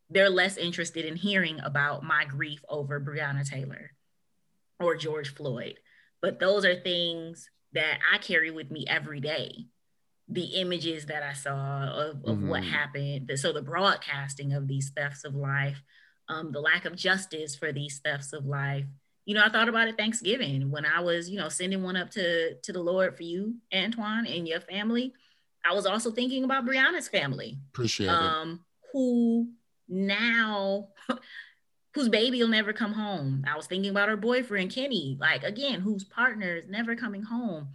they're 0.09 0.29
less 0.29 0.57
interested 0.57 1.05
in 1.05 1.15
hearing 1.15 1.59
about 1.61 2.03
my 2.03 2.25
grief 2.25 2.63
over 2.69 2.99
Breonna 2.99 3.47
Taylor 3.47 3.91
or 4.79 4.95
George 4.95 5.33
Floyd. 5.33 5.79
But 6.21 6.39
those 6.39 6.65
are 6.65 6.75
things 6.75 7.49
that 7.73 7.99
I 8.13 8.17
carry 8.19 8.51
with 8.51 8.71
me 8.71 8.85
every 8.87 9.19
day. 9.19 9.65
The 10.29 10.59
images 10.61 11.05
that 11.07 11.23
I 11.23 11.33
saw 11.33 11.83
of, 11.83 12.15
of 12.25 12.37
mm-hmm. 12.37 12.49
what 12.49 12.63
happened. 12.63 13.31
So 13.35 13.53
the 13.53 13.61
broadcasting 13.61 14.53
of 14.53 14.67
these 14.67 14.91
thefts 14.95 15.23
of 15.23 15.35
life, 15.35 15.81
um, 16.29 16.51
the 16.51 16.59
lack 16.59 16.85
of 16.85 16.95
justice 16.95 17.55
for 17.55 17.71
these 17.71 17.99
thefts 18.03 18.33
of 18.33 18.45
life. 18.45 18.85
You 19.25 19.35
know, 19.35 19.43
I 19.43 19.49
thought 19.49 19.69
about 19.69 19.87
it 19.87 19.97
Thanksgiving 19.97 20.71
when 20.71 20.85
I 20.85 21.01
was, 21.01 21.29
you 21.29 21.37
know, 21.37 21.49
sending 21.49 21.83
one 21.83 21.97
up 21.97 22.09
to 22.11 22.55
to 22.55 22.73
the 22.73 22.81
Lord 22.81 23.15
for 23.15 23.23
you, 23.23 23.55
Antoine, 23.73 24.25
and 24.25 24.47
your 24.47 24.61
family. 24.61 25.13
I 25.65 25.73
was 25.73 25.85
also 25.85 26.11
thinking 26.11 26.43
about 26.43 26.65
Breonna's 26.65 27.07
family. 27.07 27.57
Appreciate 27.69 28.09
um, 28.09 28.51
it. 28.51 28.89
Who 28.93 29.49
now 29.87 30.89
whose 31.93 32.09
baby 32.09 32.41
will 32.41 32.47
never 32.47 32.73
come 32.73 32.93
home. 32.93 33.43
I 33.47 33.55
was 33.55 33.67
thinking 33.67 33.89
about 33.89 34.09
her 34.09 34.17
boyfriend, 34.17 34.73
Kenny, 34.73 35.17
like 35.19 35.43
again, 35.43 35.81
whose 35.81 36.03
partner 36.03 36.57
is 36.57 36.69
never 36.69 36.95
coming 36.95 37.23
home. 37.23 37.69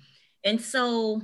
And 0.45 0.61
so 0.61 1.22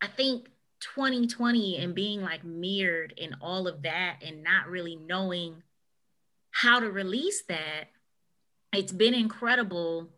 I 0.00 0.06
think 0.06 0.48
2020 0.80 1.78
and 1.78 1.94
being 1.94 2.22
like 2.22 2.44
mirrored 2.44 3.14
in 3.16 3.36
all 3.40 3.68
of 3.68 3.82
that 3.82 4.18
and 4.24 4.42
not 4.42 4.68
really 4.68 4.96
knowing 4.96 5.62
how 6.50 6.80
to 6.80 6.90
release 6.90 7.42
that, 7.48 7.88
it's 8.72 8.92
been 8.92 9.14
incredible 9.14 10.10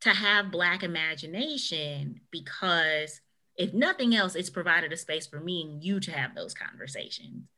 to 0.00 0.10
have 0.10 0.50
Black 0.50 0.82
imagination 0.82 2.20
because 2.30 3.20
if 3.56 3.72
nothing 3.72 4.14
else, 4.14 4.34
it's 4.34 4.50
provided 4.50 4.92
a 4.92 4.96
space 4.96 5.26
for 5.26 5.40
me 5.40 5.62
and 5.62 5.82
you 5.82 6.00
to 6.00 6.12
have 6.12 6.34
those 6.34 6.54
conversations. 6.54 7.48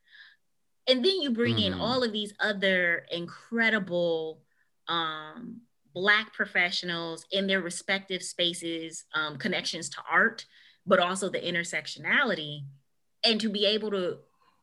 And 0.89 1.05
then 1.05 1.21
you 1.21 1.31
bring 1.31 1.57
mm-hmm. 1.57 1.75
in 1.75 1.81
all 1.81 2.03
of 2.03 2.13
these 2.13 2.33
other 2.41 3.05
incredible 3.11 4.41
um, 4.89 5.61
black 5.95 6.33
professionals 6.33 7.27
in 7.31 7.47
their 7.47 7.61
respective 7.61 8.23
spaces 8.23 9.05
um, 9.15 9.37
connections 9.37 9.89
to 9.91 9.99
art 10.11 10.47
but 10.87 10.99
also 10.99 11.29
the 11.29 11.39
intersectionality 11.39 12.65
and 13.23 13.41
to 13.41 13.51
be 13.51 13.67
able 13.67 13.91
to 13.91 14.17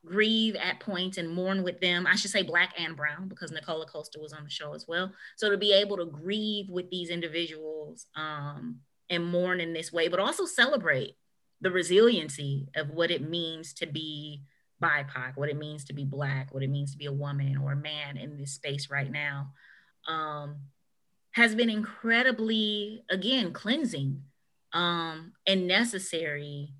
grieve 0.04 0.56
at 0.56 0.80
points 0.80 1.18
and 1.18 1.28
mourn 1.28 1.62
with 1.62 1.80
them. 1.80 2.06
I 2.06 2.16
should 2.16 2.30
say 2.30 2.42
black 2.42 2.74
and 2.78 2.96
brown 2.96 3.28
because 3.28 3.52
nicola 3.52 3.86
costa 3.86 4.18
was 4.20 4.32
on 4.32 4.44
the 4.44 4.50
show 4.50 4.74
as 4.74 4.86
well. 4.88 5.12
So 5.36 5.50
to 5.50 5.56
be 5.56 5.72
able 5.72 5.96
to 5.98 6.06
grieve 6.06 6.68
with 6.68 6.90
these 6.90 7.10
individuals 7.10 8.06
um, 8.16 8.80
and 9.08 9.24
mourn 9.24 9.60
in 9.60 9.72
this 9.72 9.92
way 9.92 10.08
but 10.08 10.18
also 10.20 10.44
celebrate 10.46 11.16
the 11.60 11.70
resiliency 11.70 12.68
of 12.76 12.90
what 12.90 13.10
it 13.10 13.28
means 13.28 13.72
to 13.74 13.86
be 13.86 14.42
BIPOC, 14.82 15.36
what 15.36 15.48
it 15.48 15.56
means 15.56 15.84
to 15.84 15.92
be 15.92 16.04
Black, 16.04 16.52
what 16.52 16.62
it 16.62 16.70
means 16.70 16.92
to 16.92 16.98
be 16.98 17.06
a 17.06 17.12
woman 17.12 17.56
or 17.56 17.72
a 17.72 17.76
man 17.76 18.16
in 18.16 18.36
this 18.36 18.52
space 18.52 18.90
right 18.90 19.10
now, 19.10 19.52
um, 20.06 20.56
has 21.32 21.54
been 21.54 21.70
incredibly, 21.70 23.02
again, 23.10 23.52
cleansing 23.52 24.22
um, 24.72 25.32
and 25.46 25.66
necessary 25.66 26.74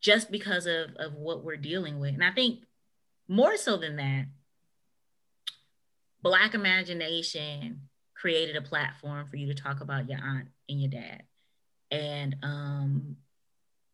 just 0.00 0.30
because 0.30 0.66
of, 0.66 0.94
of 0.96 1.14
what 1.14 1.44
we're 1.44 1.56
dealing 1.56 1.98
with. 1.98 2.14
And 2.14 2.24
I 2.24 2.30
think 2.30 2.60
more 3.28 3.56
so 3.56 3.76
than 3.76 3.96
that, 3.96 4.26
Black 6.22 6.54
Imagination 6.54 7.82
created 8.14 8.56
a 8.56 8.62
platform 8.62 9.26
for 9.26 9.36
you 9.36 9.48
to 9.48 9.60
talk 9.60 9.80
about 9.80 10.08
your 10.08 10.18
aunt 10.18 10.48
and 10.68 10.80
your 10.80 10.90
dad. 10.90 11.22
And 11.90 12.36
um, 12.42 13.16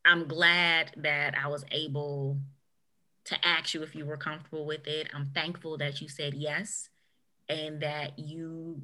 I'm 0.04 0.26
glad 0.26 0.92
that 0.96 1.36
I 1.36 1.48
was 1.48 1.64
able 1.70 2.40
to 3.24 3.46
ask 3.46 3.74
you 3.74 3.82
if 3.82 3.94
you 3.94 4.04
were 4.04 4.16
comfortable 4.16 4.66
with 4.66 4.86
it. 4.86 5.08
I'm 5.14 5.30
thankful 5.34 5.78
that 5.78 6.00
you 6.00 6.08
said 6.08 6.34
yes 6.34 6.88
and 7.48 7.80
that 7.82 8.18
you 8.18 8.82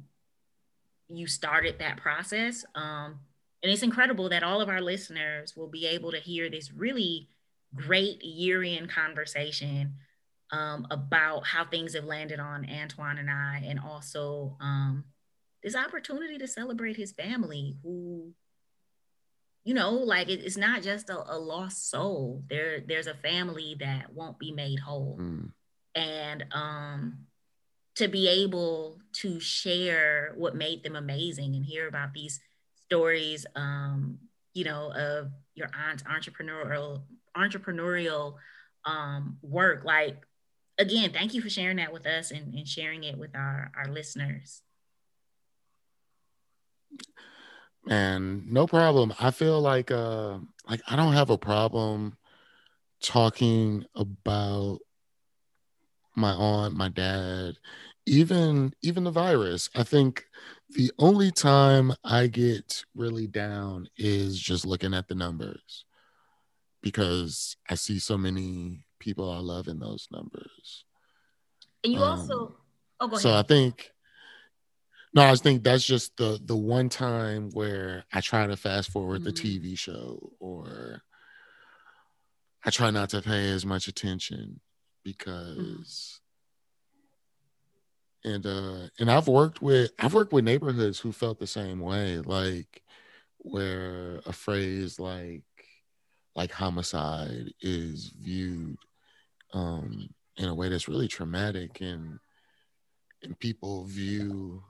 you 1.09 1.27
started 1.27 1.79
that 1.79 1.97
process. 1.97 2.63
Um, 2.75 3.19
and 3.63 3.71
it's 3.71 3.83
incredible 3.83 4.29
that 4.29 4.43
all 4.43 4.61
of 4.61 4.69
our 4.69 4.79
listeners 4.79 5.57
will 5.57 5.67
be 5.67 5.87
able 5.87 6.11
to 6.11 6.19
hear 6.19 6.49
this 6.49 6.71
really 6.71 7.27
great 7.75 8.23
year 8.23 8.63
in 8.63 8.87
conversation 8.87 9.95
um, 10.51 10.87
about 10.91 11.45
how 11.45 11.65
things 11.65 11.95
have 11.95 12.05
landed 12.05 12.39
on 12.39 12.67
Antoine 12.69 13.17
and 13.17 13.29
I, 13.29 13.63
and 13.65 13.79
also 13.79 14.55
um, 14.61 15.03
this 15.63 15.75
opportunity 15.75 16.37
to 16.37 16.47
celebrate 16.47 16.95
his 16.95 17.11
family 17.11 17.75
who 17.83 18.33
you 19.69 19.75
know 19.75 19.91
like 19.91 20.29
it, 20.29 20.43
it's 20.43 20.57
not 20.57 20.81
just 20.81 21.11
a, 21.11 21.31
a, 21.31 21.37
lost 21.37 21.91
soul. 21.91 22.43
There 22.49 22.79
there's 22.79 23.05
a 23.05 23.13
family 23.13 23.75
that 23.79 24.11
won't 24.11 24.39
be 24.39 24.51
made 24.51 24.79
whole. 24.79 25.19
Mm. 25.21 25.51
and 25.93 26.45
um 26.51 27.17
to 27.93 28.07
be 28.07 28.27
able 28.27 28.97
to 29.13 29.39
share 29.39 30.33
what 30.35 30.55
made 30.55 30.81
them 30.81 30.95
amazing 30.95 31.53
and 31.53 31.63
hear 31.63 31.87
about 31.87 32.13
these 32.13 32.39
stories 32.85 33.45
um 33.55 34.17
you 34.55 34.63
know 34.63 34.91
of 34.91 35.29
your 35.53 35.69
aunt's 35.77 36.01
entrepreneurial 36.01 37.03
entrepreneurial 37.37 38.37
um 38.85 39.37
work 39.43 39.85
like 39.85 40.17
again 40.79 41.13
thank 41.13 41.35
you 41.35 41.41
for 41.43 41.49
sharing 41.49 41.77
that 41.77 41.93
with 41.93 42.07
us 42.07 42.31
and, 42.31 42.55
and 42.55 42.67
sharing 42.67 43.03
it 43.03 43.19
with 43.19 43.35
our 43.35 43.71
our 43.77 43.91
listeners 43.91 44.63
and 47.89 48.47
no 48.49 48.67
problem. 48.67 49.13
I 49.19 49.31
feel 49.31 49.59
like 49.59 49.91
uh 49.91 50.37
like 50.69 50.81
I 50.87 50.95
don't 50.95 51.13
have 51.13 51.31
a 51.31 51.37
problem 51.37 52.15
talking 53.01 53.83
about 53.95 54.79
my 56.15 56.31
aunt, 56.31 56.75
my 56.75 56.89
dad, 56.89 57.55
even 58.05 58.73
even 58.83 59.03
the 59.03 59.11
virus. 59.11 59.69
I 59.75 59.83
think 59.83 60.25
the 60.69 60.91
only 60.99 61.31
time 61.31 61.91
I 62.03 62.27
get 62.27 62.85
really 62.95 63.25
down 63.25 63.89
is 63.97 64.39
just 64.39 64.65
looking 64.65 64.93
at 64.93 65.07
the 65.07 65.15
numbers 65.15 65.85
because 66.83 67.57
I 67.67 67.73
see 67.73 67.97
so 67.97 68.17
many 68.17 68.83
people 68.99 69.31
I 69.31 69.39
love 69.39 69.67
in 69.67 69.79
those 69.79 70.07
numbers. 70.11 70.85
And 71.83 71.93
you 71.93 71.99
um, 71.99 72.19
also 72.19 72.53
oh 72.99 73.07
go 73.07 73.13
ahead. 73.13 73.21
So 73.21 73.33
I 73.33 73.41
think 73.41 73.91
no, 75.13 75.23
I 75.23 75.35
think 75.35 75.63
that's 75.63 75.85
just 75.85 76.15
the 76.17 76.39
the 76.43 76.55
one 76.55 76.89
time 76.89 77.49
where 77.51 78.05
I 78.13 78.21
try 78.21 78.45
to 78.45 78.55
fast 78.55 78.91
forward 78.91 79.21
mm-hmm. 79.21 79.25
the 79.25 79.31
TV 79.31 79.77
show 79.77 80.33
or 80.39 81.01
I 82.63 82.69
try 82.69 82.91
not 82.91 83.09
to 83.09 83.21
pay 83.21 83.49
as 83.51 83.65
much 83.65 83.87
attention 83.87 84.59
because 85.03 86.19
mm-hmm. 88.25 88.35
and 88.35 88.45
uh 88.45 88.87
and 88.99 89.09
I've 89.09 89.27
worked 89.27 89.61
with 89.61 89.91
I've 89.97 90.13
worked 90.13 90.33
with 90.33 90.45
neighborhoods 90.45 90.99
who 90.99 91.11
felt 91.11 91.39
the 91.39 91.47
same 91.47 91.79
way 91.79 92.19
like 92.19 92.83
where 93.39 94.21
a 94.25 94.33
phrase 94.33 94.99
like 94.99 95.43
like 96.35 96.51
homicide 96.51 97.51
is 97.61 98.13
viewed 98.19 98.77
um 99.53 100.09
in 100.37 100.49
a 100.49 100.53
way 100.53 100.69
that's 100.69 100.87
really 100.87 101.07
traumatic 101.07 101.81
and 101.81 102.19
and 103.23 103.39
people 103.39 103.85
view 103.85 104.63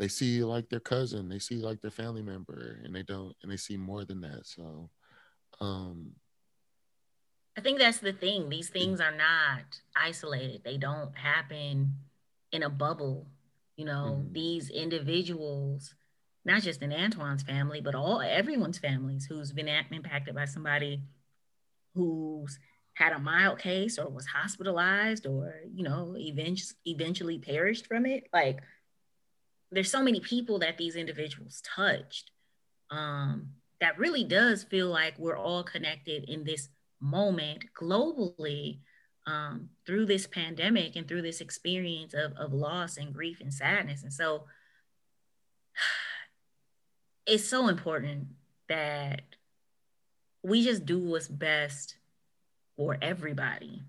they 0.00 0.08
see 0.08 0.42
like 0.42 0.70
their 0.70 0.80
cousin, 0.80 1.28
they 1.28 1.38
see 1.38 1.56
like 1.56 1.82
their 1.82 1.90
family 1.90 2.22
member, 2.22 2.80
and 2.82 2.96
they 2.96 3.02
don't, 3.02 3.36
and 3.42 3.52
they 3.52 3.58
see 3.58 3.76
more 3.76 4.06
than 4.06 4.22
that. 4.22 4.46
So, 4.46 4.88
um, 5.60 6.12
I 7.56 7.60
think 7.60 7.78
that's 7.78 7.98
the 7.98 8.14
thing. 8.14 8.48
These 8.48 8.70
things 8.70 8.98
are 8.98 9.14
not 9.14 9.62
isolated. 9.94 10.62
They 10.64 10.78
don't 10.78 11.14
happen 11.14 11.96
in 12.50 12.62
a 12.62 12.70
bubble. 12.70 13.26
You 13.76 13.84
know, 13.84 14.20
mm-hmm. 14.20 14.32
these 14.32 14.70
individuals, 14.70 15.94
not 16.46 16.62
just 16.62 16.80
in 16.80 16.94
Antoine's 16.94 17.42
family, 17.42 17.82
but 17.82 17.94
all 17.94 18.22
everyone's 18.22 18.78
families 18.78 19.26
who's 19.26 19.52
been 19.52 19.68
impacted 19.68 20.34
by 20.34 20.46
somebody 20.46 21.02
who's 21.94 22.58
had 22.94 23.12
a 23.12 23.18
mild 23.18 23.58
case 23.58 23.98
or 23.98 24.08
was 24.08 24.26
hospitalized 24.26 25.26
or 25.26 25.54
you 25.74 25.82
know 25.82 26.14
eventually 26.18 26.76
eventually 26.84 27.38
perished 27.38 27.86
from 27.86 28.04
it 28.04 28.24
like 28.32 28.60
there's 29.70 29.90
so 29.90 30.02
many 30.02 30.20
people 30.20 30.58
that 30.58 30.78
these 30.78 30.96
individuals 30.96 31.62
touched 31.64 32.30
um, 32.90 33.48
that 33.80 33.98
really 33.98 34.24
does 34.24 34.64
feel 34.64 34.88
like 34.88 35.18
we're 35.18 35.38
all 35.38 35.62
connected 35.62 36.24
in 36.28 36.44
this 36.44 36.68
moment 37.00 37.64
globally 37.80 38.78
um, 39.26 39.68
through 39.86 40.06
this 40.06 40.26
pandemic 40.26 40.96
and 40.96 41.06
through 41.06 41.22
this 41.22 41.40
experience 41.40 42.14
of, 42.14 42.32
of 42.32 42.52
loss 42.52 42.96
and 42.96 43.14
grief 43.14 43.40
and 43.40 43.52
sadness. 43.52 44.02
And 44.02 44.12
so 44.12 44.44
it's 47.26 47.46
so 47.46 47.68
important 47.68 48.28
that 48.68 49.22
we 50.42 50.64
just 50.64 50.84
do 50.84 50.98
what's 50.98 51.28
best 51.28 51.96
for 52.76 52.96
everybody. 53.00 53.82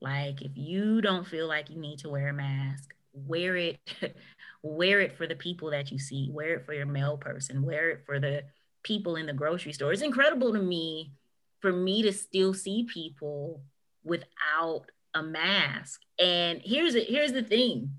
Like, 0.00 0.42
if 0.42 0.52
you 0.54 1.00
don't 1.00 1.26
feel 1.26 1.46
like 1.46 1.70
you 1.70 1.78
need 1.78 2.00
to 2.00 2.10
wear 2.10 2.28
a 2.28 2.32
mask, 2.32 2.94
wear 3.12 3.56
it 3.56 3.78
wear 4.64 5.00
it 5.00 5.16
for 5.16 5.26
the 5.26 5.34
people 5.34 5.70
that 5.70 5.92
you 5.92 5.98
see 5.98 6.30
wear 6.32 6.54
it 6.54 6.64
for 6.64 6.72
your 6.72 6.86
male 6.86 7.18
person 7.18 7.62
wear 7.62 7.90
it 7.90 8.00
for 8.06 8.18
the 8.18 8.42
people 8.82 9.16
in 9.16 9.26
the 9.26 9.32
grocery 9.32 9.72
store. 9.72 9.92
It's 9.92 10.02
incredible 10.02 10.52
to 10.52 10.58
me 10.58 11.12
for 11.60 11.72
me 11.72 12.02
to 12.02 12.12
still 12.12 12.52
see 12.52 12.84
people 12.84 13.62
without 14.04 14.84
a 15.14 15.22
mask. 15.22 16.00
And 16.18 16.60
here's 16.64 16.94
it 16.94 17.08
here's 17.08 17.32
the 17.32 17.42
thing. 17.42 17.90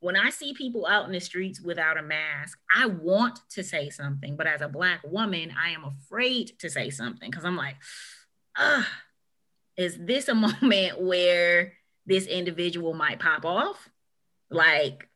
When 0.00 0.16
i 0.16 0.30
see 0.30 0.54
people 0.54 0.86
out 0.86 1.06
in 1.06 1.12
the 1.12 1.20
streets 1.20 1.60
without 1.60 1.98
a 1.98 2.02
mask 2.02 2.56
i 2.72 2.86
want 2.86 3.40
to 3.50 3.64
say 3.64 3.90
something 3.90 4.36
but 4.36 4.46
as 4.46 4.60
a 4.60 4.68
black 4.68 5.00
woman 5.04 5.52
i 5.60 5.70
am 5.70 5.82
afraid 5.82 6.52
to 6.60 6.70
say 6.70 6.88
something 6.88 7.28
because 7.28 7.44
i'm 7.44 7.56
like 7.56 7.74
is 9.78 9.96
this 9.98 10.28
a 10.28 10.34
moment 10.36 11.00
where 11.00 11.72
this 12.06 12.26
individual 12.26 12.94
might 12.94 13.20
pop 13.20 13.44
off? 13.44 13.88
Like, 14.50 15.07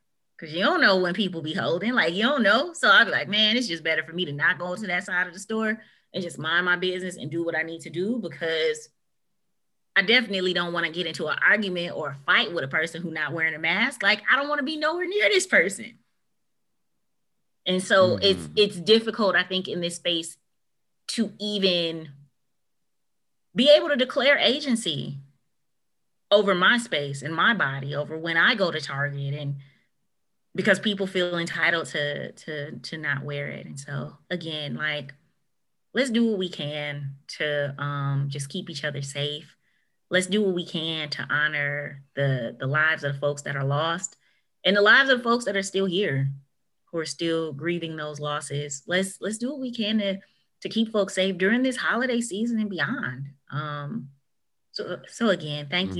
cause 0.43 0.53
you 0.53 0.63
don't 0.63 0.81
know 0.81 0.97
when 0.97 1.13
people 1.13 1.41
be 1.41 1.53
holding, 1.53 1.93
like 1.93 2.13
you 2.13 2.23
don't 2.23 2.43
know. 2.43 2.73
So 2.73 2.89
I'd 2.89 3.05
be 3.05 3.11
like, 3.11 3.29
man, 3.29 3.55
it's 3.55 3.67
just 3.67 3.83
better 3.83 4.03
for 4.03 4.13
me 4.13 4.25
to 4.25 4.33
not 4.33 4.59
go 4.59 4.75
to 4.75 4.87
that 4.87 5.05
side 5.05 5.27
of 5.27 5.33
the 5.33 5.39
store 5.39 5.79
and 6.13 6.23
just 6.23 6.37
mind 6.37 6.65
my 6.65 6.75
business 6.75 7.15
and 7.15 7.31
do 7.31 7.43
what 7.43 7.57
I 7.57 7.63
need 7.63 7.81
to 7.81 7.89
do 7.89 8.19
because 8.21 8.89
I 9.95 10.01
definitely 10.01 10.53
don't 10.53 10.73
want 10.73 10.85
to 10.85 10.91
get 10.91 11.07
into 11.07 11.27
an 11.27 11.37
argument 11.47 11.95
or 11.95 12.09
a 12.09 12.15
fight 12.25 12.53
with 12.53 12.63
a 12.63 12.67
person 12.67 13.01
who's 13.01 13.13
not 13.13 13.31
wearing 13.31 13.53
a 13.53 13.59
mask. 13.59 14.03
Like 14.03 14.21
I 14.29 14.35
don't 14.35 14.49
want 14.49 14.59
to 14.59 14.65
be 14.65 14.77
nowhere 14.77 15.07
near 15.07 15.29
this 15.29 15.47
person. 15.47 15.97
And 17.65 17.81
so 17.81 18.17
mm-hmm. 18.17 18.23
it's 18.23 18.49
it's 18.55 18.79
difficult, 18.79 19.35
I 19.35 19.43
think, 19.43 19.67
in 19.67 19.79
this 19.79 19.95
space 19.95 20.35
to 21.09 21.31
even 21.39 22.09
be 23.55 23.69
able 23.69 23.89
to 23.89 23.95
declare 23.95 24.37
agency 24.37 25.19
over 26.31 26.55
my 26.55 26.77
space 26.77 27.21
and 27.21 27.33
my 27.33 27.53
body, 27.53 27.95
over 27.95 28.17
when 28.17 28.35
I 28.35 28.55
go 28.55 28.71
to 28.71 28.81
Target 28.81 29.35
and 29.35 29.55
because 30.55 30.79
people 30.79 31.07
feel 31.07 31.37
entitled 31.37 31.87
to 31.87 32.31
to 32.33 32.79
to 32.79 32.97
not 32.97 33.23
wear 33.23 33.47
it. 33.47 33.65
And 33.65 33.79
so 33.79 34.17
again, 34.29 34.75
like 34.75 35.13
let's 35.93 36.09
do 36.09 36.25
what 36.25 36.39
we 36.39 36.49
can 36.49 37.15
to 37.39 37.75
um, 37.81 38.27
just 38.29 38.49
keep 38.49 38.69
each 38.69 38.83
other 38.83 39.01
safe. 39.01 39.55
Let's 40.09 40.27
do 40.27 40.43
what 40.43 40.55
we 40.55 40.65
can 40.65 41.09
to 41.11 41.27
honor 41.29 42.03
the 42.15 42.55
the 42.59 42.67
lives 42.67 43.03
of 43.03 43.13
the 43.13 43.19
folks 43.19 43.43
that 43.43 43.55
are 43.55 43.65
lost 43.65 44.15
and 44.63 44.75
the 44.75 44.81
lives 44.81 45.09
of 45.09 45.19
the 45.19 45.23
folks 45.23 45.45
that 45.45 45.57
are 45.57 45.63
still 45.63 45.85
here 45.85 46.29
who 46.91 46.99
are 46.99 47.05
still 47.05 47.53
grieving 47.53 47.95
those 47.95 48.19
losses. 48.19 48.83
Let's 48.87 49.17
let's 49.19 49.37
do 49.37 49.49
what 49.51 49.59
we 49.59 49.73
can 49.73 49.97
to 49.99 50.19
to 50.61 50.69
keep 50.69 50.91
folks 50.91 51.15
safe 51.15 51.37
during 51.37 51.61
this 51.61 51.75
holiday 51.75 52.21
season 52.21 52.59
and 52.59 52.69
beyond. 52.69 53.27
Um, 53.51 54.09
so, 54.71 54.99
so 55.07 55.29
again, 55.29 55.67
thank 55.69 55.91
mm-hmm. 55.91 55.99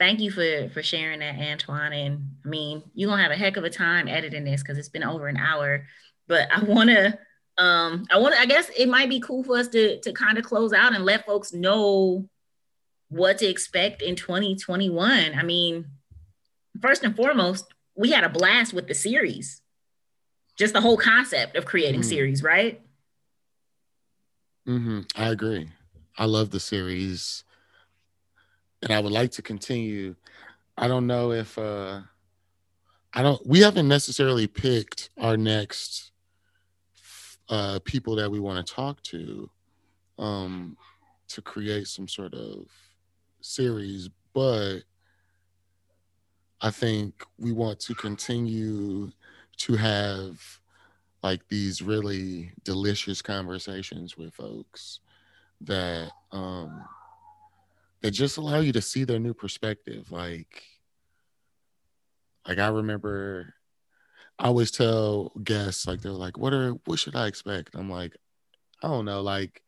Thank 0.00 0.18
you 0.18 0.32
for 0.32 0.68
for 0.70 0.82
sharing 0.82 1.20
that, 1.20 1.36
Antoine. 1.36 1.92
And 1.92 2.30
I 2.44 2.48
mean, 2.48 2.82
you're 2.94 3.08
gonna 3.08 3.22
have 3.22 3.30
a 3.30 3.36
heck 3.36 3.56
of 3.56 3.64
a 3.64 3.70
time 3.70 4.08
editing 4.08 4.42
this 4.44 4.62
because 4.62 4.78
it's 4.78 4.88
been 4.88 5.04
over 5.04 5.28
an 5.28 5.36
hour. 5.36 5.86
But 6.26 6.48
I 6.50 6.64
want 6.64 6.90
to, 6.90 7.18
um, 7.58 8.06
I 8.10 8.18
want 8.18 8.34
to. 8.34 8.40
I 8.40 8.46
guess 8.46 8.70
it 8.76 8.88
might 8.88 9.08
be 9.08 9.20
cool 9.20 9.44
for 9.44 9.58
us 9.58 9.68
to 9.68 10.00
to 10.00 10.12
kind 10.12 10.38
of 10.38 10.44
close 10.44 10.72
out 10.72 10.94
and 10.94 11.04
let 11.04 11.26
folks 11.26 11.52
know 11.52 12.28
what 13.08 13.38
to 13.38 13.46
expect 13.46 14.02
in 14.02 14.16
2021. 14.16 15.34
I 15.34 15.42
mean, 15.42 15.84
first 16.80 17.04
and 17.04 17.14
foremost, 17.14 17.66
we 17.94 18.10
had 18.10 18.24
a 18.24 18.28
blast 18.28 18.72
with 18.72 18.88
the 18.88 18.94
series. 18.94 19.60
Just 20.56 20.72
the 20.72 20.80
whole 20.80 20.96
concept 20.96 21.56
of 21.56 21.64
creating 21.64 22.00
mm-hmm. 22.00 22.08
series, 22.08 22.42
right? 22.42 22.80
Mm-hmm. 24.68 25.00
I 25.16 25.28
agree. 25.28 25.68
I 26.18 26.26
love 26.26 26.50
the 26.50 26.60
series, 26.60 27.44
and 28.82 28.92
I 28.92 29.00
would 29.00 29.12
like 29.12 29.30
to 29.32 29.42
continue. 29.42 30.14
I 30.76 30.88
don't 30.88 31.06
know 31.06 31.32
if 31.32 31.56
uh, 31.58 32.00
I 33.12 33.22
don't. 33.22 33.44
We 33.46 33.60
haven't 33.60 33.88
necessarily 33.88 34.46
picked 34.46 35.10
our 35.18 35.36
next 35.36 36.12
uh, 37.48 37.80
people 37.84 38.16
that 38.16 38.30
we 38.30 38.40
want 38.40 38.66
to 38.66 38.72
talk 38.72 39.02
to 39.04 39.50
um, 40.18 40.76
to 41.28 41.42
create 41.42 41.88
some 41.88 42.08
sort 42.08 42.34
of 42.34 42.66
series, 43.40 44.08
but 44.32 44.80
I 46.60 46.70
think 46.70 47.24
we 47.38 47.52
want 47.52 47.80
to 47.80 47.94
continue 47.94 49.10
to 49.58 49.76
have 49.76 50.60
like 51.22 51.46
these 51.48 51.82
really 51.82 52.52
delicious 52.64 53.20
conversations 53.20 54.16
with 54.16 54.32
folks 54.32 55.00
that 55.62 56.10
um 56.32 56.82
that 58.02 58.12
just 58.12 58.36
allow 58.36 58.60
you 58.60 58.72
to 58.72 58.80
see 58.80 59.04
their 59.04 59.18
new 59.18 59.34
perspective 59.34 60.10
like 60.10 60.62
like 62.46 62.58
i 62.58 62.68
remember 62.68 63.54
i 64.38 64.46
always 64.46 64.70
tell 64.70 65.32
guests 65.42 65.86
like 65.86 66.00
they're 66.00 66.12
like 66.12 66.38
what 66.38 66.52
are 66.52 66.72
what 66.86 66.98
should 66.98 67.16
i 67.16 67.26
expect 67.26 67.74
i'm 67.74 67.90
like 67.90 68.16
i 68.82 68.88
don't 68.88 69.04
know 69.04 69.20
like 69.20 69.62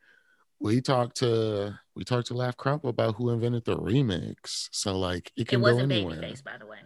we 0.60 0.80
talked 0.80 1.16
to 1.16 1.76
we 1.94 2.04
talked 2.04 2.28
to 2.28 2.34
laugh 2.34 2.56
crump 2.56 2.84
about 2.84 3.16
who 3.16 3.30
invented 3.30 3.64
the 3.64 3.76
remix 3.76 4.68
so 4.70 4.98
like 4.98 5.32
it 5.36 5.48
can 5.48 5.60
it 5.60 5.62
wasn't 5.62 5.88
go 5.88 5.94
anywhere 5.94 6.16
Babyface, 6.16 6.44
by 6.44 6.56
the 6.58 6.66
way 6.66 6.78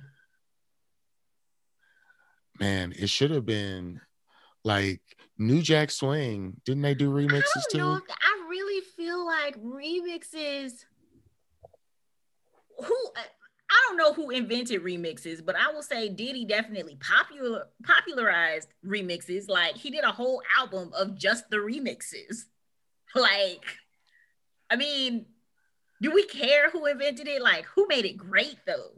man 2.58 2.92
it 2.98 3.08
should 3.08 3.30
have 3.30 3.46
been 3.46 4.00
like 4.64 5.00
New 5.38 5.62
Jack 5.62 5.90
Swing, 5.90 6.60
didn't 6.64 6.82
they 6.82 6.94
do 6.94 7.10
remixes 7.10 7.42
I 7.56 7.62
too? 7.70 7.78
Know, 7.78 8.00
I 8.10 8.46
really 8.48 8.80
feel 8.96 9.24
like 9.24 9.56
remixes. 9.62 10.84
Who 12.84 12.96
I 13.68 13.84
don't 13.88 13.96
know 13.96 14.12
who 14.12 14.30
invented 14.30 14.82
remixes, 14.82 15.44
but 15.44 15.56
I 15.56 15.72
will 15.72 15.82
say 15.82 16.08
Diddy 16.08 16.44
definitely 16.44 16.96
popular 16.96 17.66
popularized 17.84 18.68
remixes. 18.84 19.48
Like 19.48 19.76
he 19.76 19.90
did 19.90 20.04
a 20.04 20.12
whole 20.12 20.42
album 20.58 20.92
of 20.96 21.18
just 21.18 21.50
the 21.50 21.56
remixes. 21.56 22.44
Like, 23.14 23.64
I 24.68 24.76
mean, 24.76 25.24
do 26.02 26.10
we 26.10 26.26
care 26.26 26.68
who 26.68 26.84
invented 26.84 27.26
it? 27.28 27.40
Like, 27.40 27.64
who 27.64 27.86
made 27.88 28.04
it 28.04 28.18
great 28.18 28.58
though? 28.66 28.90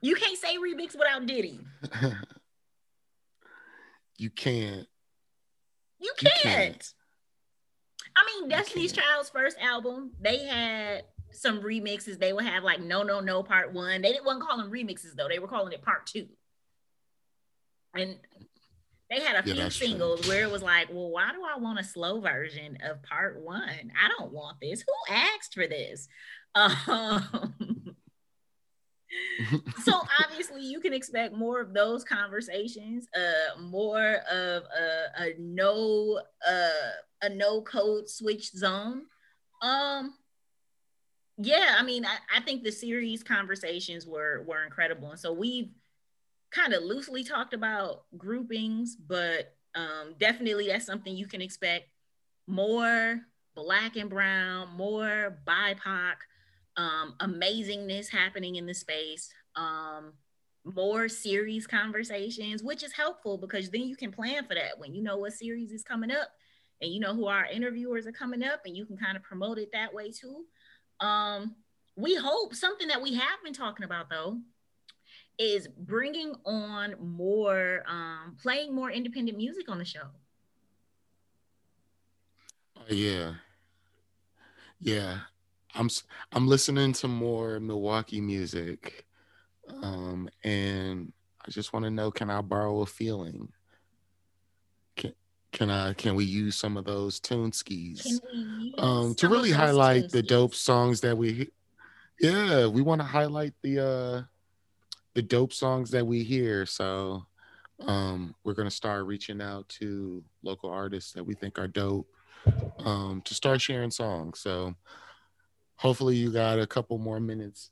You 0.00 0.16
can't 0.16 0.36
say 0.36 0.56
remix 0.56 0.98
without 0.98 1.24
Diddy. 1.26 1.60
you 4.18 4.30
can't. 4.30 4.88
You 6.00 6.12
can't. 6.18 6.34
You 6.34 6.50
can't. 6.50 6.94
I 8.16 8.26
mean, 8.26 8.48
Destiny's 8.48 8.92
Child's 8.92 9.30
first 9.30 9.56
album, 9.60 10.12
they 10.20 10.38
had 10.38 11.04
some 11.32 11.62
remixes. 11.62 12.18
They 12.18 12.32
would 12.32 12.44
have 12.44 12.64
like 12.64 12.80
No 12.80 13.02
No 13.02 13.20
No 13.20 13.42
Part 13.42 13.72
One. 13.72 14.02
They 14.02 14.12
didn't 14.12 14.24
want 14.24 14.40
to 14.40 14.46
call 14.46 14.58
them 14.58 14.70
remixes 14.70 15.14
though. 15.16 15.28
They 15.28 15.38
were 15.38 15.48
calling 15.48 15.72
it 15.72 15.82
Part 15.82 16.06
Two. 16.06 16.28
And 17.94 18.16
they 19.10 19.20
had 19.20 19.44
a 19.44 19.48
yeah, 19.48 19.68
few 19.68 19.70
singles 19.70 20.22
true. 20.22 20.30
where 20.30 20.42
it 20.44 20.50
was 20.50 20.62
like, 20.62 20.88
well, 20.90 21.10
why 21.10 21.32
do 21.32 21.42
I 21.44 21.58
want 21.58 21.78
a 21.78 21.84
slow 21.84 22.20
version 22.20 22.78
of 22.82 23.02
Part 23.02 23.42
One? 23.42 23.62
I 23.62 24.08
don't 24.18 24.32
want 24.32 24.58
this. 24.60 24.82
Who 24.82 25.14
asked 25.14 25.54
for 25.54 25.66
this? 25.66 26.08
Um, 26.54 27.54
so 29.84 29.92
obviously 30.24 30.62
you 30.62 30.80
can 30.80 30.92
expect 30.92 31.34
more 31.34 31.60
of 31.60 31.74
those 31.74 32.04
conversations 32.04 33.06
uh 33.16 33.60
more 33.60 34.16
of 34.30 34.62
a, 34.64 35.22
a 35.22 35.34
no 35.38 36.20
uh 36.48 36.90
a 37.22 37.28
no 37.28 37.62
code 37.62 38.08
switch 38.08 38.50
zone 38.50 39.02
um 39.62 40.14
yeah 41.38 41.76
i 41.78 41.82
mean 41.82 42.04
I, 42.04 42.16
I 42.36 42.40
think 42.40 42.62
the 42.62 42.72
series 42.72 43.22
conversations 43.22 44.06
were 44.06 44.44
were 44.46 44.64
incredible. 44.64 45.10
And 45.10 45.18
so 45.20 45.32
we've 45.32 45.70
kind 46.50 46.74
of 46.74 46.82
loosely 46.82 47.24
talked 47.24 47.54
about 47.54 48.04
groupings 48.18 48.96
but 48.96 49.54
um 49.74 50.14
definitely 50.18 50.68
that's 50.68 50.86
something 50.86 51.16
you 51.16 51.26
can 51.26 51.40
expect. 51.42 51.88
More 52.46 53.20
black 53.54 53.96
and 53.96 54.10
brown 54.10 54.68
more 54.76 55.38
bipoc 55.46 56.14
um, 56.76 57.14
amazingness 57.20 58.08
happening 58.08 58.56
in 58.56 58.66
the 58.66 58.74
space, 58.74 59.32
um, 59.56 60.12
more 60.64 61.08
series 61.08 61.66
conversations, 61.66 62.62
which 62.62 62.82
is 62.82 62.92
helpful 62.92 63.36
because 63.36 63.70
then 63.70 63.82
you 63.82 63.96
can 63.96 64.12
plan 64.12 64.44
for 64.46 64.54
that. 64.54 64.78
When 64.78 64.94
you 64.94 65.02
know 65.02 65.18
what 65.18 65.32
series 65.32 65.72
is 65.72 65.82
coming 65.82 66.10
up 66.10 66.28
and 66.80 66.92
you 66.92 67.00
know 67.00 67.14
who 67.14 67.26
our 67.26 67.46
interviewers 67.46 68.06
are 68.06 68.12
coming 68.12 68.42
up 68.42 68.62
and 68.64 68.76
you 68.76 68.86
can 68.86 68.96
kind 68.96 69.16
of 69.16 69.22
promote 69.22 69.58
it 69.58 69.70
that 69.72 69.92
way 69.92 70.10
too. 70.12 70.44
Um, 71.02 71.56
we 71.96 72.14
hope 72.14 72.54
something 72.54 72.88
that 72.88 73.02
we 73.02 73.14
have 73.14 73.42
been 73.44 73.52
talking 73.52 73.84
about 73.84 74.08
though 74.08 74.38
is 75.38 75.68
bringing 75.68 76.34
on 76.46 76.94
more, 77.00 77.82
um, 77.86 78.36
playing 78.40 78.74
more 78.74 78.90
independent 78.90 79.36
music 79.36 79.68
on 79.68 79.78
the 79.78 79.84
show. 79.84 80.06
Yeah. 82.88 83.34
Yeah. 84.80 85.18
I'm 85.74 85.88
I'm 86.32 86.46
listening 86.46 86.92
to 86.94 87.08
more 87.08 87.58
Milwaukee 87.58 88.20
music, 88.20 89.06
um, 89.82 90.28
and 90.44 91.12
I 91.46 91.50
just 91.50 91.72
want 91.72 91.84
to 91.86 91.90
know: 91.90 92.10
Can 92.10 92.28
I 92.28 92.42
borrow 92.42 92.82
a 92.82 92.86
feeling? 92.86 93.48
Can 95.52 95.70
I 95.70 95.92
can 95.92 96.14
we 96.14 96.24
use 96.24 96.56
some 96.56 96.76
of 96.76 96.84
those 96.84 97.20
tune 97.20 97.52
skis 97.52 98.20
um, 98.78 99.14
to 99.16 99.28
really 99.28 99.50
highlight 99.50 100.10
the 100.10 100.22
dope 100.22 100.54
songs 100.54 101.00
that 101.02 101.16
we? 101.16 101.50
Yeah, 102.18 102.66
we 102.66 102.80
want 102.82 103.00
to 103.00 103.06
highlight 103.06 103.52
the 103.62 103.78
uh, 103.80 104.22
the 105.14 105.22
dope 105.22 105.52
songs 105.52 105.90
that 105.90 106.06
we 106.06 106.22
hear. 106.22 106.64
So 106.64 107.26
um, 107.86 108.34
we're 108.44 108.54
gonna 108.54 108.70
start 108.70 109.04
reaching 109.04 109.42
out 109.42 109.68
to 109.70 110.24
local 110.42 110.70
artists 110.70 111.12
that 111.12 111.24
we 111.24 111.34
think 111.34 111.58
are 111.58 111.68
dope 111.68 112.08
um, 112.78 113.20
to 113.24 113.34
start 113.34 113.60
sharing 113.60 113.90
songs. 113.90 114.40
So 114.40 114.74
hopefully 115.76 116.16
you 116.16 116.32
got 116.32 116.58
a 116.58 116.66
couple 116.66 116.96
more 116.96 117.20
minutes 117.20 117.70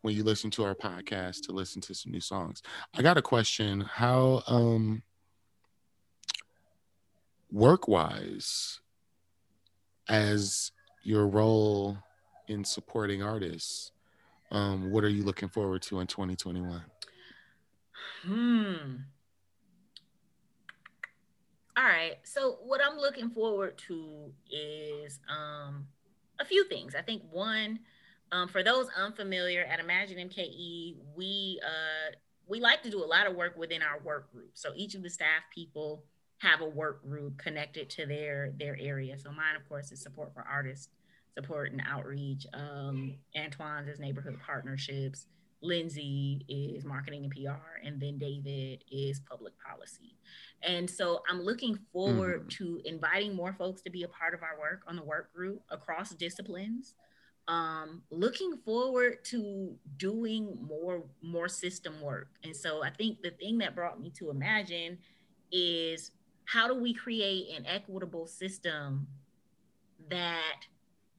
when 0.00 0.16
you 0.16 0.24
listen 0.24 0.50
to 0.50 0.64
our 0.64 0.74
podcast 0.74 1.42
to 1.42 1.52
listen 1.52 1.80
to 1.82 1.94
some 1.94 2.10
new 2.10 2.20
songs. 2.20 2.62
I 2.94 3.02
got 3.02 3.16
a 3.16 3.22
question. 3.22 3.80
How 3.80 4.42
um 4.48 5.02
work 7.52 7.86
wise 7.86 8.80
as 10.08 10.72
your 11.02 11.28
role 11.28 11.98
in 12.48 12.64
supporting 12.64 13.22
artists, 13.22 13.92
um, 14.50 14.90
what 14.90 15.04
are 15.04 15.08
you 15.08 15.22
looking 15.22 15.48
forward 15.48 15.82
to 15.82 16.00
in 16.00 16.06
2021? 16.06 16.82
Hmm. 18.24 18.74
All 21.76 21.84
right. 21.84 22.16
So 22.24 22.58
what 22.64 22.80
I'm 22.84 22.98
looking 22.98 23.30
forward 23.30 23.78
to 23.88 24.32
is 24.50 25.18
um 25.28 25.86
a 26.38 26.44
few 26.44 26.64
things. 26.64 26.94
I 26.94 27.02
think 27.02 27.22
one, 27.30 27.78
um, 28.30 28.48
for 28.48 28.62
those 28.62 28.88
unfamiliar 28.96 29.64
at 29.64 29.80
Imagine 29.80 30.28
MKE, 30.28 30.96
we 31.16 31.60
uh, 31.64 32.14
we 32.46 32.60
like 32.60 32.82
to 32.82 32.90
do 32.90 33.02
a 33.02 33.06
lot 33.06 33.26
of 33.26 33.36
work 33.36 33.56
within 33.56 33.82
our 33.82 34.00
work 34.00 34.30
group. 34.32 34.50
So 34.54 34.72
each 34.76 34.94
of 34.94 35.02
the 35.02 35.10
staff 35.10 35.42
people 35.54 36.04
have 36.42 36.60
a 36.60 36.68
work 36.68 37.02
group 37.02 37.38
connected 37.38 37.88
to 37.88 38.04
their 38.04 38.52
their 38.58 38.76
area. 38.80 39.16
So 39.18 39.30
mine, 39.30 39.56
of 39.56 39.68
course, 39.68 39.92
is 39.92 40.02
support 40.02 40.34
for 40.34 40.44
artists, 40.50 40.88
support 41.34 41.72
and 41.72 41.82
outreach. 41.88 42.46
Um, 42.52 43.14
Antoine's 43.36 43.88
is 43.88 44.00
neighborhood 44.00 44.38
partnerships. 44.44 45.26
Lindsay 45.64 46.44
is 46.48 46.84
marketing 46.84 47.22
and 47.22 47.32
PR, 47.32 47.86
and 47.86 48.00
then 48.00 48.18
David 48.18 48.82
is 48.90 49.20
public 49.20 49.52
policy. 49.64 50.16
And 50.64 50.90
so 50.90 51.22
I'm 51.30 51.40
looking 51.40 51.78
forward 51.92 52.48
mm-hmm. 52.48 52.64
to 52.64 52.80
inviting 52.84 53.36
more 53.36 53.52
folks 53.52 53.80
to 53.82 53.90
be 53.90 54.02
a 54.02 54.08
part 54.08 54.34
of 54.34 54.42
our 54.42 54.58
work 54.58 54.82
on 54.88 54.96
the 54.96 55.04
work 55.04 55.32
group 55.32 55.62
across 55.70 56.10
disciplines. 56.10 56.94
Um, 57.46 58.02
looking 58.10 58.56
forward 58.64 59.24
to 59.26 59.76
doing 59.96 60.58
more 60.60 61.04
more 61.22 61.48
system 61.48 62.00
work. 62.00 62.28
And 62.42 62.56
so 62.56 62.82
I 62.82 62.90
think 62.90 63.22
the 63.22 63.30
thing 63.30 63.58
that 63.58 63.76
brought 63.76 64.00
me 64.00 64.10
to 64.18 64.30
Imagine 64.30 64.98
is 65.52 66.10
how 66.44 66.68
do 66.68 66.74
we 66.74 66.92
create 66.92 67.56
an 67.56 67.66
equitable 67.66 68.26
system 68.26 69.06
that 70.10 70.66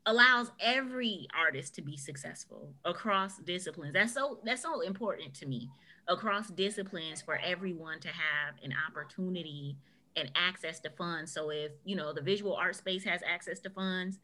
allows 0.05 0.51
every 0.59 1.27
artist 1.37 1.75
to 1.75 1.81
be 1.81 1.97
successful 1.97 2.73
across 2.85 3.37
disciplines. 3.39 3.93
That's 3.93 4.13
so 4.13 4.39
that's 4.43 4.61
so 4.61 4.81
important 4.81 5.33
to 5.35 5.45
me. 5.45 5.69
Across 6.07 6.49
disciplines 6.49 7.21
for 7.21 7.37
everyone 7.37 7.99
to 8.01 8.09
have 8.09 8.55
an 8.61 8.73
opportunity 8.87 9.77
and 10.15 10.29
access 10.35 10.79
to 10.81 10.89
funds. 10.89 11.31
So 11.31 11.49
if, 11.49 11.71
you 11.85 11.95
know, 11.95 12.11
the 12.13 12.21
visual 12.21 12.55
art 12.55 12.75
space 12.75 13.03
has 13.05 13.21
access 13.25 13.59
to 13.61 13.69
funds, 13.69 14.19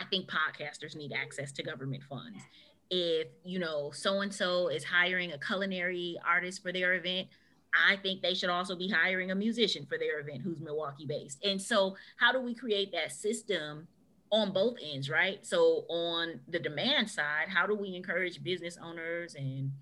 I 0.00 0.06
think 0.06 0.28
podcasters 0.28 0.96
need 0.96 1.12
access 1.12 1.52
to 1.52 1.62
government 1.62 2.02
funds. 2.08 2.38
If, 2.90 3.28
you 3.44 3.58
know, 3.58 3.90
so 3.90 4.22
and 4.22 4.34
so 4.34 4.68
is 4.68 4.84
hiring 4.84 5.32
a 5.32 5.38
culinary 5.38 6.16
artist 6.26 6.62
for 6.62 6.72
their 6.72 6.94
event, 6.94 7.28
I 7.74 7.96
think 7.96 8.22
they 8.22 8.34
should 8.34 8.50
also 8.50 8.76
be 8.76 8.88
hiring 8.88 9.30
a 9.30 9.34
musician 9.34 9.86
for 9.86 9.98
their 9.98 10.20
event 10.20 10.42
who's 10.42 10.60
Milwaukee 10.60 11.06
based. 11.06 11.44
And 11.44 11.60
so, 11.60 11.96
how 12.16 12.32
do 12.32 12.40
we 12.40 12.54
create 12.54 12.92
that 12.92 13.12
system 13.12 13.88
on 14.30 14.52
both 14.52 14.76
ends, 14.82 15.08
right? 15.08 15.44
So 15.44 15.84
on 15.88 16.40
the 16.48 16.58
demand 16.58 17.08
side, 17.08 17.48
how 17.48 17.66
do 17.66 17.74
we 17.74 17.94
encourage 17.94 18.42
business 18.42 18.78
owners 18.82 19.34
and 19.34 19.72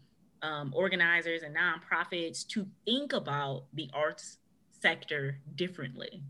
um, 0.42 0.72
organizers 0.74 1.42
and 1.42 1.56
nonprofits 1.56 2.46
to 2.48 2.66
think 2.84 3.12
about 3.12 3.64
the 3.74 3.90
arts 3.92 4.38
sector 4.80 5.38
differently 5.54 6.22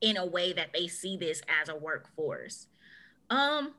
in 0.00 0.16
a 0.16 0.26
way 0.26 0.52
that 0.52 0.68
they 0.72 0.86
see 0.86 1.16
this 1.16 1.42
as 1.60 1.68
a 1.68 1.76
workforce? 1.76 2.66
Um, 3.30 3.74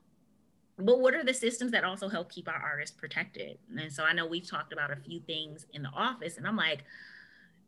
but 0.77 0.99
what 0.99 1.13
are 1.13 1.23
the 1.23 1.33
systems 1.33 1.71
that 1.71 1.83
also 1.83 2.09
help 2.09 2.31
keep 2.31 2.49
our 2.49 2.61
artists 2.61 2.95
protected? 2.95 3.57
And 3.77 3.91
so 3.91 4.03
I 4.03 4.13
know 4.13 4.25
we've 4.25 4.49
talked 4.49 4.73
about 4.73 4.91
a 4.91 4.97
few 4.97 5.21
things 5.21 5.65
in 5.73 5.83
the 5.83 5.89
office, 5.89 6.37
and 6.37 6.45
I'm 6.47 6.57
like, 6.57 6.83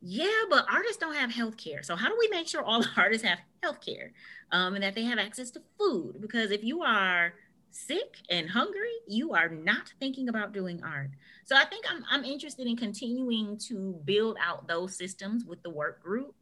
yeah, 0.01 0.43
but 0.49 0.66
artists 0.72 0.97
don't 0.97 1.16
have 1.16 1.32
health 1.32 1.58
care. 1.58 1.84
So 1.84 1.95
how 1.95 2.08
do 2.08 2.16
we 2.20 2.28
make 2.30 2.47
sure 2.47 2.62
all 2.62 2.82
the 2.82 2.89
artists 2.97 3.26
have 3.26 3.39
health 3.64 3.82
care 3.82 4.12
um, 4.51 4.76
and 4.76 4.84
that 4.84 4.93
they 4.93 5.03
have 5.03 5.20
access 5.20 5.51
to 5.51 5.62
food? 5.78 6.22
Because 6.22 6.51
if 6.51 6.64
you 6.64 6.84
are 6.84 7.34
sick 7.72 8.18
and 8.30 8.49
hungry, 8.49 8.91
you 9.08 9.34
are 9.34 9.49
not 9.49 9.93
thinking 9.99 10.30
about 10.30 10.53
doing 10.53 10.82
art. 10.84 11.12
So 11.45 11.55
I 11.55 11.66
think 11.66 11.86
I'm, 11.89 12.03
I'm 12.10 12.24
interested 12.26 12.68
in 12.68 12.76
continuing 12.76 13.58
to 13.68 13.99
build 14.05 14.38
out 14.41 14.68
those 14.68 14.95
systems 14.95 15.45
with 15.45 15.62
the 15.64 15.70
work 15.70 16.01
group. 16.01 16.36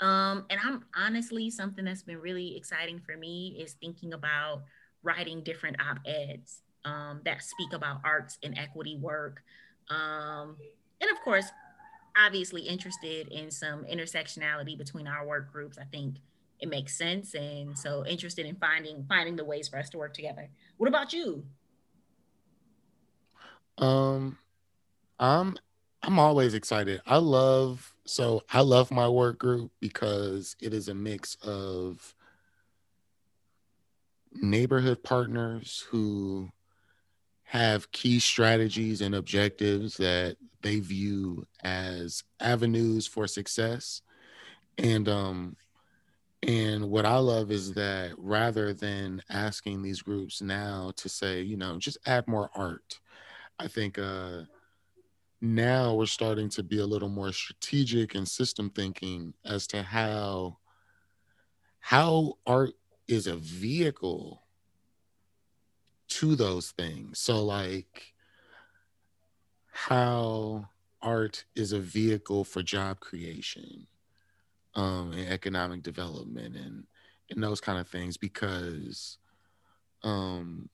Um, 0.00 0.44
and 0.50 0.60
I'm 0.62 0.84
honestly, 0.96 1.50
something 1.50 1.84
that's 1.84 2.02
been 2.02 2.20
really 2.20 2.56
exciting 2.56 3.00
for 3.00 3.16
me 3.16 3.56
is 3.58 3.74
thinking 3.74 4.12
about 4.12 4.64
writing 5.04 5.42
different 5.42 5.76
op-eds 5.80 6.62
um, 6.84 7.20
that 7.24 7.42
speak 7.42 7.72
about 7.72 8.00
arts 8.04 8.38
and 8.42 8.58
equity 8.58 8.96
work. 8.96 9.42
Um, 9.90 10.56
and 11.00 11.10
of 11.10 11.20
course, 11.22 11.46
obviously 12.18 12.62
interested 12.62 13.28
in 13.28 13.50
some 13.50 13.84
intersectionality 13.84 14.76
between 14.76 15.06
our 15.06 15.26
work 15.26 15.52
groups. 15.52 15.78
I 15.78 15.84
think 15.84 16.16
it 16.60 16.68
makes 16.68 16.96
sense. 16.96 17.34
And 17.34 17.78
so 17.78 18.06
interested 18.06 18.46
in 18.46 18.56
finding 18.56 19.04
finding 19.08 19.36
the 19.36 19.44
ways 19.44 19.68
for 19.68 19.78
us 19.78 19.90
to 19.90 19.98
work 19.98 20.14
together. 20.14 20.48
What 20.76 20.88
about 20.88 21.12
you? 21.12 21.44
Um 23.78 24.38
I'm 25.18 25.56
I'm 26.02 26.18
always 26.18 26.54
excited. 26.54 27.00
I 27.06 27.16
love 27.16 27.92
so 28.06 28.42
I 28.50 28.60
love 28.60 28.90
my 28.90 29.08
work 29.08 29.38
group 29.38 29.72
because 29.80 30.56
it 30.60 30.72
is 30.72 30.88
a 30.88 30.94
mix 30.94 31.36
of 31.42 32.14
neighborhood 34.34 35.02
partners 35.02 35.84
who 35.90 36.50
have 37.44 37.92
key 37.92 38.18
strategies 38.18 39.00
and 39.00 39.14
objectives 39.14 39.96
that 39.96 40.36
they 40.62 40.80
view 40.80 41.46
as 41.62 42.24
avenues 42.40 43.06
for 43.06 43.26
success. 43.26 44.02
And 44.78 45.08
um 45.08 45.56
and 46.46 46.90
what 46.90 47.06
i 47.06 47.16
love 47.16 47.50
is 47.50 47.72
that 47.72 48.12
rather 48.18 48.74
than 48.74 49.22
asking 49.30 49.82
these 49.82 50.02
groups 50.02 50.42
now 50.42 50.92
to 50.96 51.08
say 51.08 51.40
you 51.40 51.56
know 51.56 51.78
just 51.78 51.98
add 52.06 52.26
more 52.28 52.50
art 52.54 53.00
i 53.58 53.66
think 53.66 53.98
uh 53.98 54.42
now 55.40 55.94
we're 55.94 56.06
starting 56.06 56.48
to 56.48 56.62
be 56.62 56.78
a 56.78 56.86
little 56.86 57.08
more 57.08 57.32
strategic 57.32 58.14
and 58.14 58.26
system 58.26 58.70
thinking 58.70 59.32
as 59.44 59.66
to 59.66 59.82
how 59.82 60.56
how 61.80 62.34
art 62.46 62.72
is 63.08 63.26
a 63.26 63.36
vehicle 63.36 64.42
to 66.08 66.36
those 66.36 66.70
things. 66.70 67.18
So, 67.18 67.44
like, 67.44 68.14
how 69.72 70.68
art 71.02 71.44
is 71.54 71.72
a 71.72 71.80
vehicle 71.80 72.44
for 72.44 72.62
job 72.62 73.00
creation 73.00 73.86
um, 74.74 75.12
and 75.12 75.28
economic 75.28 75.82
development 75.82 76.56
and 76.56 76.84
and 77.30 77.42
those 77.42 77.60
kind 77.60 77.78
of 77.78 77.88
things 77.88 78.16
because 78.16 79.18
um, 80.02 80.68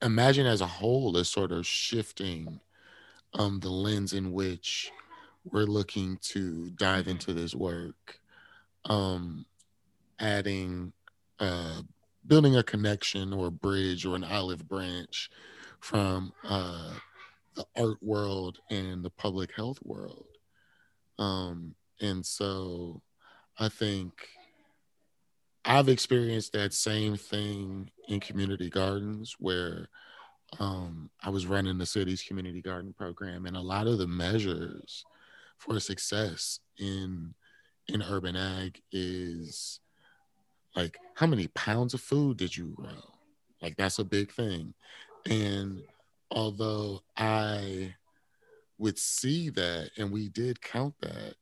imagine 0.00 0.46
as 0.46 0.60
a 0.60 0.66
whole 0.66 1.16
is 1.16 1.28
sort 1.28 1.52
of 1.52 1.66
shifting 1.66 2.60
um, 3.34 3.60
the 3.60 3.68
lens 3.68 4.12
in 4.12 4.32
which 4.32 4.92
we're 5.44 5.64
looking 5.64 6.16
to 6.18 6.70
dive 6.70 7.08
into 7.08 7.32
this 7.32 7.54
work 7.54 8.19
um, 8.84 9.44
adding 10.18 10.92
uh, 11.38 11.82
building 12.26 12.56
a 12.56 12.62
connection 12.62 13.32
or 13.32 13.46
a 13.46 13.50
bridge 13.52 14.04
or 14.04 14.14
an 14.14 14.24
olive 14.24 14.68
branch 14.68 15.30
from 15.80 16.32
uh, 16.44 16.92
the 17.54 17.64
art 17.76 18.02
world 18.02 18.58
and 18.70 19.04
the 19.04 19.10
public 19.10 19.54
health 19.56 19.78
world. 19.82 20.26
Um, 21.18 21.74
and 22.00 22.24
so 22.24 23.02
I 23.58 23.68
think 23.68 24.12
I've 25.64 25.88
experienced 25.88 26.52
that 26.52 26.72
same 26.72 27.16
thing 27.16 27.90
in 28.08 28.20
community 28.20 28.70
gardens 28.70 29.36
where 29.38 29.88
um, 30.58 31.10
I 31.22 31.30
was 31.30 31.46
running 31.46 31.78
the 31.78 31.86
city's 31.86 32.22
community 32.22 32.60
garden 32.60 32.92
program, 32.92 33.46
and 33.46 33.56
a 33.56 33.60
lot 33.60 33.86
of 33.86 33.98
the 33.98 34.06
measures 34.06 35.04
for 35.58 35.78
success 35.78 36.58
in 36.78 37.34
in 37.90 38.02
urban 38.02 38.36
ag 38.36 38.80
is 38.92 39.80
like 40.76 40.98
how 41.14 41.26
many 41.26 41.48
pounds 41.48 41.94
of 41.94 42.00
food 42.00 42.36
did 42.36 42.56
you 42.56 42.72
grow? 42.76 43.14
Like 43.60 43.76
that's 43.76 43.98
a 43.98 44.04
big 44.04 44.32
thing. 44.32 44.74
And 45.28 45.82
although 46.30 47.02
i 47.16 47.94
would 48.78 48.98
see 48.98 49.50
that 49.50 49.90
and 49.98 50.10
we 50.10 50.28
did 50.28 50.62
count 50.62 50.94
that 51.02 51.34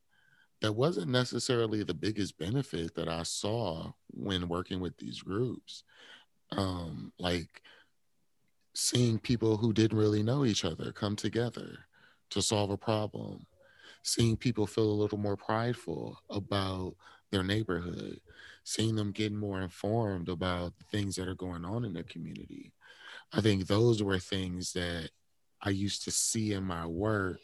that 0.60 0.72
wasn't 0.72 1.08
necessarily 1.08 1.84
the 1.84 1.94
biggest 1.94 2.36
benefit 2.38 2.94
that 2.94 3.08
i 3.08 3.22
saw 3.22 3.92
when 4.10 4.48
working 4.48 4.80
with 4.80 4.96
these 4.96 5.20
groups. 5.20 5.84
Um 6.52 7.12
like 7.18 7.62
seeing 8.74 9.18
people 9.18 9.56
who 9.56 9.72
didn't 9.72 9.98
really 9.98 10.22
know 10.22 10.44
each 10.44 10.64
other 10.64 10.92
come 10.92 11.16
together 11.16 11.78
to 12.30 12.40
solve 12.40 12.70
a 12.70 12.76
problem 12.76 13.44
seeing 14.02 14.36
people 14.36 14.66
feel 14.66 14.90
a 14.90 15.00
little 15.00 15.18
more 15.18 15.36
prideful 15.36 16.18
about 16.30 16.94
their 17.30 17.42
neighborhood 17.42 18.20
seeing 18.68 18.96
them 18.96 19.12
get 19.12 19.32
more 19.32 19.62
informed 19.62 20.28
about 20.28 20.74
things 20.90 21.16
that 21.16 21.26
are 21.26 21.34
going 21.34 21.64
on 21.64 21.86
in 21.86 21.94
the 21.94 22.02
community. 22.02 22.70
I 23.32 23.40
think 23.40 23.66
those 23.66 24.02
were 24.02 24.18
things 24.18 24.74
that 24.74 25.08
I 25.62 25.70
used 25.70 26.04
to 26.04 26.10
see 26.10 26.52
in 26.52 26.64
my 26.64 26.84
work 26.84 27.40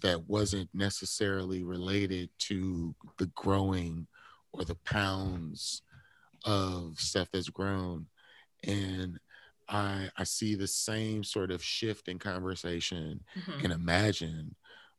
that 0.00 0.28
wasn't 0.28 0.70
necessarily 0.72 1.64
related 1.64 2.30
to 2.38 2.94
the 3.18 3.26
growing 3.34 4.06
or 4.52 4.64
the 4.64 4.76
pounds 4.76 5.82
of 6.44 7.00
stuff 7.00 7.26
that's 7.32 7.48
grown. 7.48 8.06
And 8.62 9.18
I 9.68 10.08
I 10.16 10.22
see 10.22 10.54
the 10.54 10.68
same 10.68 11.24
sort 11.24 11.50
of 11.50 11.64
shift 11.64 12.06
in 12.06 12.20
conversation 12.20 13.24
mm-hmm. 13.36 13.64
and 13.64 13.72
imagine 13.72 14.54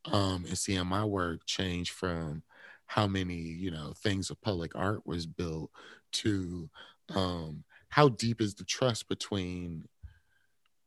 um 0.06 0.46
and 0.48 0.58
seeing 0.58 0.86
my 0.88 1.04
work 1.04 1.42
change 1.46 1.92
from 1.92 2.44
how 2.88 3.06
many 3.06 3.36
you 3.36 3.70
know 3.70 3.94
things 3.98 4.30
of 4.30 4.42
public 4.42 4.72
art 4.76 5.06
was 5.06 5.26
built 5.26 5.70
to 6.12 6.70
um, 7.16 7.64
how 7.90 8.10
deep 8.10 8.42
is 8.42 8.56
the 8.56 8.64
trust 8.64 9.10
between 9.10 9.84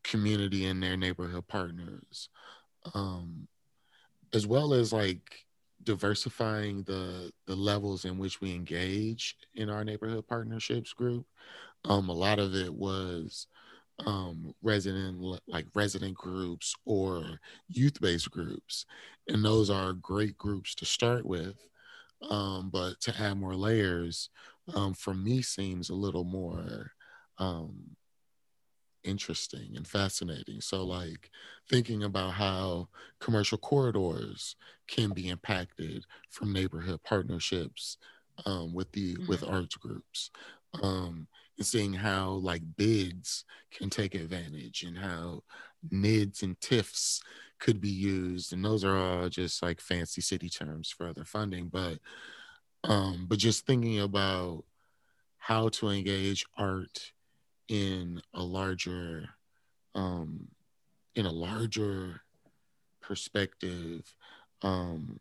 community 0.05 0.67
and 0.67 0.83
their 0.83 0.97
neighborhood 0.97 1.47
partners 1.47 2.29
um, 2.95 3.47
as 4.33 4.47
well 4.47 4.75
as 4.75 4.93
like 4.93 5.45
diversifying 5.83 6.83
the 6.85 7.33
the 7.47 7.57
levels 7.57 8.05
in 8.05 8.19
which 8.19 8.41
we 8.41 8.55
engage 8.55 9.37
in 9.55 9.69
our 9.69 9.85
neighborhood 9.85 10.27
partnerships 10.27 10.93
group. 10.93 11.27
Um, 11.85 12.09
a 12.09 12.13
lot 12.13 12.39
of 12.39 12.55
it 12.55 12.73
was 12.73 13.47
um, 14.07 14.55
resident 14.62 15.20
like 15.47 15.66
resident 15.74 16.14
groups 16.14 16.74
or 16.84 17.38
youth-based 17.68 18.30
groups 18.30 18.86
and 19.28 19.45
those 19.45 19.70
are 19.70 19.93
great 19.93 20.36
groups 20.38 20.74
to 20.74 20.84
start 20.84 21.24
with 21.24 21.57
um, 22.30 22.70
but 22.72 23.01
to 23.01 23.14
add 23.20 23.38
more 23.38 23.55
layers 23.55 24.30
um, 24.74 24.95
for 24.95 25.14
me 25.14 25.43
seems 25.43 25.90
a 25.90 25.95
little 25.95 26.24
more 26.24 26.93
um, 27.38 27.97
interesting 29.05 29.72
and 29.76 29.86
fascinating. 29.86 30.61
So, 30.61 30.84
like 30.84 31.30
thinking 31.68 32.05
about 32.05 32.32
how 32.32 32.88
commercial 33.20 33.59
corridors 33.59 34.57
can 34.88 35.11
be 35.11 35.28
impacted 35.28 36.05
from 36.30 36.53
neighborhood 36.53 37.01
partnerships 37.05 37.99
um, 38.47 38.74
with 38.74 38.90
the 38.93 39.14
mm-hmm. 39.14 39.26
with 39.26 39.45
arts 39.45 39.76
groups, 39.76 40.30
um, 40.81 41.27
and 41.59 41.66
seeing 41.66 41.93
how 41.93 42.31
like 42.31 42.62
BIDs 42.77 43.45
can 43.70 43.91
take 43.91 44.14
advantage 44.14 44.83
and 44.83 44.97
how 44.97 45.43
NIDs 45.93 46.43
and 46.43 46.59
TIFs 46.61 47.20
could 47.59 47.81
be 47.81 47.91
used. 47.91 48.53
And 48.53 48.64
those 48.64 48.85
are 48.85 48.97
all 48.97 49.29
just 49.29 49.62
like 49.62 49.81
fancy 49.81 50.20
city 50.20 50.49
terms 50.49 50.91
for 50.91 51.07
other 51.09 51.25
funding. 51.25 51.68
But 51.68 51.99
um 52.85 53.27
but 53.29 53.39
just 53.39 53.66
thinking 53.66 54.01
about 54.01 54.64
how 55.39 55.68
to 55.68 55.89
engage 55.89 56.47
art 56.57 57.12
in 57.68 58.20
a 58.35 58.43
larger 58.43 59.29
um 59.95 60.49
in 61.14 61.27
a 61.27 61.31
larger 61.33 62.20
perspective 63.01 64.14
um 64.62 65.20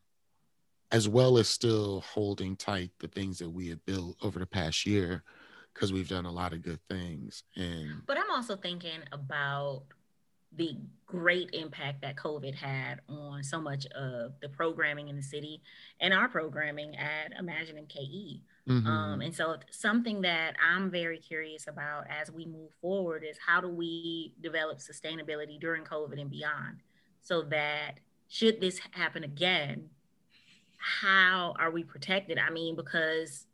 as 0.92 1.08
well 1.08 1.38
as 1.38 1.48
still 1.48 2.02
holding 2.02 2.56
tight 2.56 2.92
the 3.00 3.08
things 3.08 3.38
that 3.38 3.50
we 3.50 3.70
have 3.70 3.84
built 3.86 4.16
over 4.22 4.40
the 4.40 4.46
past 4.46 4.86
year 4.86 5.24
because 5.74 5.92
we've 5.94 6.10
done 6.10 6.26
a 6.26 6.32
lot 6.32 6.54
of 6.54 6.62
good 6.62 6.80
things 6.90 7.44
and 7.56 8.02
but 8.06 8.18
i'm 8.18 8.30
also 8.32 8.56
thinking 8.56 9.00
about 9.12 9.84
the 10.58 10.76
great 11.06 11.50
impact 11.54 12.02
that 12.02 12.16
covid 12.16 12.54
had 12.54 13.00
on 13.08 13.44
so 13.44 13.62
much 13.62 13.86
of 13.88 14.34
the 14.42 14.50
programming 14.50 15.08
in 15.08 15.16
the 15.16 15.22
city 15.22 15.62
and 16.00 16.14
our 16.14 16.28
programming 16.28 16.96
at 16.98 17.32
imagine 17.40 17.76
mke 17.78 18.42
mm-hmm. 18.68 18.88
um, 18.88 19.22
and 19.22 19.34
so 19.34 19.56
something 19.70 20.22
that 20.22 20.56
i'm 20.66 20.92
very 20.92 21.18
curious 21.18 21.68
about 21.68 22.06
as 22.10 22.32
we 22.32 22.46
move 22.46 22.72
forward 22.82 23.24
is 23.28 23.38
how 23.46 23.62
do 23.62 23.70
we 23.70 24.34
develop 24.42 24.80
sustainability 24.80 25.60
during 25.60 25.84
covid 25.84 26.20
and 26.20 26.30
beyond 26.30 26.80
so 27.22 27.42
that 27.44 28.00
should 28.28 28.60
this 28.60 28.80
happen 28.92 29.24
again 29.24 29.90
how 30.82 31.54
are 31.60 31.72
we 31.72 31.84
protected? 31.84 32.38
I 32.38 32.50
mean, 32.50 32.76
because 32.76 33.46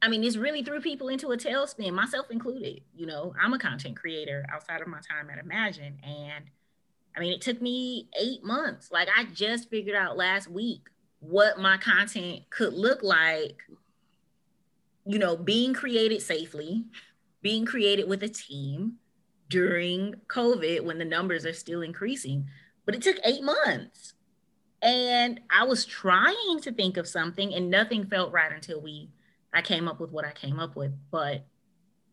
I 0.00 0.08
mean, 0.08 0.22
it's 0.22 0.36
really 0.36 0.62
threw 0.62 0.80
people 0.80 1.08
into 1.08 1.32
a 1.32 1.36
tailspin, 1.36 1.92
myself 1.92 2.30
included. 2.30 2.82
You 2.94 3.06
know, 3.06 3.34
I'm 3.40 3.52
a 3.52 3.58
content 3.58 3.96
creator 3.96 4.44
outside 4.52 4.80
of 4.80 4.86
my 4.86 5.00
time 5.00 5.28
at 5.30 5.38
Imagine. 5.38 5.98
And 6.04 6.44
I 7.16 7.20
mean, 7.20 7.32
it 7.32 7.40
took 7.40 7.60
me 7.60 8.08
eight 8.18 8.44
months. 8.44 8.90
Like, 8.92 9.08
I 9.16 9.24
just 9.24 9.70
figured 9.70 9.96
out 9.96 10.16
last 10.16 10.48
week 10.48 10.82
what 11.20 11.58
my 11.58 11.76
content 11.78 12.42
could 12.50 12.74
look 12.74 13.02
like, 13.02 13.62
you 15.04 15.18
know, 15.18 15.36
being 15.36 15.74
created 15.74 16.22
safely, 16.22 16.84
being 17.42 17.66
created 17.66 18.08
with 18.08 18.22
a 18.22 18.28
team 18.28 18.98
during 19.48 20.14
COVID 20.28 20.84
when 20.84 20.98
the 20.98 21.04
numbers 21.04 21.44
are 21.44 21.52
still 21.52 21.82
increasing. 21.82 22.46
But 22.84 22.94
it 22.94 23.02
took 23.02 23.16
eight 23.24 23.42
months. 23.42 24.14
And 24.80 25.40
I 25.50 25.64
was 25.64 25.84
trying 25.84 26.60
to 26.62 26.70
think 26.70 26.96
of 26.96 27.08
something 27.08 27.52
and 27.52 27.68
nothing 27.68 28.06
felt 28.06 28.32
right 28.32 28.52
until 28.52 28.80
we 28.80 29.10
I 29.52 29.62
came 29.62 29.88
up 29.88 30.00
with 30.00 30.10
what 30.10 30.24
I 30.24 30.32
came 30.32 30.58
up 30.58 30.76
with. 30.76 30.92
But 31.10 31.46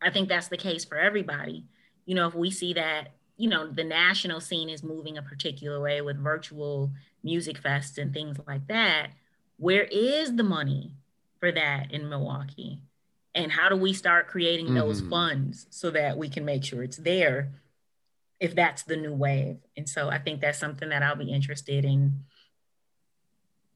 I 0.00 0.10
think 0.10 0.28
that's 0.28 0.48
the 0.48 0.56
case 0.56 0.84
for 0.84 0.98
everybody. 0.98 1.64
You 2.04 2.14
know, 2.14 2.28
if 2.28 2.34
we 2.34 2.50
see 2.50 2.74
that, 2.74 3.14
you 3.36 3.48
know, 3.48 3.70
the 3.70 3.84
national 3.84 4.40
scene 4.40 4.68
is 4.68 4.82
moving 4.82 5.18
a 5.18 5.22
particular 5.22 5.80
way 5.80 6.00
with 6.00 6.22
virtual 6.22 6.92
music 7.22 7.60
fests 7.60 7.98
and 7.98 8.12
things 8.12 8.38
like 8.46 8.66
that, 8.68 9.10
where 9.58 9.84
is 9.84 10.36
the 10.36 10.42
money 10.42 10.92
for 11.40 11.52
that 11.52 11.92
in 11.92 12.08
Milwaukee? 12.08 12.80
And 13.34 13.52
how 13.52 13.68
do 13.68 13.76
we 13.76 13.92
start 13.92 14.28
creating 14.28 14.66
mm-hmm. 14.66 14.78
those 14.78 15.02
funds 15.02 15.66
so 15.70 15.90
that 15.90 16.16
we 16.16 16.28
can 16.28 16.44
make 16.44 16.64
sure 16.64 16.82
it's 16.82 16.96
there 16.96 17.52
if 18.40 18.54
that's 18.54 18.84
the 18.84 18.96
new 18.96 19.12
wave? 19.12 19.58
And 19.76 19.88
so 19.88 20.08
I 20.08 20.18
think 20.18 20.40
that's 20.40 20.58
something 20.58 20.88
that 20.88 21.02
I'll 21.02 21.16
be 21.16 21.32
interested 21.32 21.84
in 21.84 22.24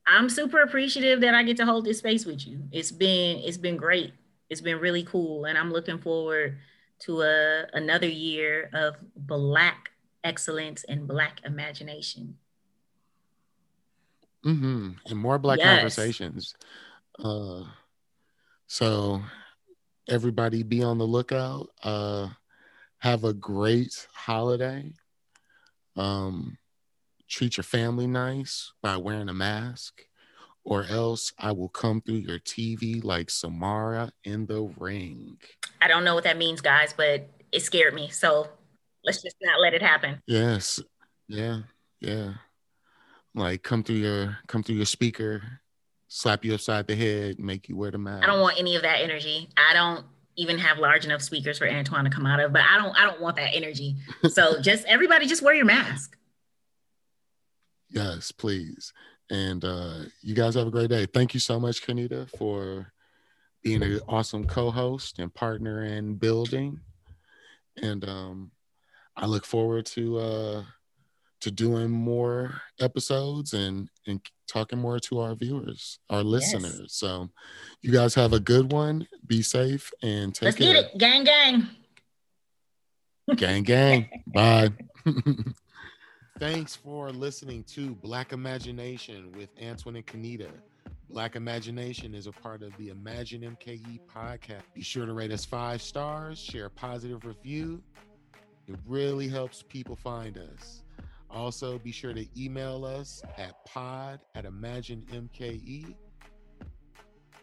I'm 0.07 0.29
super 0.29 0.61
appreciative 0.63 1.21
that 1.21 1.35
I 1.35 1.43
get 1.43 1.57
to 1.59 1.65
hold 1.65 1.85
this 1.85 1.99
space 1.99 2.27
with 2.27 2.47
you. 2.47 2.63
It's 2.73 2.91
been 2.91 3.39
it's 3.39 3.57
been 3.57 3.77
great. 3.77 4.13
It's 4.49 4.61
been 4.61 4.81
really 4.81 5.05
cool, 5.05 5.45
and 5.45 5.57
I'm 5.57 5.73
looking 5.73 5.99
forward 5.99 6.59
to 7.01 7.23
a 7.23 7.67
another 7.73 8.09
year 8.09 8.71
of 8.73 8.97
Black 9.17 9.91
excellence 10.25 10.85
and 10.85 11.07
Black 11.07 11.41
imagination. 11.45 12.37
Mm-hmm. 14.45 14.91
And 15.07 15.19
more 15.19 15.39
Black 15.39 15.59
yes. 15.59 15.77
conversations. 15.77 16.55
Uh, 17.23 17.65
so 18.67 19.23
everybody 20.09 20.63
be 20.63 20.83
on 20.83 20.99
the 20.99 21.07
lookout. 21.07 21.69
Uh, 21.83 22.29
have 22.99 23.25
a 23.25 23.33
great 23.33 24.07
holiday. 24.13 24.93
Um, 25.97 26.57
treat 27.31 27.57
your 27.57 27.65
family 27.65 28.07
nice 28.07 28.73
by 28.83 28.97
wearing 28.97 29.29
a 29.29 29.35
mask, 29.35 30.03
or 30.65 30.85
else 30.85 31.33
I 31.39 31.53
will 31.53 31.69
come 31.69 32.01
through 32.01 32.17
your 32.17 32.39
TV 32.41 33.03
like 33.03 33.31
Samara 33.31 34.13
in 34.25 34.47
the 34.47 34.63
ring. 34.77 35.39
I 35.81 35.89
don't 35.89 36.05
know 36.05 36.15
what 36.15 36.25
that 36.25 36.37
means, 36.37 36.61
guys, 36.61 36.93
but 36.93 37.29
it 37.53 37.63
scared 37.63 37.95
me. 37.95 38.09
So 38.09 38.49
let's 39.05 39.23
just 39.23 39.37
not 39.41 39.61
let 39.61 39.73
it 39.75 39.83
happen. 39.83 40.21
Yes. 40.27 40.81
Yeah. 41.29 41.61
Yeah. 42.01 42.35
Like 43.35 43.63
come 43.63 43.85
through 43.85 43.97
your 43.97 44.39
come 44.49 44.63
through 44.63 44.77
your 44.77 44.87
speaker, 44.87 45.43
slap 46.09 46.45
you 46.45 46.55
upside 46.55 46.89
the 46.89 46.97
head, 46.97 47.39
make 47.39 47.69
you 47.69 47.77
wear 47.77 47.93
the 47.93 47.99
mask. 47.99 48.25
I 48.25 48.27
don't 48.27 48.41
want 48.41 48.59
any 48.59 48.75
of 48.75 48.83
that 48.83 49.01
energy. 49.01 49.49
I 49.57 49.73
don't 49.73 50.05
even 50.37 50.59
have 50.59 50.79
large 50.79 51.05
enough 51.05 51.23
speakers 51.23 51.59
for 51.59 51.69
Antoine 51.69 52.05
to 52.05 52.11
come 52.11 52.27
out 52.27 52.41
of, 52.41 52.53
but 52.53 52.63
I 52.63 52.77
don't 52.77 52.97
I 52.99 53.07
don't 53.07 53.21
want 53.21 53.37
that 53.37 53.55
energy. 53.55 53.97
So 54.31 54.61
just 54.63 54.85
everybody 54.87 55.27
just 55.27 55.43
wear 55.43 55.55
your 55.55 55.65
mask. 55.65 56.17
Yes, 57.91 58.33
please. 58.33 58.93
And 59.31 59.65
uh, 59.65 60.05
you 60.23 60.35
guys 60.35 60.55
have 60.55 60.67
a 60.67 60.71
great 60.71 60.91
day. 60.91 61.07
Thank 61.07 61.35
you 61.35 61.41
so 61.41 61.61
much, 61.61 61.87
Kenita, 61.87 62.29
for 62.37 62.93
being 63.63 63.83
an 63.83 64.01
awesome 64.09 64.45
co-host 64.45 65.19
and 65.19 65.33
partner 65.33 65.85
in 65.85 66.15
building. 66.17 66.81
And 67.81 68.09
um, 68.09 68.51
I 69.17 69.27
look 69.27 69.45
forward 69.45 69.87
to 69.87 70.19
uh, 70.19 70.65
to 71.41 71.51
doing 71.51 71.91
more 71.91 72.61
episodes 72.81 73.55
and 73.55 73.89
and 74.07 74.21
talking 74.49 74.79
more 74.79 74.99
to 74.99 75.21
our 75.21 75.35
viewers, 75.35 75.99
our 76.11 76.23
listeners. 76.23 76.81
Yes. 76.81 76.95
So 76.95 77.31
you 77.83 77.93
guys 77.93 78.15
have 78.15 78.33
a 78.33 78.41
good 78.41 78.73
one. 78.73 79.07
Be 79.27 79.43
safe 79.43 79.91
and 80.03 80.35
take 80.35 80.47
Let's 80.47 80.57
care. 80.57 80.73
get 80.75 80.85
it. 80.87 80.99
Gang 80.99 81.25
gang. 81.25 81.69
Gang 83.37 83.63
gang. 83.63 84.09
Bye. 84.27 84.71
Thanks 86.41 86.75
for 86.75 87.11
listening 87.11 87.65
to 87.65 87.95
Black 87.97 88.33
Imagination 88.33 89.31
with 89.33 89.51
Antoine 89.63 89.97
and 89.97 90.07
Kenita. 90.07 90.49
Black 91.11 91.37
Imagination 91.37 92.15
is 92.15 92.27
a 92.27 92.33
part 92.33 92.63
of 92.63 92.75
the 92.79 92.89
Imagine 92.89 93.43
MKE 93.43 94.01
podcast. 94.09 94.63
Be 94.73 94.81
sure 94.81 95.05
to 95.05 95.13
rate 95.13 95.33
us 95.33 95.45
five 95.45 95.83
stars, 95.83 96.39
share 96.39 96.65
a 96.65 96.71
positive 96.71 97.27
review. 97.27 97.83
It 98.67 98.77
really 98.87 99.29
helps 99.29 99.63
people 99.69 99.95
find 99.95 100.39
us. 100.39 100.83
Also, 101.31 101.79
be 101.79 101.93
sure 101.93 102.15
to 102.15 102.25
email 102.43 102.87
us 102.87 103.23
at 103.37 103.63
pod 103.67 104.21
at 104.35 104.47
Imagine 104.47 105.05
MKE. 105.13 105.95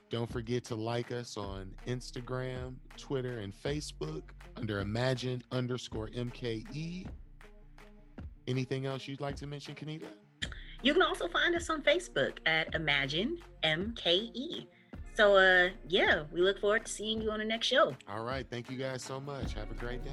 Don't 0.10 0.32
forget 0.32 0.64
to 0.64 0.76
like 0.76 1.12
us 1.12 1.38
on 1.38 1.70
Instagram, 1.86 2.74
Twitter, 2.98 3.42
and 3.42 3.54
Facebook 3.54 4.24
under 4.56 4.80
Imagine 4.80 5.44
underscore 5.52 6.08
MKE. 6.08 7.06
Anything 8.48 8.86
else 8.86 9.08
you'd 9.08 9.22
like 9.22 9.36
to 9.38 9.48
mention, 9.48 9.76
Kenita? 9.76 10.08
You 10.82 10.94
can 10.94 11.02
also 11.02 11.28
find 11.28 11.56
us 11.56 11.70
on 11.70 11.82
Facebook 11.82 12.38
at 12.46 12.74
Imagine 12.76 13.40
MKE. 13.64 14.68
So 15.16 15.36
uh 15.36 15.70
yeah, 15.88 16.24
we 16.32 16.42
look 16.42 16.60
forward 16.60 16.86
to 16.86 16.92
seeing 16.92 17.22
you 17.22 17.32
on 17.32 17.40
the 17.40 17.46
next 17.46 17.68
show. 17.68 17.96
All 18.08 18.24
right. 18.24 18.46
Thank 18.50 18.70
you 18.70 18.78
guys 18.78 19.04
so 19.04 19.20
much. 19.20 19.54
Have 19.54 19.72
a 19.72 19.74
great 19.74 20.04
day. 20.04 20.12